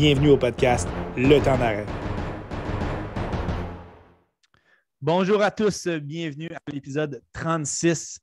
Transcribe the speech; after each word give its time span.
Bienvenue 0.00 0.30
au 0.30 0.38
podcast 0.38 0.88
Le 1.14 1.44
temps 1.44 1.58
d'arrêt. 1.58 1.84
Bonjour 4.98 5.42
à 5.42 5.50
tous, 5.50 5.88
bienvenue 5.88 6.48
à 6.54 6.72
l'épisode 6.72 7.22
36 7.34 8.18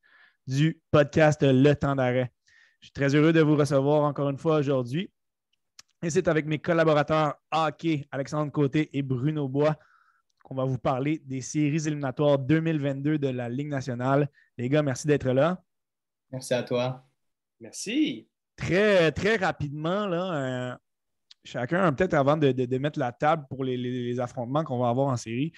du 0.48 0.82
podcast 0.90 1.44
Le 1.44 1.74
temps 1.76 1.96
d'arrêt. 1.96 2.32
Je 2.80 2.88
suis 2.88 2.94
très 2.94 3.14
heureux 3.14 3.32
de 3.32 3.42
vous 3.42 3.56
recevoir 3.56 4.06
encore 4.06 4.28
une 4.32 4.40
fois 4.40 4.58
aujourd'hui. 4.58 5.12
Et 6.02 6.10
c'est 6.10 6.28
avec 6.28 6.48
mes 6.48 6.58
collaborateurs 6.58 7.36
hockey, 7.52 8.08
Alexandre 8.10 8.52
Côté 8.52 8.90
et 8.98 9.04
Bruno 9.04 9.48
Bois, 9.48 9.76
qu'on 10.44 10.56
va 10.56 10.66
vous 10.66 10.80
parler 10.80 11.22
des 11.26 11.42
séries 11.42 11.86
éliminatoires 11.86 12.40
2022 12.40 13.20
de 13.20 13.28
la 13.28 13.50
Ligue 13.50 13.70
nationale. 13.70 14.32
Les 14.58 14.68
gars, 14.68 14.82
merci 14.82 15.06
d'être 15.06 15.30
là. 15.30 15.64
Merci 16.32 16.56
à 16.56 16.64
toi. 16.64 17.08
Merci. 17.60 18.28
Très, 18.56 19.12
très 19.12 19.36
rapidement, 19.36 20.08
là, 20.08 20.80
chacun, 21.48 21.92
peut-être 21.94 22.14
avant 22.14 22.38
de, 22.38 22.78
mettre 22.78 23.00
la 23.00 23.12
table 23.12 23.46
pour 23.50 23.64
les, 23.64 24.20
affrontements 24.20 24.64
qu'on 24.64 24.80
va 24.80 24.90
avoir 24.90 25.08
en 25.08 25.18
série, 25.18 25.52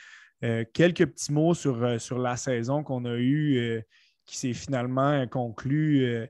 euh, 0.44 0.64
quelques 0.74 1.06
petits 1.06 1.34
mots 1.34 1.54
sur, 1.54 1.84
euh, 1.84 1.98
sur 1.98 2.18
la 2.20 2.38
saison 2.38 2.84
qu'on 2.84 3.06
a 3.06 3.16
eue, 3.18 3.82
qui 4.26 4.38
s'est 4.38 4.54
finalement 4.54 5.26
conclue 5.28 6.30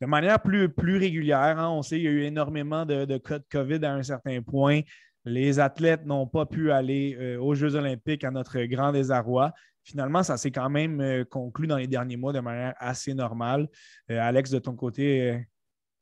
de 0.00 0.06
manière 0.06 0.40
plus, 0.40 0.68
régulière. 0.98 1.58
Hein. 1.58 1.70
On 1.70 1.82
sait 1.82 1.96
qu'il 1.96 2.04
y 2.04 2.08
a 2.08 2.10
eu 2.10 2.22
énormément 2.22 2.84
de, 2.84 3.04
de, 3.04 3.18
cas 3.18 3.38
de 3.38 3.44
COVID 3.50 3.84
à 3.84 3.94
un 3.94 4.02
certain 4.02 4.42
point. 4.42 4.82
Les 5.26 5.58
athlètes 5.58 6.06
n'ont 6.06 6.28
pas 6.28 6.46
pu 6.46 6.70
aller 6.70 7.16
euh, 7.18 7.40
aux 7.40 7.54
Jeux 7.54 7.74
olympiques 7.74 8.22
à 8.22 8.30
notre 8.30 8.60
grand 8.62 8.92
désarroi. 8.92 9.52
Finalement, 9.82 10.22
ça 10.22 10.36
s'est 10.36 10.52
quand 10.52 10.70
même 10.70 11.00
euh, 11.00 11.24
conclu 11.24 11.66
dans 11.66 11.76
les 11.76 11.88
derniers 11.88 12.16
mois 12.16 12.32
de 12.32 12.38
manière 12.38 12.74
assez 12.78 13.12
normale. 13.12 13.68
Euh, 14.10 14.20
Alex, 14.20 14.50
de 14.50 14.60
ton 14.60 14.76
côté, 14.76 15.44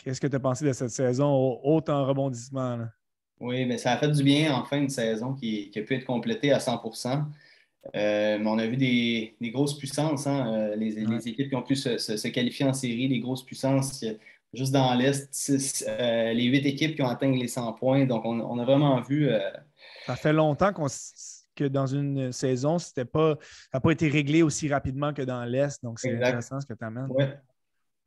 qu'est-ce 0.04 0.20
que 0.20 0.26
tu 0.26 0.36
as 0.36 0.40
pensé 0.40 0.64
de 0.64 0.72
cette 0.72 0.90
saison 0.90 1.60
haut 1.62 1.82
en 1.88 2.06
rebondissement? 2.06 2.78
Oui, 3.40 3.64
mais 3.66 3.78
ça 3.78 3.92
a 3.92 3.96
fait 3.96 4.10
du 4.10 4.22
bien 4.22 4.54
en 4.54 4.64
fin 4.64 4.82
de 4.82 4.90
saison 4.90 5.34
qui, 5.34 5.70
a 5.74 5.80
pu 5.80 5.94
être 5.94 6.04
complétée 6.04 6.52
à 6.52 6.60
100 6.60 6.82
mais 7.92 8.46
on 8.46 8.58
a 8.58 8.66
vu 8.66 8.76
des, 8.76 9.36
grosses 9.50 9.76
puissances, 9.76 10.26
hein, 10.26 10.70
les, 10.76 10.98
équipes 10.98 11.48
qui 11.48 11.54
ont 11.56 11.62
pu 11.62 11.76
se, 11.76 12.28
qualifier 12.28 12.64
en 12.64 12.72
série, 12.72 13.08
les 13.08 13.20
grosses 13.20 13.44
puissances 13.44 14.04
juste 14.54 14.72
dans 14.72 14.94
l'Est, 14.94 15.84
euh, 15.88 16.32
les 16.32 16.44
huit 16.44 16.66
équipes 16.66 16.94
qui 16.94 17.02
ont 17.02 17.08
atteint 17.08 17.30
les 17.30 17.48
100 17.48 17.72
points. 17.74 18.06
Donc, 18.06 18.24
on, 18.24 18.58
a 18.58 18.64
vraiment 18.64 19.00
vu. 19.00 19.28
Euh, 19.28 19.38
ça 20.06 20.16
fait 20.16 20.32
longtemps 20.32 20.72
que 21.54 21.64
dans 21.64 21.86
une 21.86 22.32
saison, 22.32 22.78
c'était 22.78 23.04
pas, 23.04 23.36
ça 23.40 23.78
n'a 23.78 23.80
pas 23.80 23.90
été 23.90 24.08
réglé 24.08 24.42
aussi 24.42 24.68
rapidement 24.68 25.12
que 25.12 25.22
dans 25.22 25.44
l'Est. 25.44 25.82
Donc, 25.82 25.98
c'est 26.00 26.14
intéressant 26.14 26.60
ce 26.60 26.66
que 26.66 26.74
tu 26.74 26.84
amènes. 26.84 27.08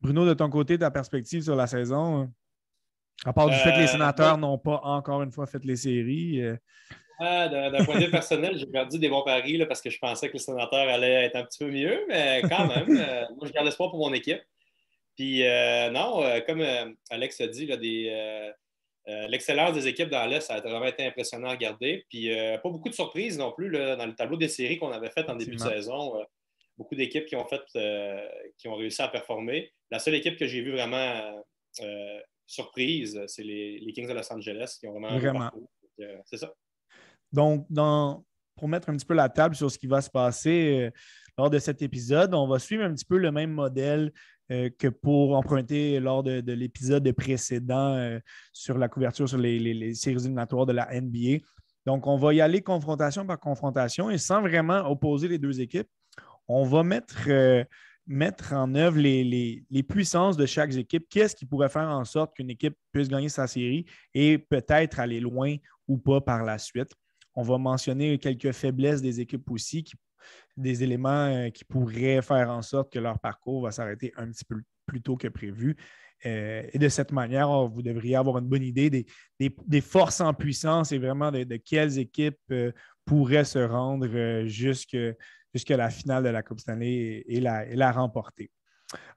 Bruno, 0.00 0.26
de 0.26 0.34
ton 0.34 0.48
côté, 0.48 0.78
ta 0.78 0.90
perspective 0.90 1.42
sur 1.42 1.56
la 1.56 1.66
saison, 1.66 2.30
à 3.24 3.32
part 3.32 3.48
du 3.48 3.56
fait 3.56 3.72
que 3.72 3.78
les 3.78 3.84
euh, 3.84 3.88
sénateurs 3.88 4.38
n'ont 4.38 4.58
pas 4.58 4.80
encore 4.84 5.22
une 5.22 5.32
fois 5.32 5.46
fait 5.46 5.64
les 5.64 5.76
séries. 5.76 6.40
Ah, 7.20 7.48
d'un 7.48 7.84
point 7.84 7.98
de 7.98 8.04
vue 8.04 8.10
personnel, 8.10 8.56
j'ai 8.56 8.66
perdu 8.66 8.98
des 8.98 9.08
bons 9.08 9.24
paris 9.24 9.60
parce 9.66 9.82
que 9.82 9.90
je 9.90 9.98
pensais 9.98 10.28
que 10.28 10.34
les 10.34 10.38
sénateurs 10.38 10.88
allaient 10.88 11.24
être 11.24 11.36
un 11.36 11.44
petit 11.44 11.58
peu 11.58 11.70
mieux, 11.70 12.04
mais 12.08 12.42
quand 12.48 12.68
même, 12.68 12.86
moi, 13.36 13.46
je 13.46 13.52
garde 13.52 13.66
espoir 13.66 13.90
pour 13.90 13.98
mon 13.98 14.12
équipe. 14.12 14.40
Puis 15.18 15.44
euh, 15.44 15.90
non, 15.90 16.22
euh, 16.22 16.40
comme 16.46 16.60
euh, 16.60 16.92
Alex 17.10 17.40
a 17.40 17.48
dit, 17.48 17.68
l'excellence 19.28 19.74
des 19.74 19.88
équipes 19.88 20.10
dans 20.10 20.24
l'Est, 20.26 20.42
ça 20.42 20.54
a 20.54 20.60
vraiment 20.60 20.84
été 20.84 21.04
impressionnant 21.04 21.48
à 21.48 21.52
regarder. 21.52 22.06
Puis 22.08 22.30
pas 22.62 22.70
beaucoup 22.70 22.88
de 22.88 22.94
surprises 22.94 23.36
non 23.36 23.50
plus 23.50 23.70
dans 23.70 24.06
le 24.06 24.14
tableau 24.14 24.36
des 24.36 24.48
séries 24.48 24.78
qu'on 24.78 24.92
avait 24.92 25.10
fait 25.10 25.28
en 25.28 25.34
début 25.34 25.56
de 25.56 25.60
saison. 25.60 26.24
Beaucoup 26.78 26.94
d'équipes 26.94 27.26
qui 27.26 27.36
ont 27.36 27.46
fait 27.46 27.60
qui 28.56 28.68
ont 28.68 28.76
réussi 28.76 29.02
à 29.02 29.08
performer. 29.08 29.72
La 29.90 29.98
seule 29.98 30.14
équipe 30.14 30.38
que 30.38 30.46
j'ai 30.46 30.62
vue 30.62 30.72
vraiment 30.72 31.44
surprise, 32.46 33.20
c'est 33.26 33.42
les, 33.42 33.92
Kings 33.94 34.08
de 34.08 34.14
Los 34.14 34.32
Angeles 34.32 34.76
qui 34.80 34.86
ont 34.86 34.92
vraiment. 34.92 35.18
Vraiment. 35.18 35.50
c'est 36.24 36.38
ça. 36.38 36.52
Donc, 37.32 37.66
pour 38.56 38.68
mettre 38.68 38.88
un 38.88 38.96
petit 38.96 39.06
peu 39.06 39.14
la 39.14 39.28
table 39.28 39.54
sur 39.54 39.70
ce 39.70 39.78
qui 39.78 39.86
va 39.86 40.00
se 40.00 40.10
passer 40.10 40.90
lors 41.36 41.50
de 41.50 41.58
cet 41.58 41.82
épisode, 41.82 42.34
on 42.34 42.48
va 42.48 42.58
suivre 42.58 42.84
un 42.84 42.94
petit 42.94 43.04
peu 43.04 43.18
le 43.18 43.30
même 43.30 43.52
modèle 43.52 44.12
euh, 44.50 44.70
que 44.78 44.88
pour 44.88 45.36
emprunter 45.36 46.00
lors 46.00 46.22
de, 46.22 46.40
l'épisode 46.52 47.10
précédent 47.12 47.94
euh, 47.94 48.18
sur 48.50 48.78
la 48.78 48.88
couverture 48.88 49.28
sur 49.28 49.36
les, 49.36 49.92
séries 49.94 50.16
éliminatoires 50.16 50.64
de 50.64 50.72
la 50.72 50.88
NBA. 50.98 51.44
Donc, 51.84 52.06
on 52.06 52.16
va 52.16 52.32
y 52.32 52.40
aller 52.40 52.62
confrontation 52.62 53.26
par 53.26 53.38
confrontation 53.38 54.08
et 54.08 54.16
sans 54.16 54.40
vraiment 54.40 54.90
opposer 54.90 55.28
les 55.28 55.38
deux 55.38 55.60
équipes, 55.60 55.88
on 56.48 56.64
va 56.64 56.82
mettre, 56.82 57.28
euh, 57.28 57.64
en 58.52 58.74
œuvre 58.74 58.98
les, 58.98 59.82
puissances 59.88 60.36
de 60.36 60.46
chaque 60.46 60.74
équipe. 60.74 61.06
Qu'est-ce 61.08 61.36
qui 61.36 61.46
pourrait 61.46 61.68
faire 61.68 61.88
en 61.88 62.04
sorte 62.04 62.34
qu'une 62.34 62.50
équipe 62.50 62.74
puisse 62.90 63.08
gagner 63.08 63.28
sa 63.28 63.46
série 63.46 63.84
et 64.14 64.38
peut-être 64.38 64.98
aller 64.98 65.20
loin 65.20 65.56
ou 65.86 65.98
pas 65.98 66.20
par 66.20 66.42
la 66.42 66.58
suite? 66.58 66.90
On 67.34 67.42
va 67.42 67.58
mentionner 67.58 68.18
quelques 68.18 68.52
faiblesses 68.52 69.02
des 69.02 69.20
équipes 69.20 69.48
aussi 69.50 69.84
des 70.56 70.82
éléments 70.82 71.26
euh, 71.26 71.50
qui 71.50 71.64
pourraient 71.64 72.20
faire 72.22 72.50
en 72.50 72.62
sorte 72.62 72.92
que 72.92 72.98
leur 72.98 73.18
parcours 73.20 73.62
va 73.62 73.70
s'arrêter 73.70 74.12
un 74.16 74.28
petit 74.30 74.44
peu 74.44 74.56
plus 74.86 75.00
tôt 75.00 75.16
que 75.16 75.28
prévu. 75.28 75.76
Euh, 76.26 76.62
et 76.72 76.78
de 76.78 76.88
cette 76.88 77.12
manière, 77.12 77.68
vous 77.68 77.80
devriez 77.80 78.16
avoir 78.16 78.38
une 78.38 78.48
bonne 78.48 78.64
idée 78.64 79.06
des, 79.38 79.80
forces 79.80 80.20
en 80.20 80.34
puissance 80.34 80.90
et 80.90 80.98
vraiment 80.98 81.30
de, 81.30 81.56
quelles 81.56 81.98
équipes 81.98 82.52
pourraient 83.04 83.44
se 83.44 83.60
rendre 83.60 84.44
jusqu'à 85.58 85.76
la 85.76 85.90
finale 85.90 86.24
de 86.24 86.28
la 86.28 86.42
Coupe 86.42 86.60
Stanley 86.60 87.24
et, 87.26 87.40
la, 87.40 87.92
remporter. 87.92 88.50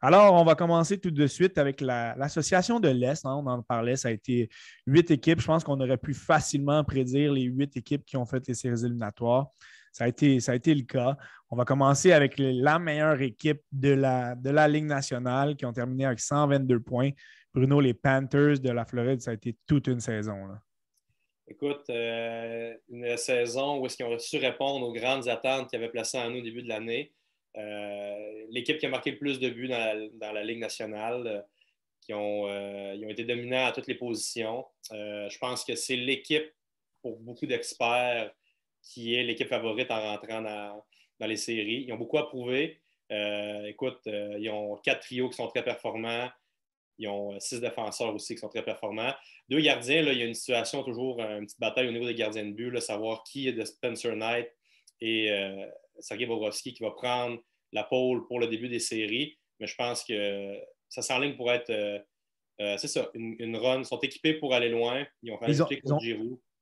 Alors, 0.02 0.34
on 0.34 0.44
va 0.44 0.56
commencer 0.56 0.98
tout 0.98 1.12
de 1.12 1.28
suite 1.28 1.58
avec 1.58 1.80
l'association 1.80 2.80
de 2.80 2.90
l'Est. 2.90 3.26
Hein, 3.26 3.36
on 3.36 3.48
en 3.48 3.62
parlait, 3.62 3.96
ça 3.96 4.10
a 4.10 4.12
été 4.12 4.50
huit 4.86 5.10
équipes. 5.12 5.40
Je 5.40 5.46
pense 5.46 5.64
qu'on 5.64 5.80
aurait 5.80 5.98
pu 5.98 6.14
facilement 6.14 6.84
prédire 6.84 7.32
les 7.32 7.44
huit 7.44 7.76
équipes 7.78 8.04
qui 8.06 8.18
ont 8.18 8.26
fait 8.26 8.46
les 8.48 8.54
séries 8.54 8.84
éliminatoires. 8.84 9.48
Ça 9.94 10.06
a, 10.06 10.08
été, 10.08 10.40
le 10.74 10.84
cas. 10.84 11.18
On 11.50 11.58
va 11.58 11.66
commencer 11.66 12.14
avec 12.14 12.36
la 12.38 12.80
meilleure 12.80 13.22
équipe 13.22 13.62
de 13.72 13.90
la, 13.90 14.36
de 14.36 14.50
la 14.50 14.68
Ligue 14.68 14.86
nationale 14.86 15.56
qui 15.56 15.66
ont 15.66 15.74
terminé 15.74 16.06
avec 16.06 16.20
122 16.20 16.80
points. 16.80 17.12
Bruno, 17.54 17.82
les 17.82 17.94
Panthers 17.94 18.60
de 18.60 18.70
la 18.70 18.86
Floride, 18.86 19.22
ça 19.22 19.32
a 19.32 19.34
été 19.34 19.58
toute 19.68 19.88
une 19.88 20.00
saison. 20.00 20.48
Écoute, 21.52 21.90
euh, 21.90 22.74
une 22.90 23.18
saison 23.18 23.78
où 23.78 23.86
est-ce 23.86 23.98
qu'ils 23.98 24.06
ont 24.06 24.18
su 24.18 24.38
répondre 24.38 24.88
aux 24.88 24.94
grandes 24.94 25.28
attentes 25.28 25.70
qu'ils 25.70 25.80
avaient 25.80 25.90
placées 25.90 26.18
en 26.18 26.30
nous 26.30 26.40
au 26.40 26.42
début 26.42 26.62
de 26.64 26.70
l'année. 26.70 27.12
Euh, 27.58 28.46
l'équipe 28.52 28.78
qui 28.78 28.86
a 28.86 28.90
marqué 28.90 29.12
le 29.12 29.18
plus 29.18 29.38
de 29.38 29.50
buts 29.50 29.68
dans 29.68 30.32
la, 30.32 30.44
Ligue 30.46 30.60
nationale, 30.60 31.28
euh, 31.28 31.42
qui 32.00 32.14
ont, 32.14 32.48
été 33.10 33.26
dominants 33.26 33.66
à 33.66 33.74
toutes 33.74 33.88
les 33.88 33.96
positions. 33.96 34.66
je 34.92 35.38
pense 35.40 35.66
que 35.66 35.76
c'est 35.76 35.98
l'équipe, 35.98 36.50
pour 37.02 37.20
beaucoup 37.20 37.46
d'experts, 37.46 38.32
qui 38.82 39.16
est 39.16 39.24
l'équipe 39.24 39.50
favorite 39.50 39.92
en 39.92 40.00
rentrant 40.00 40.42
dans, 40.42 41.28
les 41.28 41.36
séries. 41.36 41.84
Ils 41.86 41.92
ont 41.92 41.98
beaucoup 41.98 42.18
à 42.18 42.30
prouver. 42.30 42.80
Euh, 43.12 43.66
écoute, 43.66 44.00
ils 44.06 44.50
ont 44.50 44.78
quatre 44.78 45.02
trios 45.02 45.30
qui 45.30 45.36
sont 45.36 45.48
très 45.48 45.66
performants. 45.66 46.30
Ils 46.98 47.08
ont 47.08 47.40
six 47.40 47.60
défenseurs 47.60 48.14
aussi 48.14 48.36
qui 48.36 48.40
sont 48.40 48.50
très 48.50 48.64
performants. 48.64 49.14
Deux 49.50 49.60
gardiens, 49.60 50.04
là, 50.04 50.14
il 50.14 50.20
y 50.20 50.22
a 50.22 50.26
une 50.26 50.34
situation 50.34 50.84
toujours, 50.84 51.20
une 51.20 51.46
petite 51.46 51.60
bataille 51.60 51.88
au 51.88 51.92
niveau 51.92 52.06
des 52.06 52.16
gardiens 52.16 52.46
de 52.46 52.52
but, 52.52 52.80
savoir 52.80 53.24
qui 53.24 53.48
est 53.48 53.54
de 53.54 53.66
Spencer 53.66 54.16
Knight 54.16 54.48
et 55.00 55.32
euh, 55.32 55.66
Sergei 56.00 56.26
Bobrovski 56.26 56.74
qui 56.74 56.84
va 56.84 56.92
prendre 56.92 57.40
la 57.72 57.84
pole 57.84 58.28
pour 58.28 58.40
le 58.40 58.48
début 58.48 58.70
des 58.70 58.80
séries. 58.80 59.38
Mais 59.60 59.68
je 59.68 59.76
pense 59.76 60.04
que 60.04 60.60
ça 60.90 61.02
s'enligne 61.02 61.36
pour 61.36 61.52
être, 61.52 61.72
c'est 62.58 62.88
ça, 62.88 63.10
une, 63.14 63.56
run. 63.56 63.80
Ils 63.80 63.86
sont 63.86 64.00
équipés 64.00 64.34
pour 64.34 64.54
aller 64.54 64.70
loin. 64.70 65.06
Ils 65.24 65.32
ont 65.32 65.38
fait 65.38 65.82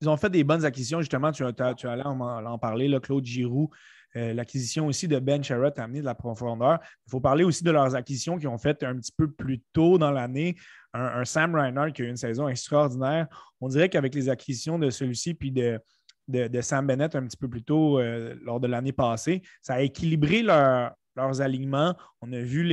ils 0.02 0.10
ont 0.10 0.18
fait 0.18 0.30
des 0.30 0.44
bonnes 0.44 0.64
acquisitions, 0.64 1.02
justement. 1.02 1.32
Tu, 1.32 1.44
as, 1.44 1.74
tu 1.74 1.88
allais 1.88 2.06
en, 2.06 2.58
parler, 2.58 2.88
là, 2.88 3.00
Claude 3.00 3.26
Giroux. 3.26 3.70
Euh, 4.16 4.34
l'acquisition 4.34 4.88
aussi 4.88 5.08
de 5.08 5.20
Ben 5.20 5.44
Sherrod 5.44 5.78
a 5.78 5.84
amené 5.84 6.00
de 6.00 6.06
la 6.06 6.16
profondeur. 6.16 6.80
Il 7.08 7.12
faut 7.12 7.20
parler 7.20 7.44
aussi 7.44 7.64
de 7.64 7.72
leurs 7.72 7.96
acquisitions 7.96 8.38
qu'ils 8.38 8.48
ont 8.48 8.58
faites 8.58 8.84
un 8.84 8.96
petit 8.96 9.12
peu 9.16 9.30
plus 9.30 9.62
tôt 9.74 9.98
dans 9.98 10.12
l'année. 10.12 10.56
Un, 10.94 11.24
Sam 11.26 11.56
Reinhardt 11.56 11.92
qui 11.92 12.02
a 12.02 12.06
eu 12.06 12.10
une 12.10 12.18
saison 12.18 12.48
extraordinaire. 12.48 13.28
On 13.62 13.68
dirait 13.68 13.90
qu'avec 13.90 14.16
les 14.16 14.30
acquisitions 14.30 14.80
de 14.80 14.90
celui-ci 14.90 15.36
puis 15.36 15.52
de, 15.52 15.80
de, 16.28 16.62
Sam 16.62 16.88
Bennett 16.88 17.16
un 17.16 17.26
petit 17.26 17.38
peu 17.38 17.48
plus 17.48 17.64
tôt 17.64 18.00
euh, 18.00 18.36
lors 18.42 18.60
de 18.60 18.68
l'année 18.68 18.94
passée, 18.94 19.44
ça 19.62 19.76
a 19.76 19.82
équilibré 19.82 20.42
leurs 20.42 21.42
alignements. 21.42 21.96
On 22.22 22.34
a 22.34 22.40
vu 22.40 22.64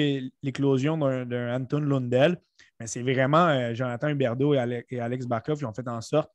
l'éclosion 0.42 0.96
d'un 0.96 1.54
Anton 1.54 1.80
Lundell, 1.80 2.38
mais 2.80 2.86
c'est 2.86 3.02
vraiment 3.02 3.48
euh, 3.48 3.74
Jonathan 3.74 4.08
Huberdeau 4.08 4.54
et, 4.54 4.98
Alex 4.98 5.26
Barkov 5.26 5.58
qui 5.58 5.64
ont 5.66 5.74
fait 5.74 5.88
en 5.88 6.00
sorte 6.00 6.30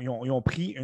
ils 0.00 0.08
ont, 0.08 0.42
pris 0.42 0.76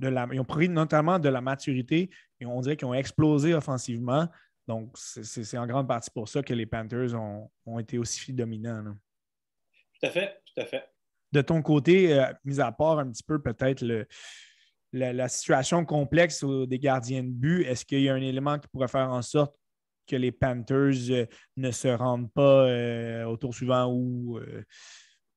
de 0.00 0.08
la, 0.08 0.26
ont 0.26 0.44
pris 0.44 0.68
notamment 0.68 1.18
de 1.18 1.28
la 1.28 1.40
maturité 1.40 2.10
et 2.40 2.46
on 2.46 2.60
dirait 2.60 2.76
qu'ils 2.76 2.88
ont 2.88 2.94
explosé 2.94 3.54
offensivement. 3.54 4.26
Donc, 4.66 4.90
c'est 4.94 5.58
en 5.58 5.66
grande 5.66 5.88
partie 5.88 6.10
pour 6.10 6.28
ça 6.28 6.42
que 6.42 6.54
les 6.54 6.66
Panthers 6.66 7.14
ont, 7.14 7.78
été 7.78 7.98
aussi 7.98 8.32
dominants. 8.32 8.94
Tout 10.00 10.06
à 10.06 10.10
fait, 10.10 10.40
tout 10.46 10.60
à 10.60 10.64
fait. 10.64 10.84
De 11.32 11.42
ton 11.42 11.60
côté, 11.62 12.18
euh, 12.18 12.32
mis 12.44 12.60
à 12.60 12.72
part 12.72 12.98
un 12.98 13.10
petit 13.10 13.22
peu 13.22 13.40
peut-être 13.40 13.84
la, 14.92 15.28
situation 15.28 15.84
complexe 15.84 16.44
des 16.44 16.78
gardiens 16.78 17.22
de 17.22 17.30
but, 17.30 17.64
est-ce 17.64 17.84
qu'il 17.84 18.00
y 18.00 18.08
a 18.08 18.14
un 18.14 18.20
élément 18.20 18.58
qui 18.58 18.68
pourrait 18.68 18.88
faire 18.88 19.10
en 19.10 19.22
sorte 19.22 19.56
que 20.06 20.16
les 20.16 20.32
Panthers 20.32 21.10
euh, 21.10 21.26
ne 21.56 21.70
se 21.70 21.88
rendent 21.88 22.32
pas 22.32 22.66
euh, 22.66 23.24
au 23.24 23.36
tour 23.36 23.54
suivant 23.54 23.92
ou 23.92 24.40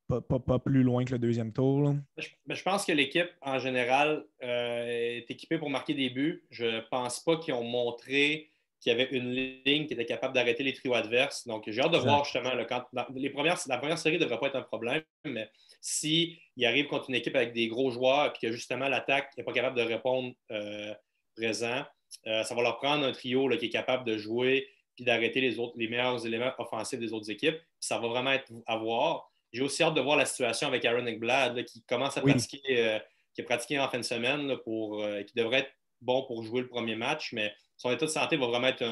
pas, 0.07 0.59
plus 0.59 0.83
loin 0.83 1.05
que 1.05 1.11
le 1.11 1.19
deuxième 1.19 1.53
tour. 1.53 1.93
Je, 2.17 2.63
pense 2.63 2.85
que 2.85 2.91
l'équipe, 2.91 3.29
en 3.41 3.59
général, 3.59 4.25
euh, 4.43 4.85
est 5.19 5.29
équipée 5.29 5.57
pour 5.57 5.69
marquer 5.69 5.93
des 5.93 6.09
buts. 6.09 6.45
Je 6.49 6.65
ne 6.65 6.79
pense 6.91 7.19
pas 7.21 7.37
qu'ils 7.37 7.53
ont 7.53 7.63
montré 7.63 8.49
qu'il 8.79 8.91
y 8.91 8.95
avait 8.95 9.09
une 9.11 9.31
ligne 9.31 9.87
qui 9.87 9.93
était 9.93 10.05
capable 10.05 10.33
d'arrêter 10.33 10.61
les 10.61 10.73
trios 10.73 10.93
adverses. 10.93 11.47
Donc, 11.47 11.63
j'ai 11.67 11.81
hâte 11.81 11.93
de 11.93 11.97
voir 11.97 12.25
justement, 12.25 12.53
le 12.53 12.65
quand, 12.65 12.83
les 13.15 13.29
premières, 13.29 13.57
la 13.67 13.77
première 13.77 13.97
série 13.97 14.15
ne 14.17 14.23
devrait 14.23 14.39
pas 14.39 14.47
être 14.47 14.57
un 14.57 14.61
problème, 14.61 15.03
mais 15.25 15.49
s'il 15.79 16.37
arrive 16.63 16.87
contre 16.87 17.09
une 17.09 17.15
équipe 17.15 17.35
avec 17.35 17.53
des 17.53 17.67
gros 17.67 17.91
joueurs 17.91 18.33
et 18.35 18.39
que 18.39 18.51
justement 18.51 18.89
l'attaque 18.89 19.31
n'est 19.37 19.43
pas 19.43 19.53
capable 19.53 19.77
de 19.77 19.83
répondre 19.83 20.33
euh, 20.51 20.93
présent, 21.35 21.83
euh, 22.27 22.43
ça 22.43 22.55
va 22.55 22.61
leur 22.61 22.77
prendre 22.77 23.05
un 23.05 23.13
trio 23.13 23.49
qui 23.57 23.65
est 23.65 23.69
capable 23.69 24.03
de 24.05 24.17
jouer 24.17 24.67
puis 24.95 25.05
d'arrêter 25.05 25.41
les, 25.41 25.59
autres, 25.59 25.73
les 25.77 25.87
meilleurs 25.87 26.25
éléments 26.25 26.51
offensifs 26.57 26.99
des 26.99 27.13
autres 27.13 27.31
équipes. 27.31 27.57
ça 27.79 27.97
va 27.97 28.07
vraiment 28.07 28.31
être 28.31 28.51
à 28.67 28.77
voir. 28.77 29.31
J'ai 29.53 29.61
aussi 29.61 29.83
hâte 29.83 29.93
de 29.93 30.01
voir 30.01 30.17
la 30.17 30.25
situation 30.25 30.67
avec 30.67 30.83
Aaron 30.83 31.05
Ekblad 31.05 31.63
qui 31.65 31.83
commence 31.83 32.17
à 32.17 32.21
pratiquer, 32.21 32.59
euh, 32.69 32.99
qui 33.35 33.41
a 33.41 33.43
pratiqué 33.43 33.79
en 33.79 33.87
fin 33.87 33.99
de 33.99 34.03
semaine, 34.03 34.57
pour, 34.63 35.03
euh, 35.03 35.21
qui 35.21 35.33
devrait 35.35 35.59
être 35.59 35.71
bon 36.01 36.25
pour 36.25 36.43
jouer 36.43 36.61
le 36.61 36.67
premier 36.67 36.95
match, 36.95 37.33
mais 37.33 37.53
son 37.77 37.91
état 37.91 38.05
de 38.05 38.11
santé 38.11 38.35
va 38.35 38.47
vraiment 38.47 38.67
être 38.67 38.83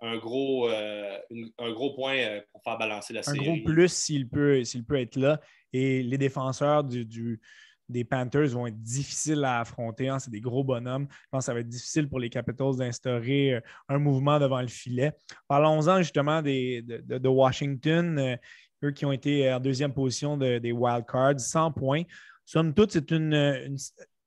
un, 0.00 0.16
gros, 0.16 0.70
euh, 0.70 1.18
un 1.58 1.72
gros 1.72 1.94
point 1.94 2.40
pour 2.50 2.62
faire 2.62 2.78
balancer 2.78 3.12
la 3.12 3.22
série. 3.22 3.40
Un 3.40 3.42
gros 3.42 3.64
plus 3.64 3.92
s'il 3.92 4.26
peut, 4.26 4.62
peut 4.88 4.98
être 4.98 5.16
là. 5.16 5.38
Et 5.72 6.02
les 6.02 6.18
défenseurs 6.18 6.82
du, 6.82 7.40
des 7.88 8.04
Panthers 8.04 8.48
vont 8.48 8.66
être 8.66 8.80
difficiles 8.80 9.44
à 9.44 9.60
affronter. 9.60 10.08
Hein. 10.08 10.18
C'est 10.18 10.30
des 10.30 10.40
gros 10.40 10.64
bonhommes. 10.64 11.06
Je 11.10 11.28
pense 11.30 11.42
que 11.42 11.46
ça 11.46 11.54
va 11.54 11.60
être 11.60 11.68
difficile 11.68 12.08
pour 12.08 12.20
les 12.20 12.30
Capitals 12.30 12.76
d'instaurer 12.76 13.60
un 13.88 13.98
mouvement 13.98 14.38
devant 14.38 14.62
le 14.62 14.68
filet. 14.68 15.12
Parlons-en 15.46 15.98
justement 15.98 16.40
des, 16.40 16.82
de, 16.82 17.28
Washington 17.28 18.38
eux 18.84 18.90
qui 18.90 19.04
ont 19.04 19.12
été 19.12 19.52
en 19.52 19.60
deuxième 19.60 19.92
position 19.92 20.36
des 20.36 20.72
wild 20.72 21.04
cards, 21.06 21.40
100 21.40 21.72
points. 21.72 22.02
Somme 22.44 22.74
toute, 22.74 22.92
c'est 22.92 23.10
une, 23.10 23.76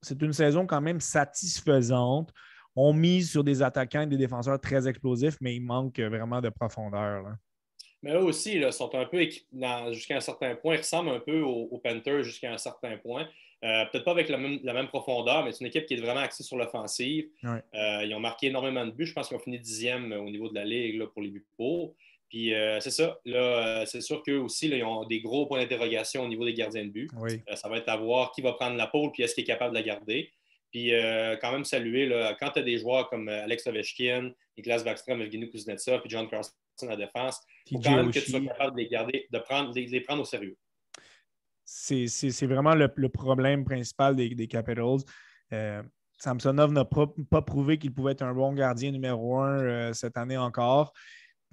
c'est 0.02 0.22
une 0.22 0.34
saison 0.34 0.66
quand 0.66 0.82
même 0.82 1.00
satisfaisante. 1.00 2.32
On 2.76 2.94
mise 2.94 3.32
sur 3.32 3.44
des 3.44 3.62
attaquants 3.62 4.02
et 4.02 4.08
des 4.08 4.18
défenseurs 4.18 4.60
très 4.60 4.88
explosifs, 4.88 5.38
mais 5.42 5.56
il 5.56 5.62
manque 5.62 6.00
vraiment 6.00 6.42
de 6.42 6.50
profondeur. 6.50 7.36
Mais 8.02 8.14
eux 8.14 8.24
aussi, 8.24 8.56
ils 8.56 8.74
sont 8.74 8.94
un 8.96 9.06
peu 9.06 9.26
jusqu'à 9.92 10.18
un 10.18 10.20
certain 10.20 10.56
point. 10.56 10.76
Ils 10.76 10.80
ressemblent 10.80 11.10
un 11.10 11.20
peu 11.20 11.42
aux, 11.42 11.78
Panthers 11.78 12.24
jusqu'à 12.24 12.52
un 12.52 12.58
certain 12.58 12.98
point. 12.98 13.28
Euh, 13.64 13.86
peut-être 13.86 14.04
pas 14.04 14.12
avec 14.12 14.28
la 14.28 14.38
même, 14.38 14.88
profondeur, 14.88 15.46
mais 15.46 15.54
c'est 15.54 15.62
une 15.62 15.68
équipe 15.68 15.86
qui 15.86 15.94
est 15.94 16.02
vraiment 16.02 16.20
axée 16.20 16.44
sur 16.44 16.58
l'offensive. 16.58 17.30
Euh, 17.46 18.04
ils 18.04 18.14
ont 18.14 18.20
marqué 18.20 18.48
énormément 18.48 18.86
de 18.86 18.92
buts. 18.92 19.06
Je 19.06 19.14
pense 19.14 19.30
qu'ils 19.30 19.38
ont 19.38 19.42
fini 19.42 19.58
dixième 19.58 20.12
au 20.12 20.30
niveau 20.30 20.50
de 20.50 20.56
la 20.56 20.66
Ligue 20.66 21.06
pour 21.06 21.22
les 21.22 21.30
buts 21.30 21.46
pour. 21.56 21.96
Puis 22.34 22.52
euh, 22.56 22.80
c'est 22.80 22.90
ça. 22.90 23.20
Là, 23.26 23.38
euh, 23.38 23.86
c'est 23.86 24.02
sûr 24.02 24.24
qu'eux 24.24 24.40
aussi, 24.40 24.68
ils 24.68 24.84
ont 24.84 25.06
des 25.06 25.22
gros 25.22 25.46
points 25.46 25.60
d'interrogation 25.60 26.24
au 26.24 26.28
niveau 26.28 26.44
des 26.44 26.56
gardiens 26.56 26.84
de 26.84 26.90
but. 26.90 27.12
Euh, 27.16 27.56
ça 27.56 27.70
va 27.70 27.78
être 27.78 27.90
à 27.90 27.96
voir 27.96 28.32
qui 28.32 28.42
va 28.42 28.54
prendre 28.54 28.76
la 28.76 28.88
pôle 28.88 29.12
puis 29.12 29.22
est-ce 29.22 29.36
qu'il 29.36 29.44
est 29.44 29.48
capable 29.48 29.76
de 29.76 29.78
la 29.78 29.84
garder. 29.84 30.32
Puis 30.72 30.92
quand 31.40 31.52
même 31.52 31.64
saluer, 31.64 32.08
là, 32.08 32.36
quand 32.40 32.50
tu 32.50 32.58
as 32.58 32.64
des 32.64 32.80
joueurs 32.80 33.08
comme 33.08 33.30
Alex 33.30 33.68
Ovechkin, 33.68 34.32
Niklas 34.58 34.82
Backstrom, 34.84 35.22
Evgeny 35.22 35.48
Kuznetsov 35.48 36.02
puis 36.02 36.10
John 36.10 36.28
Carlson 36.28 36.52
à 36.90 36.96
défense, 36.96 37.40
il 37.70 37.78
faut 37.78 37.84
quand 37.84 37.98
même 37.98 38.12
que 38.12 38.18
tu 38.18 38.32
sois 38.32 38.42
capable 38.42 38.78
de 38.78 38.82
les 38.82 38.88
garder, 38.88 39.28
de, 39.30 39.38
prendre, 39.38 39.72
les 39.76 40.02
prendre 40.02 40.24
au 40.24 40.26
sérieux. 40.26 40.58
C'est 41.64 42.48
vraiment 42.48 42.74
le, 42.74 43.10
problème 43.10 43.64
principal 43.64 44.16
des, 44.16 44.48
Capitals. 44.48 45.02
Samsonov 46.18 46.72
n'a 46.72 46.86
pas, 46.86 47.06
pas, 47.30 47.44
prouvé 47.44 47.78
qu'il 47.78 47.94
pouvait 47.94 48.14
être 48.14 48.24
un 48.24 48.34
bon 48.34 48.54
gardien 48.54 48.90
numéro 48.90 49.38
un 49.38 49.94
cette 49.94 50.18
année 50.18 50.38
encore 50.38 50.94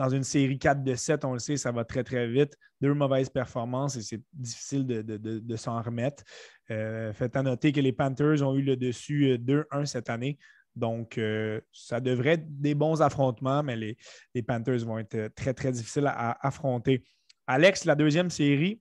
dans 0.00 0.08
une 0.08 0.25
série 0.25 0.58
4 0.58 0.82
de 0.82 0.94
7, 0.94 1.26
on 1.26 1.35
le 1.35 1.38
sait, 1.38 1.58
ça 1.58 1.73
va 1.73 1.85
très, 1.85 2.02
très 2.02 2.26
vite. 2.26 2.56
Deux 2.81 2.94
mauvaises 2.94 3.29
performances 3.29 3.97
et 3.97 4.00
c'est 4.00 4.23
difficile 4.32 4.87
de, 4.87 5.56
s'en 5.56 5.82
remettre. 5.82 6.25
Euh, 6.70 7.12
faites 7.12 7.37
à 7.37 7.43
noter 7.43 7.70
que 7.70 7.81
les 7.81 7.93
Panthers 7.93 8.41
ont 8.43 8.55
eu 8.55 8.62
le 8.62 8.76
dessus 8.76 9.37
2-1 9.37 9.64
euh, 9.75 9.85
cette 9.85 10.08
année. 10.08 10.38
Donc, 10.75 11.19
euh, 11.19 11.61
ça 11.70 12.00
devrait 12.00 12.31
être 12.31 12.61
des 12.61 12.75
bons 12.75 13.02
affrontements, 13.02 13.62
mais 13.62 13.76
les, 13.76 14.43
Panthers 14.43 14.87
vont 14.87 14.97
être 14.97 15.35
très, 15.35 15.52
très 15.52 15.70
difficiles 15.70 16.06
à, 16.06 16.35
affronter. 16.46 17.05
Alex, 17.46 17.85
la 17.85 17.94
deuxième 17.94 18.31
série, 18.31 18.81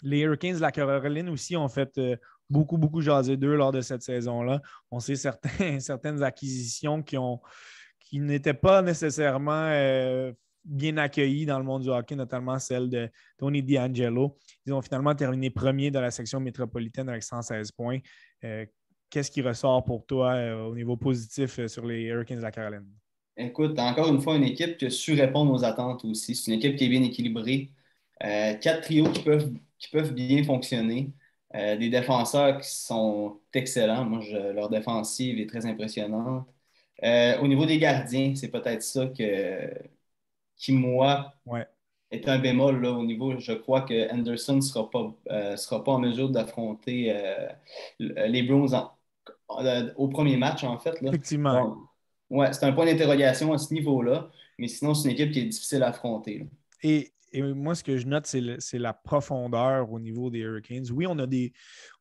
les 0.00 0.20
Hurricanes 0.20 0.56
de 0.56 0.62
la 0.62 0.72
Caroline 0.72 1.28
aussi 1.28 1.54
ont 1.54 1.68
fait 1.68 2.00
beaucoup, 2.48 2.78
beaucoup 2.78 3.02
jaser 3.02 3.36
d'eux 3.36 3.56
lors 3.56 3.72
de 3.72 3.82
cette 3.82 4.02
saison-là. 4.02 4.62
On 4.90 5.00
sait 5.00 5.16
certaines 5.80 6.22
acquisitions 6.22 7.02
qui 7.02 7.18
ont, 7.18 7.42
qui 8.10 8.18
n'étaient 8.18 8.54
pas 8.54 8.82
nécessairement 8.82 9.68
euh, 9.70 10.32
bien 10.64 10.96
accueillis 10.96 11.46
dans 11.46 11.58
le 11.58 11.64
monde 11.64 11.82
du 11.82 11.90
hockey, 11.90 12.16
notamment 12.16 12.58
celle 12.58 12.90
de 12.90 13.08
Tony 13.38 13.62
D'Angelo. 13.62 14.36
Ils 14.66 14.72
ont 14.72 14.82
finalement 14.82 15.14
terminé 15.14 15.48
premier 15.48 15.92
dans 15.92 16.00
la 16.00 16.10
section 16.10 16.40
métropolitaine 16.40 17.08
avec 17.08 17.22
116 17.22 17.70
points. 17.70 17.98
Euh, 18.42 18.66
qu'est-ce 19.08 19.30
qui 19.30 19.42
ressort 19.42 19.84
pour 19.84 20.04
toi 20.06 20.32
euh, 20.32 20.64
au 20.64 20.74
niveau 20.74 20.96
positif 20.96 21.64
sur 21.66 21.86
les 21.86 22.02
Hurricanes 22.02 22.38
de 22.38 22.42
la 22.42 22.50
Caroline? 22.50 22.84
Écoute, 23.36 23.78
encore 23.78 24.08
une 24.08 24.20
fois, 24.20 24.34
une 24.36 24.42
équipe 24.42 24.76
qui 24.76 24.86
a 24.86 24.90
su 24.90 25.14
répondre 25.14 25.52
aux 25.52 25.64
attentes 25.64 26.04
aussi. 26.04 26.34
C'est 26.34 26.50
une 26.50 26.58
équipe 26.58 26.74
qui 26.74 26.86
est 26.86 26.88
bien 26.88 27.02
équilibrée. 27.04 27.70
quatre 28.18 28.82
trios 28.82 29.08
qui 29.12 29.22
peuvent, 29.22 29.52
qui 29.78 29.88
peuvent 29.88 30.12
bien 30.12 30.42
fonctionner. 30.42 31.12
des 31.54 31.88
défenseurs 31.88 32.58
qui 32.58 32.68
sont 32.68 33.40
excellents. 33.54 34.04
Moi, 34.04 34.20
leur 34.52 34.68
défensive 34.68 35.38
est 35.38 35.46
très 35.46 35.64
impressionnante. 35.64 36.46
Euh, 37.02 37.38
au 37.40 37.48
niveau 37.48 37.66
des 37.66 37.78
gardiens, 37.78 38.34
c'est 38.34 38.50
peut-être 38.50 38.82
ça 38.82 39.06
que, 39.06 39.70
qui, 40.56 40.72
moi, 40.72 41.34
est 42.10 42.28
un 42.28 42.38
bémol. 42.38 42.82
Là, 42.82 42.92
au 42.92 43.04
niveau, 43.04 43.38
je 43.38 43.52
crois 43.52 43.82
que 43.82 44.12
Anderson 44.12 44.56
ne 44.56 44.60
sera 44.60 44.90
pas, 44.90 45.12
euh, 45.30 45.56
sera 45.56 45.82
pas 45.82 45.92
en 45.92 45.98
mesure 45.98 46.28
d'affronter 46.30 47.12
euh, 47.14 47.48
les 47.98 48.42
Browns 48.42 48.74
au 49.96 50.08
premier 50.08 50.36
match, 50.36 50.64
en 50.64 50.78
fait. 50.78 50.96
Effectivement. 51.02 51.78
ouais, 52.28 52.52
c'est 52.52 52.64
un 52.64 52.72
point 52.72 52.86
d'interrogation 52.86 53.52
à 53.52 53.58
ce 53.58 53.72
niveau-là, 53.72 54.30
mais 54.58 54.68
sinon, 54.68 54.94
c'est 54.94 55.08
une 55.08 55.14
équipe 55.14 55.32
qui 55.32 55.40
est 55.40 55.44
difficile 55.44 55.82
à 55.82 55.88
affronter. 55.88 56.46
Et, 56.82 57.12
moi, 57.34 57.74
ce 57.74 57.84
que 57.84 57.96
je 57.96 58.06
note, 58.06 58.26
c'est 58.26 58.78
la 58.78 58.92
profondeur 58.92 59.90
au 59.90 60.00
niveau 60.00 60.30
des 60.30 60.40
Hurricanes. 60.40 60.86
Oui, 60.92 61.06
on 61.06 61.18
a 61.18 61.26
des, 61.26 61.52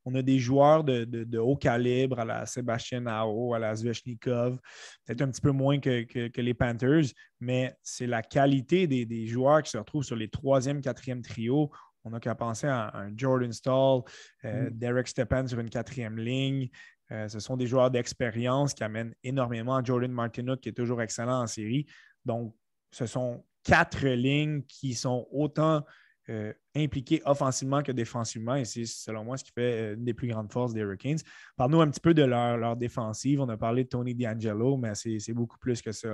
on 0.05 0.15
a 0.15 0.21
des 0.21 0.39
joueurs 0.39 0.83
de, 0.83 1.37
haut 1.37 1.55
calibre 1.55 2.19
à 2.19 2.25
la 2.25 2.45
Sébastien 2.45 3.05
Ao, 3.05 3.53
à 3.53 3.59
la 3.59 3.75
Zvechnikov, 3.75 4.57
peut-être 5.05 5.21
un 5.21 5.29
petit 5.29 5.41
peu 5.41 5.51
moins 5.51 5.79
que, 5.79 6.41
les 6.41 6.53
Panthers, 6.53 7.05
mais 7.39 7.75
c'est 7.83 8.07
la 8.07 8.21
qualité 8.21 8.87
des, 8.87 9.27
joueurs 9.27 9.61
qui 9.61 9.71
se 9.71 9.77
retrouvent 9.77 10.03
sur 10.03 10.15
les 10.15 10.29
troisième, 10.29 10.81
quatrième 10.81 11.21
trio. 11.21 11.69
On 12.05 12.11
n'a 12.11 12.19
qu'à 12.19 12.33
penser 12.33 12.67
à 12.67 12.95
un 12.97 13.11
Jordan 13.15 13.51
Stall, 13.51 14.01
euh, 14.45 14.69
mm. 14.69 14.69
Derek 14.71 15.07
Stepan 15.07 15.45
sur 15.47 15.59
une 15.59 15.69
quatrième 15.69 16.17
ligne. 16.17 16.69
Euh, 17.11 17.27
ce 17.27 17.39
sont 17.39 17.57
des 17.57 17.67
joueurs 17.67 17.91
d'expérience 17.91 18.73
qui 18.73 18.83
amènent 18.83 19.13
énormément. 19.23 19.83
Jordan 19.83 20.11
Martinook 20.11 20.61
qui 20.61 20.69
est 20.69 20.73
toujours 20.73 21.01
excellent 21.01 21.41
en 21.41 21.47
série. 21.47 21.85
Donc, 22.23 22.55
ce 22.91 23.05
sont 23.05 23.43
quatre 23.69 24.07
lignes 24.07 24.63
qui 24.63 24.93
sont 24.93 25.27
autant 25.31 25.83
euh, 26.29 26.53
impliqués 26.75 27.23
offensivement 27.25 27.81
que 27.81 27.91
défensivement. 27.91 28.55
Et 28.55 28.63
c'est, 28.63 28.85
selon 28.85 29.23
moi, 29.23 29.37
ce 29.37 29.43
qui 29.43 29.51
fait 29.51 29.81
euh, 29.81 29.95
une 29.95 30.05
des 30.05 30.13
plus 30.13 30.27
grandes 30.27 30.51
forces 30.51 30.73
des 30.73 30.81
Hurricanes. 30.81 31.17
Parle-nous 31.57 31.81
un 31.81 31.89
petit 31.89 31.99
peu 31.99 32.13
de 32.13 32.21
leur, 32.21 32.75
défensive. 32.77 33.41
On 33.41 33.49
a 33.49 33.57
parlé 33.57 33.83
de 33.83 33.89
Tony 33.89 34.13
D'Angelo, 34.13 34.77
mais 34.77 34.93
c'est, 34.93 35.33
beaucoup 35.33 35.57
plus 35.57 35.81
que 35.81 35.91
ça. 35.91 36.09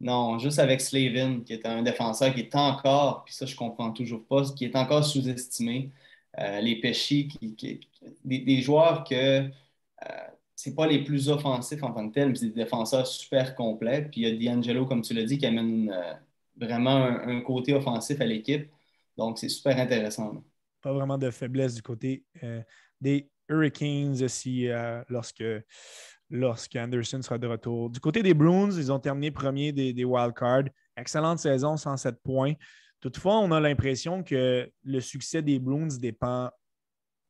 Non, 0.00 0.40
juste 0.40 0.58
avec 0.58 0.80
Slavin, 0.80 1.42
qui 1.44 1.52
est 1.52 1.64
un 1.66 1.82
défenseur 1.82 2.34
qui 2.34 2.40
est 2.40 2.54
encore, 2.56 3.22
puis 3.24 3.34
ça, 3.34 3.46
je 3.46 3.54
comprends 3.54 3.92
toujours 3.92 4.26
pas, 4.26 4.42
qui 4.56 4.64
est 4.64 4.74
encore 4.74 5.04
sous-estimé. 5.04 5.92
Euh, 6.40 6.60
les 6.60 6.80
Péchis, 6.80 7.28
qui, 7.28 7.80
des, 8.24 8.60
joueurs 8.60 9.04
que 9.04 9.48
ce 10.02 10.06
c'est 10.56 10.74
pas 10.74 10.88
les 10.88 11.04
plus 11.04 11.28
offensifs 11.28 11.82
en 11.84 11.92
tant 11.92 12.08
que 12.08 12.14
tel, 12.14 12.30
mais 12.30 12.34
c'est 12.34 12.46
des 12.46 12.64
défenseurs 12.64 13.06
super 13.06 13.54
complets. 13.54 14.08
Puis 14.10 14.22
il 14.22 14.42
y 14.42 14.48
a 14.48 14.52
D'Angelo, 14.52 14.84
comme 14.84 15.02
tu 15.02 15.14
l'as 15.14 15.24
dit, 15.24 15.38
qui 15.38 15.46
amène 15.46 15.94
vraiment 16.58 17.04
un, 17.04 17.40
côté 17.40 17.74
offensif 17.74 18.20
à 18.20 18.24
l'équipe. 18.24 18.70
Donc, 19.16 19.38
c'est 19.38 19.48
super 19.48 19.78
intéressant. 19.78 20.44
Pas 20.82 20.92
vraiment 20.92 21.18
de 21.18 21.30
faiblesse 21.30 21.74
du 21.74 21.82
côté 21.82 22.24
euh, 22.42 22.62
des 23.00 23.30
Hurricanes 23.48 24.22
aussi 24.22 24.68
euh, 24.68 25.02
lorsque, 25.08 25.44
lorsque 26.30 26.76
Anderson 26.76 27.22
sera 27.22 27.38
de 27.38 27.46
retour. 27.46 27.90
Du 27.90 28.00
côté 28.00 28.22
des 28.22 28.34
Bruins, 28.34 28.70
ils 28.70 28.92
ont 28.92 28.98
terminé 28.98 29.30
premier 29.30 29.72
des, 29.72 30.04
wildcards. 30.04 30.68
Excellente 30.96 31.38
saison, 31.38 31.76
107 31.76 32.22
points. 32.22 32.54
Toutefois, 33.00 33.38
on 33.38 33.52
a 33.52 33.60
l'impression 33.60 34.22
que 34.22 34.70
le 34.84 35.00
succès 35.00 35.42
des 35.42 35.58
Bruins 35.58 35.96
dépend 36.00 36.50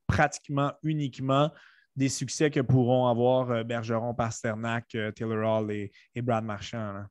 pratiquement 0.06 0.72
uniquement 0.82 1.50
des 1.94 2.08
succès 2.08 2.50
que 2.50 2.60
pourront 2.60 3.08
avoir 3.08 3.50
euh, 3.50 3.64
Bergeron, 3.64 4.14
Pasternak, 4.14 4.96
Taylor 5.14 5.60
Hall 5.60 5.70
et, 5.72 6.22
Brad 6.22 6.44
Marchand. 6.44 7.04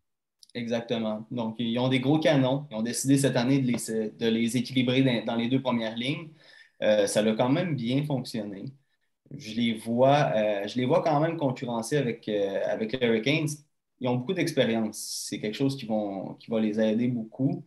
Exactement. 0.57 1.27
Donc, 1.29 1.55
ils 1.59 1.77
ont 1.77 1.87
des 1.87 1.99
gros 1.99 2.17
canons. 2.19 2.65
Ils 2.71 2.75
ont 2.77 2.81
décidé 2.81 3.17
cette 3.17 3.35
année 3.35 3.59
de 3.59 3.67
les, 3.67 4.09
de 4.09 4.27
les 4.27 4.57
équilibrer 4.57 5.23
dans, 5.23 5.35
les 5.35 5.49
deux 5.49 5.61
premières 5.61 5.95
lignes. 5.95 6.29
Euh, 6.81 7.05
ça 7.07 7.21
a 7.21 7.33
quand 7.33 7.49
même 7.49 7.75
bien 7.75 8.03
fonctionné. 8.05 8.73
Je 9.37 9.53
les 9.55 9.73
vois, 9.75 10.31
euh, 10.35 10.67
je 10.67 10.77
les 10.77 10.85
vois 10.85 11.03
quand 11.03 11.19
même 11.19 11.37
concurrencer 11.37 11.97
avec, 11.97 12.27
euh, 12.29 12.61
avec 12.65 12.99
les 12.99 13.07
Hurricanes. 13.07 13.49
Ils 13.99 14.07
ont 14.09 14.15
beaucoup 14.15 14.33
d'expérience. 14.33 15.25
C'est 15.29 15.39
quelque 15.39 15.55
chose 15.55 15.77
qui, 15.77 15.85
vont, 15.85 16.33
qui 16.35 16.49
va 16.49 16.59
les 16.59 16.79
aider 16.79 17.07
beaucoup. 17.07 17.63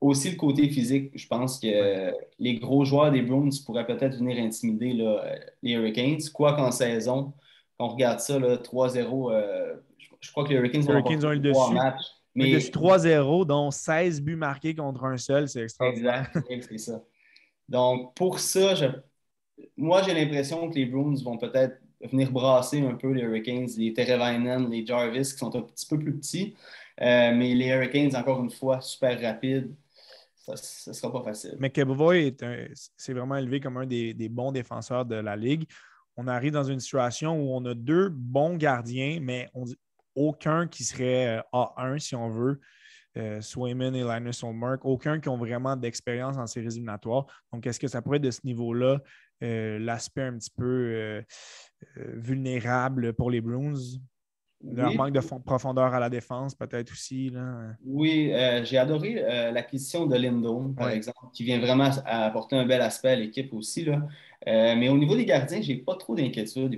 aussi 0.00 0.30
le 0.30 0.36
côté 0.36 0.68
physique. 0.70 1.12
Je 1.14 1.26
pense 1.28 1.60
que 1.60 2.14
les 2.38 2.56
gros 2.56 2.84
joueurs 2.84 3.12
des 3.12 3.22
Bruins 3.22 3.50
pourraient 3.66 3.86
peut-être 3.86 4.16
venir 4.18 4.38
intimider 4.38 4.92
les 5.62 5.72
Hurricanes. 5.72 6.20
Quoi 6.34 6.54
qu'en 6.56 6.72
saison, 6.72 7.34
on 7.80 7.88
regarde 7.88 8.20
ça, 8.20 8.38
3-0, 8.38 9.32
euh, 9.32 9.74
je, 10.20 10.30
crois 10.30 10.44
que 10.44 10.50
les 10.50 10.56
Hurricanes, 10.56 10.84
Hurricanes 10.88 11.24
ont, 11.24 11.32
eu 11.32 11.36
le 11.36 11.40
dessus. 11.40 11.72
Matchs, 11.72 12.04
mais... 12.34 12.52
dessus 12.52 12.70
3-0, 12.70 13.46
dont 13.46 13.70
16 13.70 14.20
buts 14.22 14.36
marqués 14.36 14.74
contre 14.74 15.04
un 15.04 15.16
seul. 15.16 15.48
C'est 15.48 15.62
extraordinaire. 15.62 16.30
Exact, 16.50 16.68
c'est 16.70 16.78
ça. 16.78 17.02
Donc, 17.68 18.14
pour 18.14 18.38
ça, 18.38 18.74
moi, 19.76 20.02
j'ai 20.02 20.12
l'impression 20.12 20.68
que 20.68 20.74
les 20.74 20.86
Bruins 20.86 21.14
vont 21.24 21.38
peut-être 21.38 21.80
venir 22.02 22.30
brasser 22.30 22.80
un 22.80 22.94
peu 22.94 23.12
les 23.12 23.22
Hurricanes, 23.22 23.68
les 23.76 23.92
Terevainen, 23.92 24.68
les 24.70 24.84
Jarvis, 24.84 25.32
qui 25.32 25.38
sont 25.38 25.54
un 25.56 25.62
petit 25.62 25.86
peu 25.86 25.98
plus 25.98 26.16
petits. 26.16 26.54
Euh, 27.00 27.32
mais 27.34 27.54
les 27.54 27.68
Hurricanes, 27.68 28.14
encore 28.14 28.42
une 28.42 28.50
fois, 28.50 28.80
super 28.80 29.20
rapides. 29.20 29.74
Ça 30.34 30.90
ne 30.90 30.94
sera 30.94 31.12
pas 31.12 31.22
facile. 31.22 31.56
Mais 31.58 31.68
McAvoy 31.68 32.34
c'est 32.96 33.12
vraiment 33.12 33.36
élevé 33.36 33.60
comme 33.60 33.76
un 33.76 33.86
des, 33.86 34.28
bons 34.28 34.52
défenseurs 34.52 35.04
de 35.04 35.16
la 35.16 35.36
Ligue. 35.36 35.64
On 36.16 36.26
arrive 36.26 36.52
dans 36.52 36.64
une 36.64 36.80
situation 36.80 37.38
où 37.40 37.54
on 37.54 37.64
a 37.64 37.74
deux 37.74 38.08
bons 38.08 38.56
gardiens, 38.56 39.18
mais 39.20 39.48
on 39.54 39.64
dit 39.64 39.76
aucun 40.14 40.66
qui 40.66 40.84
serait 40.84 41.38
euh, 41.38 41.42
A1, 41.52 41.98
si 41.98 42.14
on 42.14 42.30
veut. 42.30 42.60
Euh, 43.16 43.40
Swayman 43.40 43.94
et 43.96 44.04
Linus 44.04 44.44
Olmark, 44.44 44.84
aucun 44.84 45.18
qui 45.18 45.28
ont 45.28 45.36
vraiment 45.36 45.76
d'expérience 45.76 46.36
en 46.36 46.46
séries 46.46 46.66
éliminatoires. 46.66 47.26
Donc, 47.52 47.66
est-ce 47.66 47.80
que 47.80 47.88
ça 47.88 48.02
pourrait 48.02 48.18
être 48.18 48.24
de 48.24 48.30
ce 48.30 48.40
niveau-là 48.44 48.98
l'aspect 49.42 50.22
un 50.22 50.36
petit 50.36 50.50
peu 50.54 51.24
vulnérable 51.96 53.14
pour 53.14 53.30
les 53.30 53.40
Bruins? 53.40 53.72
Leur 54.62 54.94
manque 54.94 55.12
de 55.12 55.20
profondeur 55.20 55.94
à 55.94 56.00
la 56.00 56.10
défense, 56.10 56.54
peut-être 56.54 56.92
aussi. 56.92 57.30
Là. 57.30 57.72
Oui, 57.82 58.30
euh, 58.32 58.62
j'ai 58.62 58.76
adoré 58.76 59.16
euh, 59.16 59.50
l'acquisition 59.52 60.06
de 60.06 60.16
Lindon, 60.16 60.74
par 60.74 60.90
exemple, 60.90 61.18
qui 61.32 61.44
vient 61.44 61.58
vraiment 61.58 61.88
apporter 62.04 62.56
un 62.56 62.66
bel 62.66 62.82
aspect 62.82 63.10
à 63.10 63.16
l'équipe 63.16 63.52
aussi. 63.54 63.86
Là. 63.86 64.02
Euh, 64.46 64.74
mais 64.76 64.88
au 64.88 64.96
niveau 64.96 65.16
des 65.16 65.24
gardiens, 65.24 65.60
je 65.60 65.72
n'ai 65.72 65.78
pas 65.78 65.96
trop 65.96 66.14
d'inquiétude. 66.14 66.76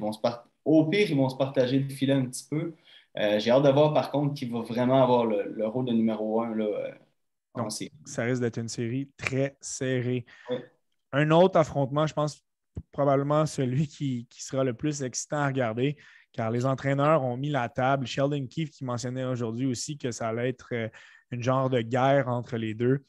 Au 0.64 0.86
pire, 0.86 1.10
ils 1.10 1.16
vont 1.16 1.28
se 1.28 1.36
partager 1.36 1.78
le 1.78 1.88
filet 1.88 2.12
un 2.12 2.26
petit 2.26 2.46
peu. 2.48 2.74
j'ai 3.16 3.50
hâte 3.50 3.64
de 3.64 3.70
voir, 3.70 3.92
par 3.92 4.10
contre, 4.10 4.34
qui 4.34 4.46
va 4.46 4.60
vraiment 4.60 5.02
avoir 5.02 5.26
le, 5.26 5.66
rôle 5.66 5.86
de 5.86 5.92
numéro 5.92 6.42
un. 6.42 6.54
Là, 6.54 6.94
ça 8.04 8.24
risque 8.24 8.40
d'être 8.40 8.58
une 8.58 8.68
série 8.68 9.10
très 9.16 9.56
serrée. 9.60 10.24
Un 11.12 11.30
autre 11.30 11.58
affrontement, 11.58 12.06
je 12.06 12.14
pense 12.14 12.42
probablement 12.90 13.44
celui 13.44 13.86
qui, 13.86 14.26
qui 14.30 14.42
sera 14.42 14.64
le 14.64 14.72
plus 14.72 15.02
excitant 15.02 15.38
à 15.38 15.46
regarder 15.46 15.96
car 16.32 16.50
les 16.50 16.66
entraîneurs 16.66 17.22
ont 17.22 17.36
mis 17.36 17.50
la 17.50 17.68
table. 17.68 18.06
Sheldon 18.06 18.46
Keefe 18.46 18.70
qui 18.70 18.84
mentionnait 18.84 19.24
aujourd'hui 19.24 19.66
aussi 19.66 19.98
que 19.98 20.10
ça 20.10 20.28
allait 20.28 20.48
être 20.48 20.68
euh, 20.72 20.88
une 21.30 21.42
genre 21.42 21.70
de 21.70 21.80
guerre 21.80 22.28
entre 22.28 22.56
les 22.56 22.74
deux. 22.74 23.04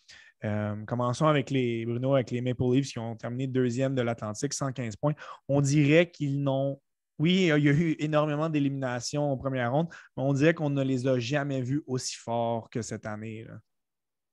Euh, 0.45 0.75
commençons 0.85 1.27
avec 1.27 1.49
les 1.49 1.85
Bruno, 1.85 2.15
avec 2.15 2.31
les 2.31 2.41
Maple 2.41 2.63
Leafs 2.73 2.91
qui 2.91 2.99
ont 2.99 3.15
terminé 3.15 3.47
deuxième 3.47 3.95
de 3.95 4.01
l'Atlantique, 4.01 4.53
115 4.53 4.95
points. 4.97 5.13
On 5.47 5.61
dirait 5.61 6.09
qu'ils 6.09 6.41
n'ont. 6.41 6.79
Oui, 7.19 7.33
il 7.33 7.47
y 7.47 7.51
a 7.51 7.57
eu 7.57 7.95
énormément 7.99 8.49
d'éliminations 8.49 9.31
en 9.31 9.37
première 9.37 9.71
ronde, 9.71 9.87
mais 10.17 10.23
on 10.23 10.33
dirait 10.33 10.53
qu'on 10.53 10.71
ne 10.71 10.83
les 10.83 11.07
a 11.07 11.19
jamais 11.19 11.61
vus 11.61 11.83
aussi 11.85 12.15
forts 12.15 12.69
que 12.69 12.81
cette 12.81 13.05
année. 13.05 13.45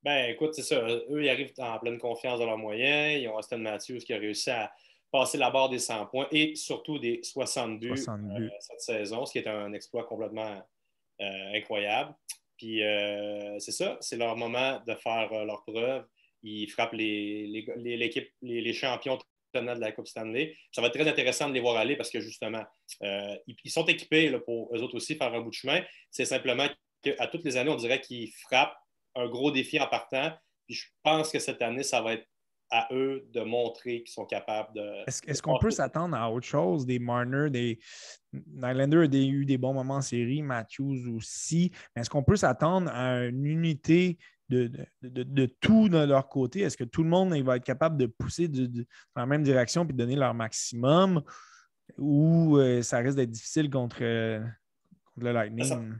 Ben, 0.03 0.31
écoute, 0.31 0.55
c'est 0.55 0.63
ça. 0.63 0.81
Eux, 0.81 1.23
ils 1.23 1.29
arrivent 1.29 1.53
en 1.59 1.79
pleine 1.79 1.99
confiance 1.99 2.39
dans 2.39 2.47
leurs 2.47 2.57
moyens. 2.57 3.21
Ils 3.21 3.29
ont 3.29 3.37
Austin 3.37 3.59
Matthews 3.59 3.99
qui 3.99 4.15
a 4.15 4.19
réussi 4.19 4.51
à, 4.51 4.73
passer 5.11 5.39
la 5.39 5.51
barre 5.51 5.69
des 5.69 5.79
100 5.79 6.07
points 6.07 6.29
et 6.31 6.55
surtout 6.55 6.99
des 6.99 7.21
60 7.23 7.81
buts, 7.81 7.93
euh, 7.93 8.49
cette 8.61 8.81
saison, 8.81 9.27
ce 9.27 9.33
qui 9.33 9.39
est 9.39 9.49
un 9.49 9.73
exploit 9.73 10.05
complètement 10.05 10.63
euh, 11.21 11.53
incroyable. 11.55 12.15
Puis 12.61 12.85
euh, 12.85 13.59
c'est 13.59 13.73
ça, 13.73 13.97
c'est 14.03 14.19
leur 14.19 14.37
moment 14.37 14.83
de 14.87 14.95
faire 14.95 15.33
leur 15.47 15.65
preuve. 15.65 16.05
Ils 16.43 16.69
frappent 16.69 16.93
les, 16.93 17.47
l'équipe, 17.47 18.29
les, 18.43 18.73
champions 18.75 19.19
tenants 19.55 19.75
de 19.75 19.81
la 19.81 19.93
Coupe 19.93 20.07
Stanley. 20.07 20.55
Ça 20.71 20.83
va 20.83 20.89
être 20.89 20.99
très 20.99 21.09
intéressant 21.09 21.49
de 21.49 21.55
les 21.55 21.61
voir 21.61 21.79
aller 21.79 21.97
parce 21.97 22.11
que 22.11 22.21
justement, 22.21 22.63
ils, 23.01 23.71
sont 23.71 23.87
équipés 23.87 24.31
pour 24.45 24.77
eux 24.77 24.83
autres 24.83 24.97
aussi 24.97 25.17
faire 25.17 25.33
un 25.33 25.41
bout 25.41 25.49
de 25.49 25.55
chemin. 25.55 25.83
C'est 26.11 26.27
simplement 26.27 26.69
qu'à 27.03 27.27
toutes 27.29 27.45
les 27.45 27.57
années, 27.57 27.71
on 27.71 27.77
dirait 27.77 28.03
qu'ils 28.03 28.31
frappent 28.47 28.77
un 29.15 29.27
gros 29.27 29.51
défi 29.51 29.81
en 29.81 29.87
partant. 29.87 30.31
Puis 30.67 30.75
je 30.75 30.87
pense 31.03 31.33
que 31.33 31.39
cette 31.39 31.63
année, 31.63 31.83
ça 31.83 32.03
va 32.03 32.13
être 32.13 32.27
à 32.71 32.89
eux 32.93 33.27
de 33.33 33.41
montrer 33.41 34.03
qu'ils 34.03 34.13
sont 34.13 34.27
capables 34.27 34.75
de. 34.75 35.05
Est-ce 35.07 35.43
qu'on 35.43 35.59
peut 35.59 35.71
s'attendre 35.71 36.17
à 36.17 36.31
autre 36.31 36.47
chose? 36.47 36.87
Des 36.87 36.99
Marner, 36.99 37.51
des. 37.51 37.79
Nylander 38.33 38.99
a 38.99 39.17
eu 39.17 39.45
des 39.45 39.59
bons 39.59 39.75
moments 39.75 39.97
en 39.97 40.01
série, 40.03 40.43
Matthews 40.43 41.09
aussi. 41.17 41.73
Est-ce 41.97 42.09
qu'on 42.09 42.23
peut 42.23 42.37
s'attendre 42.37 42.91
à 42.93 43.25
une 43.25 43.45
unité 43.45 44.19
de, 44.49 44.71
de, 45.03 45.47
tout 45.61 45.89
de 45.89 45.99
leur 45.99 46.29
côté? 46.29 46.61
Est-ce 46.61 46.77
que 46.77 46.85
tout 46.85 47.03
le 47.03 47.09
monde 47.09 47.35
va 47.43 47.57
être 47.57 47.65
capable 47.65 47.97
de 47.97 48.07
pousser 48.07 48.47
dans 48.49 48.85
la 49.17 49.27
même 49.27 49.43
direction 49.43 49.85
et 49.85 49.89
de 49.89 49.93
donner 49.93 50.17
leur 50.17 50.35
maximum? 50.35 51.23
Ou 51.99 52.57
euh, 52.59 52.83
ça 52.83 52.99
risque 52.99 53.17
d'être 53.17 53.31
difficile 53.31 53.69
contre, 53.69 53.99
contre 53.99 55.27
le 55.27 55.33
Lightning? 55.33 55.95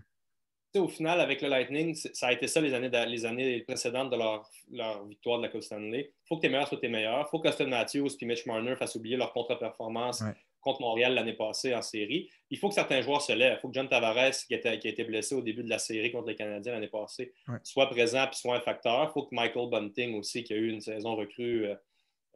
Au 0.79 0.89
final, 0.89 1.21
avec 1.21 1.43
le 1.43 1.49
Lightning, 1.49 1.95
ça 1.95 2.29
a 2.29 2.33
été 2.33 2.47
ça 2.47 2.61
les 2.61 2.75
années, 2.75 2.91
les 3.07 3.27
années 3.27 3.61
précédentes 3.61 4.11
de 4.11 4.17
leur, 4.17 4.49
leur 4.71 5.05
victoire 5.07 5.39
de 5.39 5.45
la 5.45 5.49
Coupe 5.49 5.63
Stanley. 5.63 6.13
Il 6.13 6.29
faut 6.29 6.37
que 6.37 6.43
tes 6.43 6.49
meilleurs 6.49 6.69
soient 6.69 6.79
tes 6.79 6.89
meilleurs. 6.89 7.27
Il 7.27 7.31
faut 7.31 7.41
qu'Austin 7.41 7.67
Matthews 7.67 8.09
et 8.21 8.25
Mitch 8.25 8.47
Marner 8.47 8.77
fassent 8.77 8.95
oublier 8.95 9.17
leur 9.17 9.33
contre-performance 9.33 10.23
contre 10.61 10.83
Montréal 10.83 11.15
l'année 11.15 11.33
passée 11.33 11.75
en 11.75 11.83
série. 11.83 12.31
Il 12.51 12.59
faut 12.59 12.69
que 12.69 12.75
certains 12.75 13.01
joueurs 13.01 13.23
se 13.23 13.33
lèvent. 13.33 13.57
Il 13.59 13.61
faut 13.61 13.69
que 13.69 13.75
John 13.75 13.89
Tavares, 13.89 14.33
qui, 14.47 14.55
a 14.55 14.75
été 14.75 15.05
blessé 15.05 15.35
au 15.35 15.43
début 15.43 15.65
de 15.65 15.71
la 15.71 15.79
série 15.79 16.13
contre 16.13 16.29
les 16.29 16.37
Canadiens 16.37 16.73
l'année 16.73 16.89
passée, 16.89 17.33
soit 17.65 17.89
présent 17.89 18.25
et 18.31 18.35
soit 18.35 18.57
un 18.57 18.61
facteur. 18.61 19.09
Il 19.09 19.13
faut 19.13 19.25
que 19.25 19.35
Michael 19.35 19.71
Bunting 19.71 20.15
aussi, 20.19 20.45
qui 20.45 20.53
a 20.53 20.57
eu 20.57 20.69
une 20.69 20.81
saison 20.81 21.17
recrue 21.17 21.67
euh, 21.67 21.75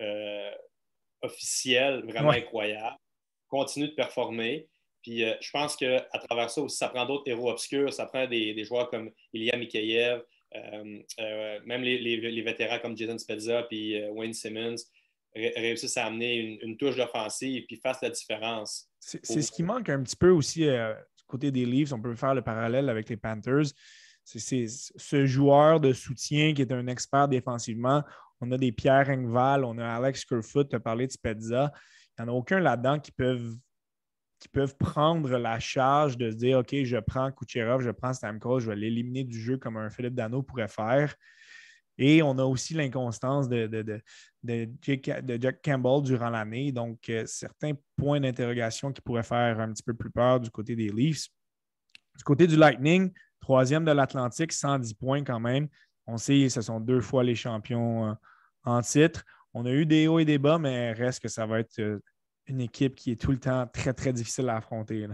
euh, 0.00 0.50
officielle 1.22 2.04
vraiment 2.06 2.30
incroyable, 2.30 2.96
continue 3.48 3.88
de 3.88 3.94
performer. 3.94 4.68
Puis 5.04 5.22
euh, 5.22 5.34
je 5.40 5.50
pense 5.50 5.76
qu'à 5.76 6.00
travers 6.26 6.50
ça 6.50 6.62
aussi, 6.62 6.78
ça 6.78 6.88
prend 6.88 7.04
d'autres 7.04 7.30
héros 7.30 7.50
obscurs. 7.50 7.92
Ça 7.92 8.06
prend 8.06 8.26
des, 8.26 8.64
joueurs 8.64 8.88
comme 8.88 9.10
Ilya 9.34 9.56
Mikheyev, 9.56 10.22
euh, 10.56 10.98
euh, 11.20 11.60
même 11.66 11.82
les, 11.82 12.42
vétérans 12.42 12.78
comme 12.80 12.96
Jason 12.96 13.18
Spezza 13.18 13.64
puis 13.64 14.02
Wayne 14.10 14.32
Simmons 14.32 14.76
réussissent 15.36 15.96
à 15.98 16.06
amener 16.06 16.58
une, 16.62 16.76
touche 16.76 16.96
d'offensive 16.96 17.64
puis 17.66 17.76
fassent 17.76 18.02
la 18.02 18.10
différence. 18.10 18.88
C'est 18.98 19.42
ce 19.42 19.52
qui 19.52 19.62
manque 19.62 19.90
un 19.90 20.02
petit 20.02 20.16
peu 20.16 20.30
aussi 20.30 20.60
du 20.62 21.24
côté 21.26 21.50
des 21.50 21.66
Leafs. 21.66 21.92
On 21.92 22.00
peut 22.00 22.14
faire 22.14 22.34
le 22.34 22.42
parallèle 22.42 22.88
avec 22.88 23.10
les 23.10 23.16
Panthers. 23.16 23.66
C'est 24.24 24.66
ce 24.68 25.26
joueur 25.26 25.80
de 25.80 25.92
soutien 25.92 26.54
qui 26.54 26.62
est 26.62 26.72
un 26.72 26.86
expert 26.86 27.28
défensivement. 27.28 28.02
On 28.40 28.50
a 28.52 28.56
des 28.56 28.72
Pierre 28.72 29.10
Engval, 29.10 29.64
on 29.64 29.76
a 29.76 29.86
Alex 29.86 30.24
Kerfoot, 30.24 30.70
tu 30.70 30.76
as 30.76 30.80
parlé 30.80 31.06
de 31.06 31.12
Spezza. 31.12 31.72
Il 32.16 32.22
n'y 32.24 32.30
en 32.30 32.32
a 32.32 32.36
aucun 32.36 32.60
là-dedans 32.60 33.00
qui 33.00 33.10
peuvent 33.10 33.54
qui 34.38 34.48
peuvent 34.48 34.76
prendre 34.76 35.38
la 35.38 35.58
charge 35.58 36.16
de 36.16 36.30
se 36.30 36.36
dire 36.36 36.58
OK, 36.58 36.74
je 36.84 36.98
prends 36.98 37.30
Kucherov, 37.32 37.82
je 37.82 37.90
prends 37.90 38.12
Stamkos, 38.12 38.60
je 38.60 38.70
vais 38.70 38.76
l'éliminer 38.76 39.24
du 39.24 39.40
jeu 39.40 39.56
comme 39.56 39.76
un 39.76 39.90
Philippe 39.90 40.14
Dano 40.14 40.42
pourrait 40.42 40.68
faire. 40.68 41.14
Et 41.96 42.22
on 42.22 42.38
a 42.38 42.44
aussi 42.44 42.74
l'inconstance 42.74 43.48
de, 43.48 43.66
de, 44.42 44.68
Jack 44.82 45.62
Campbell 45.64 46.02
durant 46.02 46.30
l'année. 46.30 46.72
Donc, 46.72 47.08
euh, 47.08 47.24
certains 47.26 47.72
points 47.96 48.20
d'interrogation 48.20 48.92
qui 48.92 49.00
pourraient 49.00 49.22
faire 49.22 49.60
un 49.60 49.72
petit 49.72 49.82
peu 49.82 49.94
plus 49.94 50.10
peur 50.10 50.40
du 50.40 50.50
côté 50.50 50.74
des 50.74 50.88
Leafs. 50.88 51.28
Du 52.16 52.24
côté 52.24 52.46
du 52.46 52.56
Lightning, 52.56 53.12
troisième 53.40 53.84
de 53.84 53.92
l'Atlantique, 53.92 54.52
110 54.52 54.94
points 54.94 55.22
quand 55.22 55.40
même. 55.40 55.68
On 56.06 56.16
sait 56.16 56.48
ce 56.48 56.60
sont 56.60 56.80
deux 56.80 57.00
fois 57.00 57.22
les 57.24 57.34
champions 57.34 58.10
euh, 58.10 58.14
en 58.64 58.80
titre. 58.82 59.24
On 59.52 59.64
a 59.64 59.70
eu 59.70 59.86
des 59.86 60.08
hauts 60.08 60.18
et 60.18 60.24
des 60.24 60.38
bas, 60.38 60.58
mais 60.58 60.92
reste 60.92 61.22
que 61.22 61.28
ça 61.28 61.46
va 61.46 61.60
être 61.60 61.78
euh, 61.78 62.00
une 62.46 62.60
équipe 62.60 62.94
qui 62.94 63.12
est 63.12 63.20
tout 63.20 63.30
le 63.30 63.38
temps 63.38 63.66
très, 63.72 63.92
très 63.92 64.12
difficile 64.12 64.48
à 64.48 64.56
affronter. 64.56 65.06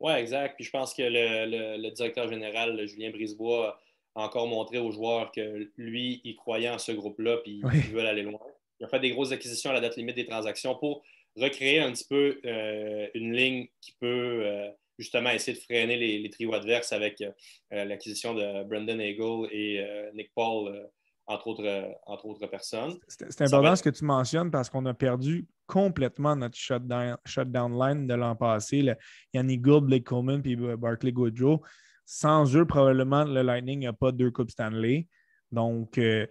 Oui, 0.00 0.12
exact. 0.12 0.56
Puis 0.56 0.64
je 0.64 0.70
pense 0.70 0.94
que 0.94 1.02
le, 1.02 1.90
directeur 1.90 2.28
général, 2.28 2.86
Julien 2.86 3.10
Brisebois, 3.10 3.78
a 4.14 4.24
encore 4.24 4.46
montré 4.46 4.78
aux 4.78 4.90
joueurs 4.90 5.30
que 5.30 5.70
lui, 5.76 6.22
il 6.24 6.36
croyait 6.36 6.70
en 6.70 6.78
ce 6.78 6.92
groupe-là, 6.92 7.38
puis 7.38 7.60
il 7.62 7.92
veut 7.92 8.00
aller 8.00 8.22
loin. 8.22 8.40
Il 8.80 8.86
a 8.86 8.88
fait 8.88 9.00
des 9.00 9.10
grosses 9.10 9.32
acquisitions 9.32 9.70
à 9.70 9.74
la 9.74 9.80
date 9.80 9.96
limite 9.96 10.16
des 10.16 10.26
transactions 10.26 10.74
pour 10.74 11.02
recréer 11.36 11.80
un 11.80 11.92
petit 11.92 12.06
peu 12.08 12.40
euh, 12.44 13.08
une 13.14 13.34
ligne 13.34 13.68
qui 13.80 13.92
peut 14.00 14.42
euh, 14.44 14.70
justement 14.98 15.30
essayer 15.30 15.56
de 15.56 15.62
freiner 15.62 15.96
les, 15.96 16.18
les 16.18 16.30
trios 16.30 16.54
adverses 16.54 16.92
avec 16.92 17.20
euh, 17.20 17.84
l'acquisition 17.84 18.34
de 18.34 18.64
Brendan 18.64 19.00
Eagle 19.00 19.48
et 19.52 19.84
Nick 20.14 20.32
Paul 20.34 20.88
entre 21.26 21.48
autres, 21.48 21.98
entre 22.06 22.26
autres 22.26 22.46
personnes. 22.46 22.98
C'est 23.08 23.42
important 23.42 23.76
ce 23.76 23.82
que 23.82 23.90
tu 23.90 24.04
mentionnes 24.04 24.50
parce 24.50 24.70
qu'on 24.70 24.86
a 24.86 24.94
perdu 24.94 25.46
complètement 25.66 26.36
notre 26.36 26.56
shutdown, 26.56 27.16
shutdown 27.24 27.78
line 27.78 28.06
de 28.06 28.14
l'an 28.14 28.36
passé. 28.36 28.94
Yannick 29.32 29.62
Gould, 29.62 29.84
Blake 29.86 30.04
Coleman 30.04 30.42
puis 30.42 30.56
Barclay 30.56 31.12
Goodrow. 31.12 31.62
Sans 32.04 32.54
eux, 32.56 32.64
probablement, 32.64 33.24
le 33.24 33.42
Lightning 33.42 33.84
n'a 33.84 33.92
pas 33.92 34.12
deux 34.12 34.30
Coupes 34.30 34.50
Stanley. 34.50 35.08
Donc, 35.50 35.98
euh, 35.98 36.26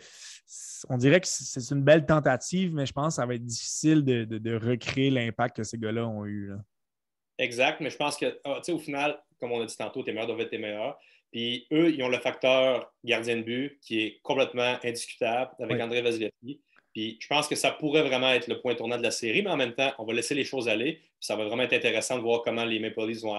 on 0.89 0.97
dirait 0.97 1.21
que 1.21 1.27
c'est 1.27 1.73
une 1.73 1.83
belle 1.83 2.05
tentative, 2.05 2.73
mais 2.73 2.85
je 2.85 2.93
pense 2.93 3.15
que 3.15 3.21
ça 3.21 3.25
va 3.25 3.35
être 3.35 3.45
difficile 3.45 4.03
de, 4.03 4.55
recréer 4.55 5.09
l'impact 5.09 5.57
que 5.57 5.63
ces 5.63 5.77
gars-là 5.77 6.07
ont 6.07 6.25
eu. 6.25 6.51
Exact, 7.37 7.81
mais 7.81 7.89
je 7.89 7.97
pense 7.97 8.17
que, 8.17 8.39
ah, 8.45 8.61
au 8.69 8.79
final, 8.79 9.21
comme 9.39 9.51
on 9.51 9.61
a 9.61 9.65
dit 9.65 9.75
tantôt, 9.75 10.03
tes 10.03 10.11
meilleurs 10.11 10.27
doivent 10.27 10.41
être 10.41 10.51
tes 10.51 10.57
meilleurs. 10.57 10.97
Puis 11.31 11.67
eux, 11.73 11.93
ils 11.93 12.01
ont 12.01 12.07
le 12.07 12.19
facteur 12.19 12.93
gardien 13.03 13.37
de 13.37 13.41
but 13.41 13.77
qui 13.81 14.01
est 14.01 14.19
complètement 14.21 14.77
indiscutable 14.83 15.51
avec 15.59 15.81
André 15.81 16.01
Vasilevski. 16.01 16.61
Puis 16.95 17.17
je 17.19 17.27
pense 17.27 17.49
que 17.49 17.55
ça 17.55 17.71
pourrait 17.71 18.03
vraiment 18.03 18.31
être 18.31 18.47
le 18.47 18.61
point 18.61 18.73
tournant 18.73 18.97
de 18.97 19.03
la 19.03 19.11
série, 19.11 19.41
mais 19.41 19.49
en 19.49 19.57
même 19.57 19.73
temps, 19.73 19.91
on 19.99 20.05
va 20.05 20.13
laisser 20.13 20.33
les 20.33 20.45
choses 20.45 20.69
aller. 20.69 21.01
ça 21.19 21.35
va 21.35 21.43
vraiment 21.43 21.63
être 21.63 21.73
intéressant 21.73 22.15
de 22.15 22.21
voir 22.21 22.41
comment 22.41 22.63
les 22.63 22.79
Maple 22.79 23.05
Leafs 23.05 23.21
vont 23.21 23.35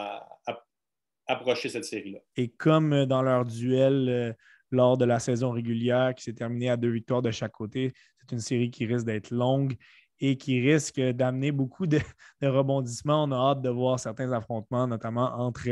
approcher 1.26 1.70
cette 1.70 1.86
série-là. 1.86 2.18
Et 2.36 2.48
comme 2.48 2.92
euh, 2.92 3.06
dans 3.06 3.22
leur 3.22 3.46
duel 3.46 4.08
euh, 4.10 4.32
lors 4.70 4.98
de 4.98 5.06
la 5.06 5.18
saison 5.18 5.52
régulière 5.52 6.14
qui 6.14 6.22
s'est 6.22 6.34
terminée 6.34 6.68
à 6.68 6.76
deux 6.76 6.90
victoires 6.90 7.22
de 7.22 7.30
chaque 7.30 7.52
côté, 7.52 7.94
c'est 8.20 8.32
une 8.32 8.40
série 8.40 8.70
qui 8.70 8.84
risque 8.84 9.06
d'être 9.06 9.30
longue 9.30 9.74
et 10.20 10.36
qui 10.36 10.60
risque 10.60 11.00
d'amener 11.00 11.52
beaucoup 11.52 11.86
de, 11.86 12.00
rebondissements. 12.42 13.24
On 13.24 13.32
a 13.32 13.36
hâte 13.36 13.62
de 13.62 13.68
voir 13.68 14.00
certains 14.00 14.32
affrontements, 14.32 14.86
notamment 14.86 15.32
entre 15.38 15.68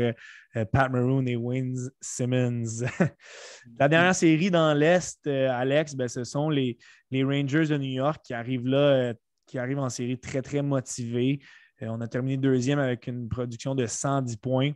euh, 0.55 0.65
Pat 0.65 0.91
Maroon 0.91 1.25
et 1.25 1.35
Wayne 1.35 1.75
Simmons. 2.01 2.85
La 3.79 3.87
dernière 3.87 4.15
série 4.15 4.51
dans 4.51 4.73
l'Est, 4.77 5.25
euh, 5.27 5.49
Alex, 5.49 5.95
ben, 5.95 6.07
ce 6.07 6.23
sont 6.23 6.49
les, 6.49 6.77
Rangers 7.11 7.67
de 7.67 7.77
New 7.77 7.91
York 7.91 8.21
qui 8.25 8.33
arrivent 8.33 8.67
là, 8.67 8.77
euh, 8.77 9.13
qui 9.45 9.57
arrivent 9.57 9.79
en 9.79 9.89
série 9.89 10.19
très, 10.19 10.41
très 10.41 10.61
motivés. 10.61 11.39
on 11.81 12.01
a 12.01 12.07
terminé 12.07 12.35
deuxième 12.35 12.79
avec 12.79 13.07
une 13.07 13.29
production 13.29 13.73
de 13.73 13.85
110 13.85 14.37
points. 14.37 14.71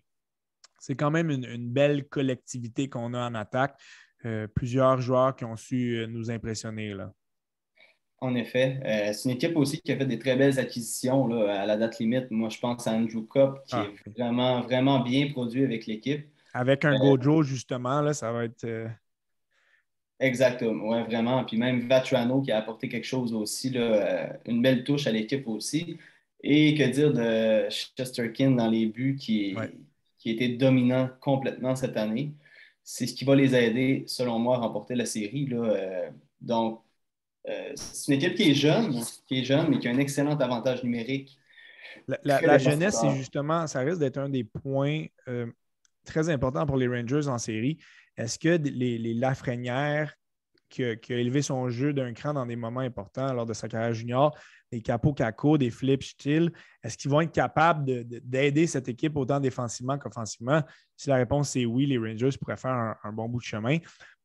C'est 0.80 0.96
quand 0.96 1.12
même 1.12 1.30
une, 1.30 1.44
une 1.44 1.70
belle 1.70 2.08
collectivité 2.08 2.88
qu'on 2.88 3.14
a 3.14 3.28
en 3.28 3.36
attaque. 3.36 3.78
plusieurs 4.56 5.02
joueurs 5.02 5.36
qui 5.36 5.44
ont 5.44 5.58
su 5.58 6.06
nous 6.08 6.32
impressionner. 6.32 6.94
Là. 6.94 7.12
En 8.22 8.36
effet. 8.36 8.80
Euh, 8.86 9.14
c'est 9.14 9.30
une 9.30 9.36
équipe 9.36 9.56
aussi 9.56 9.80
qui 9.82 9.94
a 9.94 9.98
fait 9.98 10.06
des 10.06 10.20
très 10.20 10.36
belles 10.36 10.60
acquisitions 10.60 11.28
là, 11.28 11.62
à 11.62 11.66
la 11.66 11.78
date 11.78 12.00
limite. 12.00 12.30
Moi, 12.32 12.50
je 12.50 12.60
pense 12.60 12.86
à 12.86 12.92
Andrew 12.92 13.26
Cup, 13.26 13.52
qui 13.66 13.76
ah. 13.76 13.86
est 13.86 14.10
vraiment, 14.12 14.62
vraiment 14.62 15.00
bien 15.00 15.30
produit 15.32 15.64
avec 15.64 15.86
l'équipe. 15.86 16.28
Avec 16.54 16.84
un 16.84 16.96
euh, 16.96 16.98
Gojo, 16.98 17.44
justement, 17.44 18.02
là, 18.02 18.14
ça 18.14 18.32
va 18.32 18.46
être. 18.46 18.66
Euh, 18.66 18.88
Exactement, 20.20 20.90
oui, 20.90 21.04
vraiment. 21.04 21.46
Puis 21.46 21.56
même 21.56 21.88
Vatrano 21.88 22.42
qui 22.42 22.52
a 22.52 22.58
apporté 22.58 22.90
quelque 22.90 23.08
chose 23.08 23.34
aussi, 23.34 23.70
là, 23.70 24.38
une 24.46 24.62
belle 24.62 24.84
touche 24.84 25.08
à 25.08 25.12
l'équipe 25.14 25.48
aussi. 25.48 25.98
Et 26.44 26.76
que 26.76 26.84
dire 26.84 27.14
de 27.14 27.70
Chesterkin 27.70 28.52
dans 28.52 28.70
les 28.70 28.86
buts 28.86 29.16
qui, 29.18 29.56
qui 30.18 30.32
était 30.32 30.50
dominant 30.50 31.10
complètement 31.22 31.78
cette 31.78 31.96
année. 31.96 32.34
C'est 32.84 33.08
ce 33.08 33.14
qui 33.14 33.24
va 33.24 33.36
les 33.36 33.56
aider, 33.56 34.04
selon 34.08 34.40
moi, 34.40 34.58
à 34.58 34.60
remporter 34.60 34.96
la 34.96 35.06
série. 35.06 35.46
Là. 35.46 36.10
donc, 36.42 36.82
euh, 37.48 37.72
c'est 37.76 38.14
une 38.14 38.22
équipe 38.22 38.36
qui 38.36 38.52
est 38.52 38.54
jeune, 38.54 39.00
qui 39.28 39.40
est 39.40 39.44
jeune, 39.44 39.70
mais 39.70 39.80
qui 39.80 39.88
a 39.88 39.92
un 39.92 39.98
excellent 39.98 40.36
avantage 40.36 40.84
numérique. 40.84 41.38
La, 42.24 42.58
jeunesse, 42.58 42.98
c'est 43.02 43.16
justement, 43.16 43.68
ça 43.68 43.80
risque 43.80 44.00
d'être 44.00 44.18
un 44.18 44.30
des 44.30 44.44
points 44.44 45.06
euh, 45.28 45.48
très 46.06 46.30
importants 46.30 46.66
pour 46.66 46.78
les 46.78 46.88
Rangers 46.88 47.28
en 47.28 47.38
série. 47.38 47.78
Est-ce 48.18 48.38
que 48.38 48.50
les, 48.50 48.98
les 48.98 49.14
Lafrenières, 49.14 50.14
qui, 50.70 50.84
a 50.84 50.96
élevé 51.10 51.42
son 51.42 51.70
jeu 51.70 51.94
d'un 51.94 52.14
cran 52.14 52.34
dans 52.34 52.46
des 52.46 52.56
moments 52.56 52.82
importants 52.82 53.34
lors 53.34 53.46
de 53.46 53.54
sa 53.54 53.68
carrière 53.68 53.94
junior, 53.94 54.38
des 54.72 54.82
Capo 54.82 55.14
Caco, 55.14 55.58
des 55.58 55.72
Flip 55.72 56.04
Still, 56.04 56.52
est-ce 56.84 56.96
qu'ils 56.96 57.10
vont 57.10 57.22
être 57.22 57.32
capables 57.32 57.86
d'aider 58.06 58.68
cette 58.68 58.88
équipe 58.88 59.18
autant 59.18 59.40
défensivement 59.40 59.98
qu'offensivement? 59.98 60.62
Si 60.96 61.10
la 61.10 61.16
réponse 61.16 61.56
est 61.56 61.66
oui, 61.66 61.88
les 61.88 61.98
Rangers 61.98 62.38
pourraient 62.40 62.58
faire 62.58 62.72
un, 62.72 62.96
un 63.04 63.12
bon 63.12 63.28
bout 63.28 63.40
de 63.40 63.46
chemin. 63.46 63.78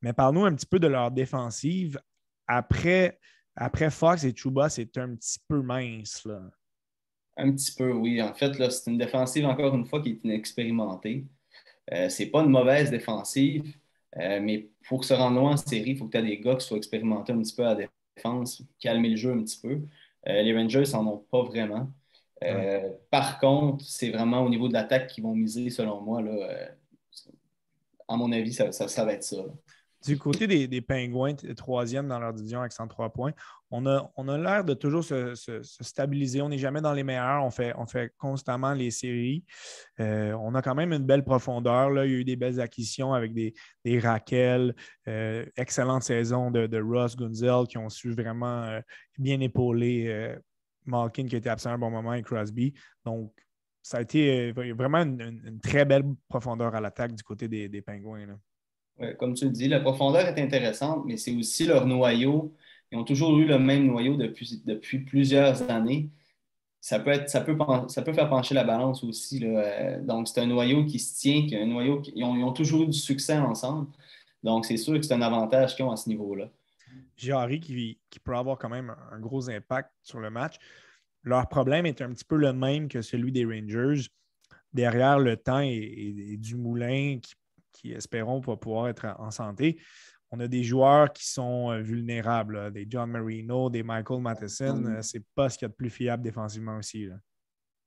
Mais 0.03 0.13
parle-nous 0.13 0.45
un 0.45 0.55
petit 0.55 0.67
peu 0.67 0.79
de 0.79 0.87
leur 0.87 1.11
défensive 1.11 1.99
après, 2.47 3.19
après 3.57 3.91
Fox 3.91 4.25
et 4.25 4.35
Chuba, 4.35 4.69
c'est 4.69 4.97
un 4.99 5.15
petit 5.15 5.39
peu 5.49 5.63
mince. 5.63 6.25
Là. 6.25 6.41
Un 7.37 7.53
petit 7.53 7.73
peu, 7.75 7.93
oui. 7.93 8.23
En 8.23 8.35
fait, 8.35 8.53
c'est 8.71 8.91
une 8.91 8.99
défensive, 8.99 9.47
encore 9.47 9.75
une 9.75 9.87
fois, 9.87 10.01
qui 10.03 10.11
est 10.11 10.25
inexpérimentée. 10.25 11.25
Euh, 11.93 12.09
c'est 12.09 12.27
pas 12.27 12.43
une 12.43 12.51
mauvaise 12.51 12.91
défensive, 12.91 13.77
euh, 14.17 14.41
mais 14.41 14.71
pour 14.89 15.05
se 15.05 15.13
rendre 15.13 15.39
loin 15.39 15.53
en 15.53 15.57
série, 15.57 15.91
il 15.91 15.99
faut 15.99 16.07
que 16.07 16.13
tu 16.13 16.19
aies 16.19 16.23
des 16.23 16.41
gars 16.41 16.55
qui 16.57 16.67
soient 16.67 16.79
expérimentés 16.79 17.33
un 17.33 17.39
petit 17.39 17.55
peu 17.55 17.67
à 17.67 17.75
la 17.75 17.89
défense, 18.17 18.63
calmer 18.79 19.11
le 19.11 19.17
jeu 19.17 19.33
un 19.33 19.43
petit 19.43 19.61
peu. 19.61 19.81
Euh, 20.29 20.43
les 20.43 20.57
Rangers 20.57 20.85
n'en 20.93 21.07
ont 21.07 21.19
pas 21.31 21.43
vraiment. 21.43 21.91
Euh, 22.43 22.91
par 23.11 23.39
contre, 23.41 23.85
c'est 23.85 24.11
vraiment 24.11 24.43
au 24.43 24.49
niveau 24.49 24.69
de 24.69 24.73
l'attaque 24.73 25.09
qu'ils 25.09 25.25
vont 25.25 25.35
miser, 25.35 25.71
selon 25.71 26.01
moi. 26.01 26.23
Là, 26.23 26.71
à 28.09 28.17
mon 28.17 28.33
avis, 28.33 28.53
ça, 28.53 28.73
ça, 28.73 29.05
va 29.05 29.13
être 29.15 29.25
ça. 29.25 29.45
Du 30.05 30.19
côté 30.19 30.47
des, 30.47 30.69
des 30.69 30.81
Pingouins, 30.81 31.35
troisième 31.57 32.09
dans 32.09 32.19
leur 32.19 32.35
division 32.35 32.61
avec 32.61 32.73
103 32.73 33.11
points, 33.11 33.33
on 33.71 33.87
a, 33.87 34.39
l'air 34.39 34.65
de 34.65 34.75
toujours 34.75 35.03
se, 35.03 35.35
stabiliser. 35.63 36.43
On 36.43 36.49
n'est 36.49 36.59
jamais 36.59 36.81
dans 36.81 36.93
les 36.93 37.03
meilleurs. 37.03 37.43
On 37.45 37.51
fait, 37.51 37.73
on 37.77 37.87
fait 37.87 38.13
constamment 38.19 38.73
les 38.73 38.91
séries. 38.91 39.45
Euh, 40.01 40.33
on 40.35 40.55
a 40.55 40.63
quand 40.63 40.75
même 40.75 40.93
une 40.93 41.05
belle 41.05 41.25
profondeur. 41.25 41.91
Il 41.91 42.11
y 42.11 42.15
a 42.15 42.19
eu 42.21 42.25
des 42.25 42.37
belles 42.37 42.61
acquisitions 42.61 43.15
avec 43.15 43.35
des, 43.35 43.55
des 43.85 43.99
Raquel. 43.99 44.75
Euh, 45.09 45.45
excellente 45.57 46.03
saison 46.03 46.51
de, 46.51 46.67
de, 46.67 46.81
Ross 46.81 47.17
Gunzel 47.17 47.67
qui 47.69 47.79
ont 47.79 47.89
su 47.89 48.13
vraiment 48.13 48.63
euh, 48.63 48.81
bien 49.19 49.41
épauler 49.41 50.37
Malkin 50.85 51.27
qui 51.27 51.37
était 51.37 51.51
absent 51.51 51.71
à 51.71 51.75
un 51.75 51.79
bon 51.79 51.91
moment 51.91 52.15
et 52.15 52.23
Crosby. 52.23 52.75
Donc, 53.05 53.33
ça 53.83 53.99
a 53.99 54.01
été 54.03 54.53
vraiment 54.53 55.03
une, 55.03 55.61
très 55.61 55.85
belle 55.85 56.05
profondeur 56.29 56.75
à 56.75 56.81
l'attaque 56.81 57.15
du 57.15 57.23
côté 57.23 57.49
des, 57.49 57.69
des 57.69 57.83
Pingouins 57.83 58.39
comme 59.19 59.35
tu 59.35 59.47
le 59.47 59.51
dis, 59.51 59.69
la 59.69 59.81
profondeur 59.81 60.27
est 60.27 60.41
intéressante, 60.41 61.05
mais 61.07 61.17
c'est 61.17 61.35
aussi 61.35 61.67
leur 61.67 61.87
noyau. 61.87 62.55
Ils 62.93 62.99
ont 62.99 63.05
toujours 63.05 63.37
eu 63.39 63.45
le 63.45 63.59
même 63.59 63.87
noyau 63.87 64.17
depuis, 64.17 64.99
plusieurs 64.99 65.69
années. 65.71 66.11
Ça 66.81 67.01
peut, 67.01 67.25
faire 67.27 68.29
pencher 68.29 68.55
la 68.55 68.65
balance 68.65 69.03
aussi. 69.03 69.41
Euh, 69.43 70.01
donc, 70.03 70.29
c'est 70.29 70.41
un 70.41 70.47
noyau 70.47 70.85
qui 70.85 70.99
se 70.99 71.19
tient, 71.19 71.47
un 71.61 71.67
noyau 71.67 72.01
qui, 72.01 72.13
ils, 72.15 72.25
ont, 72.25 72.53
toujours 72.53 72.83
eu 72.83 72.87
du 72.87 72.99
succès 72.99 73.39
ensemble. 73.39 73.89
Donc, 74.43 74.67
c'est 74.67 74.77
sûr 74.77 74.95
que 74.95 75.03
c'est 75.03 75.15
un 75.15 75.23
avantage 75.23 75.75
qu'ils 75.75 75.85
ont 75.87 75.91
à 75.91 75.97
ce 75.97 76.09
niveau-là. 76.09 76.51
Jarry 77.17 77.61
qui, 77.61 77.99
qui 78.11 78.21
peut 78.21 78.37
avoir 78.37 78.59
quand 78.59 78.69
même 78.69 78.95
un 79.11 79.19
gros 79.19 79.49
impact 79.49 79.91
sur 80.03 80.21
le 80.21 80.31
match. 80.31 80.57
Leur 81.25 81.49
problème 81.49 81.87
est 81.87 82.03
un 82.03 82.13
petit 82.13 82.25
peu 82.25 82.37
le 82.37 82.53
même 82.53 82.89
que 82.89 83.01
celui 83.01 83.33
des 83.33 83.45
Rangers. 83.45 84.09
Derrière 84.75 85.19
le 85.19 85.37
temps 85.37 85.61
et, 85.61 86.37
du 86.39 86.57
moulin 86.57 87.19
qui 87.23 87.35
qui, 87.75 87.93
espérons, 87.93 88.41
va 88.41 88.57
pouvoir 88.57 88.89
être 88.89 89.07
en 89.19 89.31
santé. 89.31 89.79
On 90.31 90.41
a 90.41 90.49
des 90.49 90.65
joueurs 90.65 91.13
qui 91.13 91.29
sont 91.29 91.71
euh, 91.71 91.81
vulnérables, 91.81 92.73
des 92.73 92.87
John 92.89 93.11
Marino, 93.11 93.71
des 93.71 93.83
Michael 93.83 94.21
Matheson. 94.21 94.77
Mm. 94.77 94.87
Euh, 94.87 95.03
c'est 95.03 95.25
pas 95.35 95.49
ce 95.49 95.59
qu'il 95.59 95.67
y 95.67 95.69
a 95.69 95.69
de 95.69 95.75
plus 95.75 95.91
fiable 95.91 96.23
défensivement 96.23 96.79
aussi. 96.79 97.09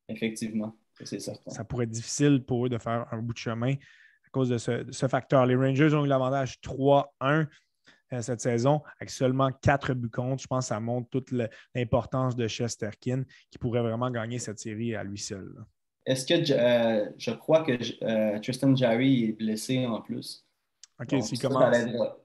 Effectivement, 0.08 0.78
c'est 1.04 1.20
certain. 1.20 1.52
Ça 1.52 1.64
pourrait 1.64 1.86
être 1.86 1.92
difficile 1.92 2.44
pour 2.46 2.66
eux 2.66 2.70
de 2.70 2.78
faire 2.78 3.06
un 3.12 3.22
bout 3.22 3.34
de 3.34 3.38
chemin 3.38 3.74
à 3.74 4.30
cause 4.32 4.50
de 4.50 4.58
ce, 4.58 5.08
facteur. 5.08 5.46
Les 5.46 5.56
Rangers 5.56 5.94
ont 5.94 6.06
eu 6.06 6.08
l'avantage 6.08 6.60
3-1 6.62 7.48
euh, 8.14 8.22
cette 8.22 8.40
saison 8.40 8.82
avec 9.00 9.10
seulement 9.10 9.52
4 9.52 9.94
buts 9.94 10.10
contre. 10.10 10.42
Je 10.42 10.48
pense 10.48 10.66
que 10.66 10.70
ça 10.70 10.80
montre 10.80 11.10
toute 11.10 11.34
l'importance 11.76 12.36
de 12.36 12.48
Chesterkin 12.48 13.24
qui 13.52 13.58
pourrait 13.58 13.82
vraiment 13.82 14.10
gagner 14.10 14.40
cette 14.40 14.60
série 14.60 14.96
à 14.96 15.04
lui 15.04 15.18
seul. 15.18 15.54
Est-ce 16.08 16.26
que 16.26 16.54
euh, 16.54 17.10
je 17.18 17.32
crois 17.32 17.64
que 17.64 17.74
euh, 18.02 18.40
Tristan 18.40 18.74
Jarry 18.74 19.26
est 19.26 19.32
blessé 19.34 19.86
en 19.86 20.02
plus? 20.02 20.46
OK, 21.00 21.22
s'il 21.22 21.38
commence. 21.38 21.76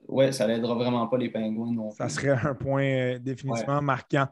Oui, 0.09 0.33
ça 0.33 0.47
n'aidera 0.47 0.75
vraiment 0.77 1.07
pas 1.09 1.18
les 1.18 1.29
Pingouins 1.29 1.75
non 1.75 1.90
Ça 1.90 2.09
serait 2.09 2.31
un 2.31 2.55
point 2.55 2.85
euh, 2.85 3.18
définitivement 3.18 3.83
marquant. 3.83 4.29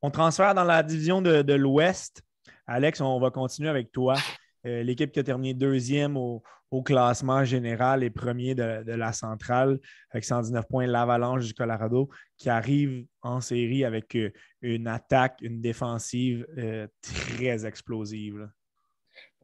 On 0.00 0.10
transfère 0.10 0.54
dans 0.54 0.64
la 0.64 0.82
division 0.82 1.20
de, 1.20 1.52
l'Ouest. 1.52 2.22
Alex, 2.66 3.02
on 3.02 3.20
va 3.20 3.30
continuer 3.30 3.68
avec 3.68 3.92
toi. 3.92 4.16
L'équipe 4.64 5.12
qui 5.12 5.20
a 5.20 5.22
terminé 5.22 5.52
deuxième 5.52 6.16
au, 6.16 6.42
classement 6.84 7.44
général 7.44 8.02
et 8.02 8.10
premier 8.10 8.56
de, 8.56 8.82
de, 8.82 8.92
la 8.94 9.12
centrale 9.12 9.78
avec 10.10 10.24
119 10.24 10.66
points, 10.66 10.88
l'Avalanche 10.88 11.46
du 11.46 11.54
Colorado, 11.54 12.08
qui 12.36 12.50
arrive 12.50 13.06
en 13.22 13.40
série 13.40 13.84
avec 13.84 14.18
une 14.60 14.88
attaque, 14.88 15.38
une 15.40 15.60
défensive 15.60 16.44
très 17.00 17.64
explosive. 17.64 18.48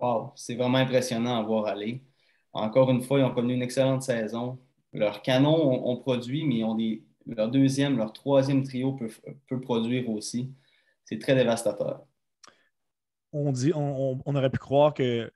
Wow, 0.00 0.32
c'est 0.34 0.54
vraiment 0.54 0.78
impressionnant 0.78 1.38
à 1.38 1.42
voir 1.42 1.66
aller. 1.66 2.02
Encore 2.52 2.90
une 2.90 3.02
fois, 3.02 3.20
ils 3.20 3.24
ont 3.24 3.34
connu 3.34 3.54
une 3.54 3.62
excellente 3.62 4.02
saison. 4.02 4.58
Leurs 4.92 5.22
canons 5.22 5.86
ont, 5.88 5.96
produit, 5.96 6.44
mais 6.44 6.64
ont 6.64 6.74
des, 6.74 7.04
leur 7.26 7.50
deuxième, 7.50 7.96
leur 7.96 8.12
troisième 8.12 8.64
trio 8.64 8.98
peut, 9.46 9.60
produire 9.60 10.08
aussi. 10.08 10.52
C'est 11.04 11.18
très 11.18 11.34
dévastateur. 11.34 12.04
On, 13.32 13.52
dit, 13.52 13.72
on, 13.74 14.18
aurait 14.26 14.50
pu 14.50 14.58
croire 14.58 14.94
qu'ils 14.94 15.30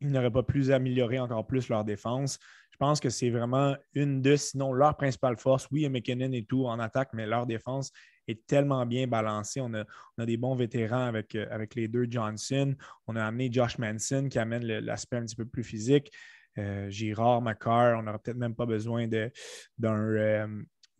n'auraient 0.00 0.30
pas 0.30 0.42
plus 0.42 0.70
amélioré 0.70 1.18
encore 1.18 1.46
plus 1.46 1.68
leur 1.68 1.84
défense. 1.84 2.38
Je 2.78 2.86
pense 2.86 3.00
que 3.00 3.10
c'est 3.10 3.30
vraiment 3.30 3.74
une 3.94 4.22
de, 4.22 4.36
sinon 4.36 4.72
leur 4.72 4.96
principale 4.96 5.36
force. 5.36 5.66
Oui, 5.72 5.80
il 5.80 5.82
y 5.82 5.86
a 5.86 5.90
McKinnon 5.90 6.30
et 6.30 6.44
tout 6.44 6.64
en 6.64 6.78
attaque, 6.78 7.08
mais 7.12 7.26
leur 7.26 7.44
défense 7.44 7.90
est 8.28 8.46
tellement 8.46 8.86
bien 8.86 9.08
balancé. 9.08 9.60
On 9.60 9.74
a, 9.74 9.84
des 10.24 10.36
bons 10.36 10.54
vétérans 10.54 11.06
avec, 11.06 11.34
euh, 11.34 11.48
avec 11.50 11.74
les 11.74 11.88
deux 11.88 12.06
Johnson. 12.08 12.76
On 13.08 13.16
a 13.16 13.24
amené 13.24 13.50
Josh 13.50 13.78
Manson 13.78 14.28
qui 14.30 14.38
amène 14.38 14.62
l'aspect 14.62 15.16
un 15.16 15.24
petit 15.24 15.34
peu 15.34 15.44
plus 15.44 15.64
physique. 15.64 16.12
Euh, 16.56 16.88
Girard, 16.88 17.42
McCarr, 17.42 17.98
on 17.98 18.04
n'aurait 18.04 18.20
peut-être 18.20 18.36
même 18.36 18.54
pas 18.54 18.66
besoin 18.66 19.08
d'un 19.08 19.98
euh, 19.98 20.46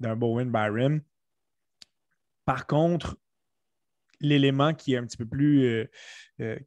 Bowen 0.01 0.51
Byron. 0.51 1.01
Par 2.45 2.67
contre, 2.67 3.17
l'élément 4.19 4.75
qui 4.75 4.95
est 4.95 4.97
un 4.97 5.07
petit 5.07 5.17
peu 5.17 5.27
plus, 5.27 5.89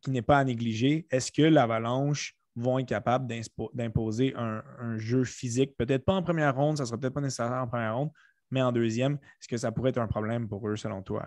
qui 0.01 0.11
n'est 0.11 0.21
pas 0.21 0.37
à 0.37 0.43
négliger, 0.45 1.05
est-ce 1.11 1.33
que 1.33 1.41
l'Avalanche 1.41 2.37
vont 2.55 2.79
être 2.79 2.87
capables 2.87 3.27
d'imposer 3.73 4.33
un, 4.35 4.97
jeu 4.97 5.23
physique. 5.23 5.75
Peut-être 5.77 6.05
pas 6.05 6.13
en 6.13 6.23
première 6.23 6.55
ronde, 6.55 6.77
ça 6.77 6.83
ne 6.83 6.87
sera 6.87 6.97
peut-être 6.97 7.13
pas 7.13 7.21
nécessaire 7.21 7.51
en 7.51 7.67
première 7.67 7.95
ronde, 7.95 8.11
mais 8.49 8.61
en 8.61 8.71
deuxième, 8.71 9.13
est-ce 9.39 9.47
que 9.47 9.57
ça 9.57 9.71
pourrait 9.71 9.91
être 9.91 9.99
un 9.99 10.07
problème 10.07 10.47
pour 10.47 10.67
eux 10.67 10.75
selon 10.75 11.01
toi? 11.01 11.25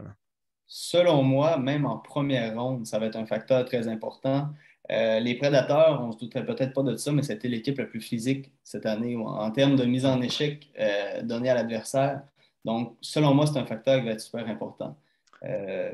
Selon 0.67 1.23
moi, 1.23 1.59
même 1.59 1.87
en 1.87 1.99
première 1.99 2.59
ronde, 2.59 2.87
ça 2.87 2.99
va 2.99 3.07
être 3.07 3.17
un 3.17 3.27
facteur 3.27 3.65
très 3.65 3.89
important. 3.89 4.51
Euh, 4.91 5.19
les 5.21 5.35
Prédateurs, 5.37 6.03
on 6.03 6.09
ne 6.09 6.13
se 6.13 6.19
douterait 6.19 6.45
peut-être 6.45 6.75
pas 6.75 6.83
de 6.83 6.97
ça, 6.97 7.11
mais 7.13 7.23
c'était 7.23 7.49
l'équipe 7.49 7.79
la 7.79 7.87
plus 7.87 8.01
physique 8.01 8.53
cette 8.63 8.85
année 8.85 9.17
en 9.17 9.51
termes 9.51 9.77
de 9.77 9.85
mise 9.85 10.05
en 10.05 10.21
échec 10.21 10.71
euh, 10.79 11.23
donnée 11.23 11.49
à 11.49 11.55
l'adversaire. 11.55 12.23
Donc, 12.65 12.97
selon 13.01 13.35
moi, 13.35 13.47
c'est 13.47 13.59
un 13.59 13.67
facteur 13.67 14.01
qui 14.01 14.07
va 14.07 14.13
être 14.13 14.21
super 14.21 14.47
important. 14.47 14.99
Euh, 15.45 15.93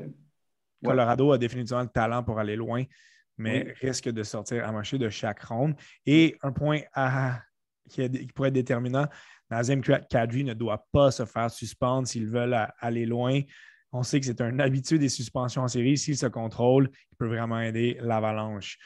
Colorado 0.83 1.31
a 1.31 1.37
définitivement 1.37 1.81
le 1.81 1.87
talent 1.87 2.23
pour 2.23 2.39
aller 2.39 2.55
loin, 2.55 2.83
mais 3.37 3.73
risque 3.81 4.09
de 4.09 4.23
sortir 4.23 4.67
à 4.67 4.71
mocher 4.71 4.97
de 4.97 5.09
chaque 5.09 5.43
ronde. 5.43 5.75
Et 6.05 6.37
un 6.43 6.51
point 6.51 6.81
qui, 7.89 8.07
pourrait 8.35 8.49
être 8.49 8.53
déterminant, 8.53 9.07
Nazem 9.49 9.81
Kadri 9.81 10.43
ne 10.43 10.53
doit 10.53 10.85
pas 10.91 11.11
se 11.11 11.25
faire 11.25 11.51
suspendre 11.51 12.07
s'ils 12.07 12.27
veulent 12.27 12.57
aller 12.79 13.05
loin. 13.05 13.41
On 13.91 14.03
sait 14.03 14.19
que 14.19 14.25
c'est 14.25 14.41
un 14.41 14.59
habitué 14.59 14.97
des 14.97 15.09
suspensions 15.09 15.63
en 15.63 15.67
série. 15.67 15.97
S'il 15.97 16.17
se 16.17 16.27
contrôle, 16.27 16.89
il 17.11 17.17
peut 17.17 17.27
vraiment 17.27 17.59
aider 17.59 17.97
l'Avalanche. 18.01 18.77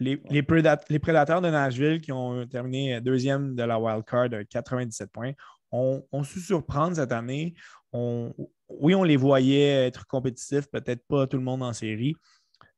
Les, 0.00 0.22
les, 0.30 0.42
prédateurs 0.42 1.40
de 1.40 1.50
Nashville 1.50 2.00
qui 2.00 2.12
ont 2.12 2.46
terminé 2.46 3.00
deuxième 3.00 3.54
de 3.56 3.62
la 3.64 3.80
wild 3.80 4.04
card 4.04 4.28
à 4.32 4.44
97 4.44 5.10
points 5.10 5.32
ont, 5.72 6.02
su 6.22 6.40
surprendre 6.40 6.96
cette 6.96 7.12
année. 7.12 7.54
oui, 7.92 8.94
on 8.94 9.02
les 9.02 9.16
voyait 9.16 9.86
être 9.86 10.06
compétitifs, 10.06 10.68
peut-être 10.70 11.06
pas 11.06 11.26
tout 11.26 11.36
le 11.36 11.42
monde 11.42 11.62
en 11.62 11.72
série. 11.72 12.14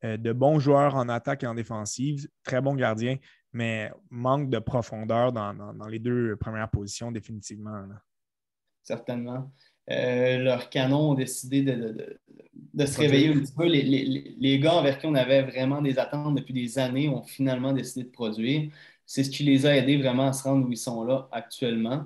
Euh, 0.04 0.16
de 0.16 0.32
bons 0.32 0.58
joueurs 0.58 0.94
en 0.94 1.08
attaque 1.10 1.42
et 1.42 1.46
en 1.46 1.54
défensive, 1.54 2.26
très 2.42 2.62
bons 2.62 2.74
gardiens, 2.74 3.16
mais 3.52 3.90
manque 4.08 4.48
de 4.48 4.58
profondeur 4.58 5.30
dans, 5.32 5.86
les 5.90 5.98
deux 5.98 6.36
premières 6.36 6.70
positions, 6.70 7.12
définitivement. 7.12 7.82
Certainement. 8.82 9.52
Euh, 9.90 10.38
leurs 10.38 10.70
canons 10.70 11.10
ont 11.10 11.14
décidé 11.14 11.62
de, 11.62 12.86
se 12.86 12.98
réveiller 12.98 13.28
un 13.28 13.40
petit 13.40 13.52
peu. 13.52 13.66
Les, 13.66 14.58
gars 14.58 14.74
envers 14.74 14.98
qui 14.98 15.06
on 15.06 15.14
avait 15.14 15.42
vraiment 15.42 15.82
des 15.82 15.98
attentes 15.98 16.36
depuis 16.36 16.54
des 16.54 16.78
années 16.78 17.08
ont 17.08 17.22
finalement 17.22 17.72
décidé 17.72 18.04
de 18.04 18.10
produire. 18.10 18.70
C'est 19.04 19.24
ce 19.24 19.30
qui 19.30 19.42
les 19.42 19.66
a 19.66 19.76
aidés 19.76 19.98
vraiment 19.98 20.28
à 20.28 20.32
se 20.32 20.44
rendre 20.44 20.66
où 20.66 20.72
ils 20.72 20.78
sont 20.78 21.04
là 21.04 21.28
actuellement. 21.32 22.04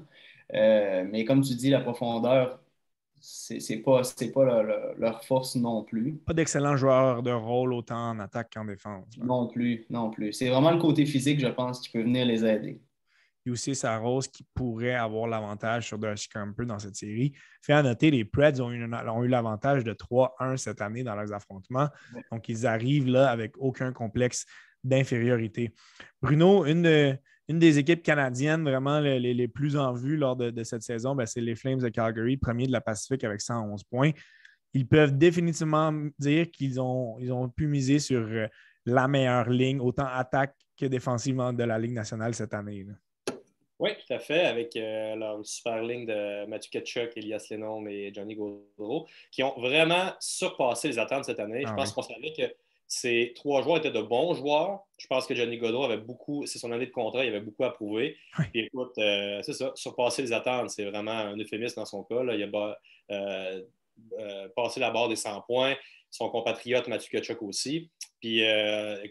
Euh, 0.55 1.07
mais 1.11 1.25
comme 1.25 1.43
tu 1.43 1.55
dis, 1.55 1.71
la 1.71 1.81
profondeur, 1.81 2.59
c'est 3.27 3.79
pas, 3.79 4.03
pas 4.35 4.63
leur, 4.99 5.25
force 5.25 5.57
non 5.57 5.83
plus. 5.83 6.17
Pas 6.27 6.35
d'excellents 6.35 6.77
joueurs 6.77 7.23
de 7.23 7.31
rôle 7.31 7.73
autant 7.73 8.11
en 8.11 8.21
attaque 8.21 8.53
qu'en 8.53 8.67
défense. 8.67 9.07
Non 9.17 9.47
plus, 9.49 9.87
non 9.89 10.11
plus. 10.11 10.33
C'est 10.35 10.51
vraiment 10.51 10.71
le 10.71 10.79
côté 10.79 11.07
physique, 11.07 11.41
je 11.41 11.47
pense, 11.47 11.81
qui 11.81 11.89
peut 11.91 12.03
venir 12.03 12.27
les 12.27 12.45
aider. 12.45 12.83
aussi 13.49 13.75
Saros 13.75 14.21
qui 14.21 14.45
pourrait 14.55 14.95
avoir 14.95 15.27
l'avantage 15.27 15.87
sur 15.87 15.99
Darcy 15.99 16.29
Camper 16.29 16.67
dans 16.67 16.79
cette 16.79 16.97
série. 16.97 17.33
Fait 17.63 17.73
à 17.73 17.83
noter, 17.83 18.11
les 18.11 18.27
Preds 18.27 18.61
ont 18.61 18.71
eu, 18.71 18.85
ont 18.93 19.25
eu 19.25 19.29
l'avantage 19.29 19.85
de 19.85 19.95
3-1 19.95 20.59
cette 20.59 20.83
année 20.83 21.03
dans 21.03 21.15
leurs 21.15 21.33
affrontements. 21.33 21.89
Donc, 22.31 22.51
ils 22.51 22.67
arrivent 22.67 23.09
là 23.09 23.31
avec 23.31 23.57
aucun 23.57 23.93
complexe 23.93 24.45
d'infériorité. 24.83 25.73
Bruno, 26.21 26.67
une 26.67 26.83
de, 26.83 27.19
une 27.49 27.59
des 27.59 27.79
équipes 27.79 28.03
canadiennes 28.03 28.63
vraiment 28.63 29.01
les, 29.01 29.49
plus 29.49 29.77
en 29.77 29.93
vue 29.93 30.17
lors 30.17 30.37
de, 30.37 30.63
cette 30.63 30.83
saison, 30.83 31.15
ben, 31.15 31.27
c'est 31.27 31.41
les 31.41 31.55
Flames 31.55 31.81
de 31.81 31.89
Calgary, 31.89 32.37
premier 32.37 32.67
de 32.67 32.73
la 32.73 32.81
Pacifique 32.81 33.25
avec 33.25 33.41
111 33.41 33.85
points. 33.85 34.13
Ils 34.73 34.89
peuvent 34.89 35.17
définitivement 35.17 35.93
dire 36.19 36.51
qu'ils 36.51 36.81
ont, 36.81 37.17
ils 37.21 37.33
ont 37.33 37.49
pu 37.49 37.67
miser 37.67 37.99
sur 37.99 38.21
euh, 38.21 38.47
la 38.87 39.07
meilleure 39.07 39.49
ligne, 39.49 39.81
autant 39.81 40.07
attaque 40.07 40.57
que 40.77 40.87
défensivement 40.87 41.53
de 41.53 41.63
la 41.63 41.79
Ligue 41.79 41.93
nationale 41.93 42.35
cette 42.35 42.55
année. 42.55 42.87
Oui, 43.79 43.91
tout 43.95 44.13
à 44.13 44.19
fait, 44.19 44.47
avec 44.47 44.75
euh, 44.77 45.15
leur 45.15 45.45
super 45.45 45.83
ligne 45.83 46.07
de 46.07 46.47
Mathieu 46.47 46.71
Ketchuk, 46.71 47.13
Elias 47.17 47.47
Lenom 47.51 47.87
et 47.87 48.13
Johnny 48.15 48.35
Gaudreau, 48.35 49.07
qui 49.31 49.43
ont 49.43 49.59
vraiment 49.61 50.13
surpassé 50.21 50.89
les 50.89 50.99
attentes 50.99 51.25
cette 51.25 51.41
année. 51.41 51.63
Je 51.63 51.69
ah 51.69 51.75
pense 51.75 51.93
qu'on 51.93 52.03
savait 52.03 52.33
que 52.33 52.43
ces 52.95 53.33
trois 53.35 53.61
joueurs 53.63 53.79
étaient 53.79 53.91
de 53.91 54.01
bons 54.01 54.35
joueurs. 54.35 54.85
Je 54.99 55.09
pense 55.09 55.27
que 55.27 55.35
Johnny 55.35 55.59
Godot 55.59 55.83
avait 55.83 55.99
beaucoup, 55.99 56.47
c'est 56.47 56.61
son 56.61 56.71
année 56.71 56.87
de 56.87 56.93
contrat, 56.93 57.25
il 57.25 57.29
avait 57.29 57.41
beaucoup 57.41 57.65
à 57.65 57.73
prouver. 57.73 58.17
Puis 58.53 58.67
écoute, 58.67 58.93
euh, 58.99 59.41
c'est 59.43 59.53
ça, 59.53 59.73
surpasser 59.75 60.23
les 60.23 60.33
attentes, 60.33 60.71
c'est 60.71 60.85
vraiment 60.85 61.11
un 61.11 61.37
euphémisme 61.37 61.75
dans 61.81 61.87
son 61.87 62.05
cas. 62.05 62.23
Il 62.23 62.43
a 62.43 62.79
euh, 63.11 63.63
euh, 64.21 64.49
passé 64.55 64.79
la 64.79 64.93
barre 64.93 65.09
des 65.09 65.17
100 65.17 65.43
points. 65.43 65.75
Son 66.09 66.29
compatriote 66.29 66.87
Mathieu 66.87 67.19
Kachuk 67.19 67.43
aussi. 67.43 67.91
Puis 68.21 68.43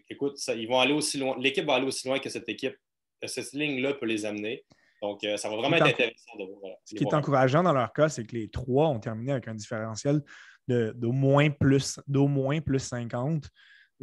écoute, 0.10 0.39
ils 0.56 0.67
vont 0.67 0.80
aller 0.80 0.93
aussi 0.93 1.17
loin. 1.17 1.36
L'équipe 1.38 1.65
va 1.65 1.76
aller 1.76 1.86
aussi 1.86 2.08
loin 2.08 2.19
que 2.19 2.30
cette 2.30 2.48
équipe, 2.48 2.78
cette 3.26 3.52
ligne-là 3.52 3.96
peut 3.96 4.06
les 4.06 4.26
amener. 4.26 4.63
Donc, 5.02 5.19
ça 5.36 5.50
va 5.50 5.58
vraiment 5.58 5.76
être 5.76 5.88
intéressant 5.88 6.38
de 6.39 6.46
voir. 6.46 6.78
Ce 6.86 6.96
qui 6.96 7.04
est 7.04 7.13
encourageant 7.13 7.62
dans 7.62 7.74
leur 7.74 7.91
cas, 7.91 8.08
c'est 8.08 8.24
que 8.24 8.34
les 8.34 8.48
trois 8.48 8.88
ont 8.88 9.02
terminé 9.02 9.34
avec 9.34 9.50
un 9.50 9.56
différentiel 9.56 10.22
d'au 10.69 11.12
moins 11.12 11.50
plus, 11.50 12.00
moins 12.08 12.62
plus 12.62 12.80
50. 12.80 13.43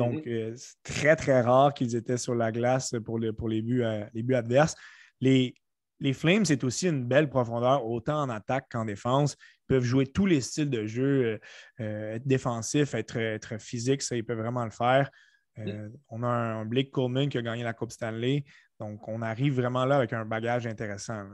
Donc, 0.01 0.27
euh, 0.27 0.55
c'est 0.57 0.83
très, 0.83 1.15
très 1.15 1.43
rare 1.43 1.75
qu'ils 1.75 1.95
étaient 1.95 2.17
sur 2.17 2.35
la 2.35 2.51
glace 2.51 2.95
pour, 3.05 3.21
pour 3.37 3.49
les, 3.51 3.61
buts, 3.61 3.83
euh, 3.83 4.03
les 4.15 4.23
buts 4.23 4.35
adverses. 4.35 4.75
Les, 5.21 5.55
les 5.99 6.15
Flames, 6.15 6.47
c'est 6.47 6.65
aussi 6.65 6.89
une 6.89 7.05
belle 7.05 7.29
profondeur, 7.29 7.85
autant 7.85 8.23
en 8.23 8.31
attaque 8.31 8.69
qu'en 8.71 8.87
défense. 8.87 9.37
Ils 9.39 9.67
peuvent 9.75 9.85
jouer 9.85 10.07
tous 10.07 10.25
les 10.25 10.41
styles 10.41 10.71
de 10.71 10.87
jeu, 10.87 11.39
euh, 11.81 12.15
être 12.15 12.27
défensif, 12.27 12.95
être, 12.95 13.19
être 13.19 13.59
physique, 13.61 14.01
ça, 14.01 14.17
ils 14.17 14.25
peuvent 14.25 14.39
vraiment 14.39 14.65
le 14.65 14.71
faire. 14.71 15.11
On 16.09 16.23
a 16.23 16.29
un, 16.29 16.65
Blake 16.65 16.91
Coleman 16.91 17.29
qui 17.29 17.37
a 17.37 17.43
gagné 17.43 17.63
la 17.63 17.75
Coupe 17.75 17.93
Stanley. 17.93 18.45
Donc, 18.79 19.07
on 19.07 19.21
arrive 19.21 19.57
vraiment 19.57 19.85
là 19.85 19.97
avec 19.97 20.15
un 20.15 20.25
bagage 20.25 20.67
intéressant. 20.67 21.27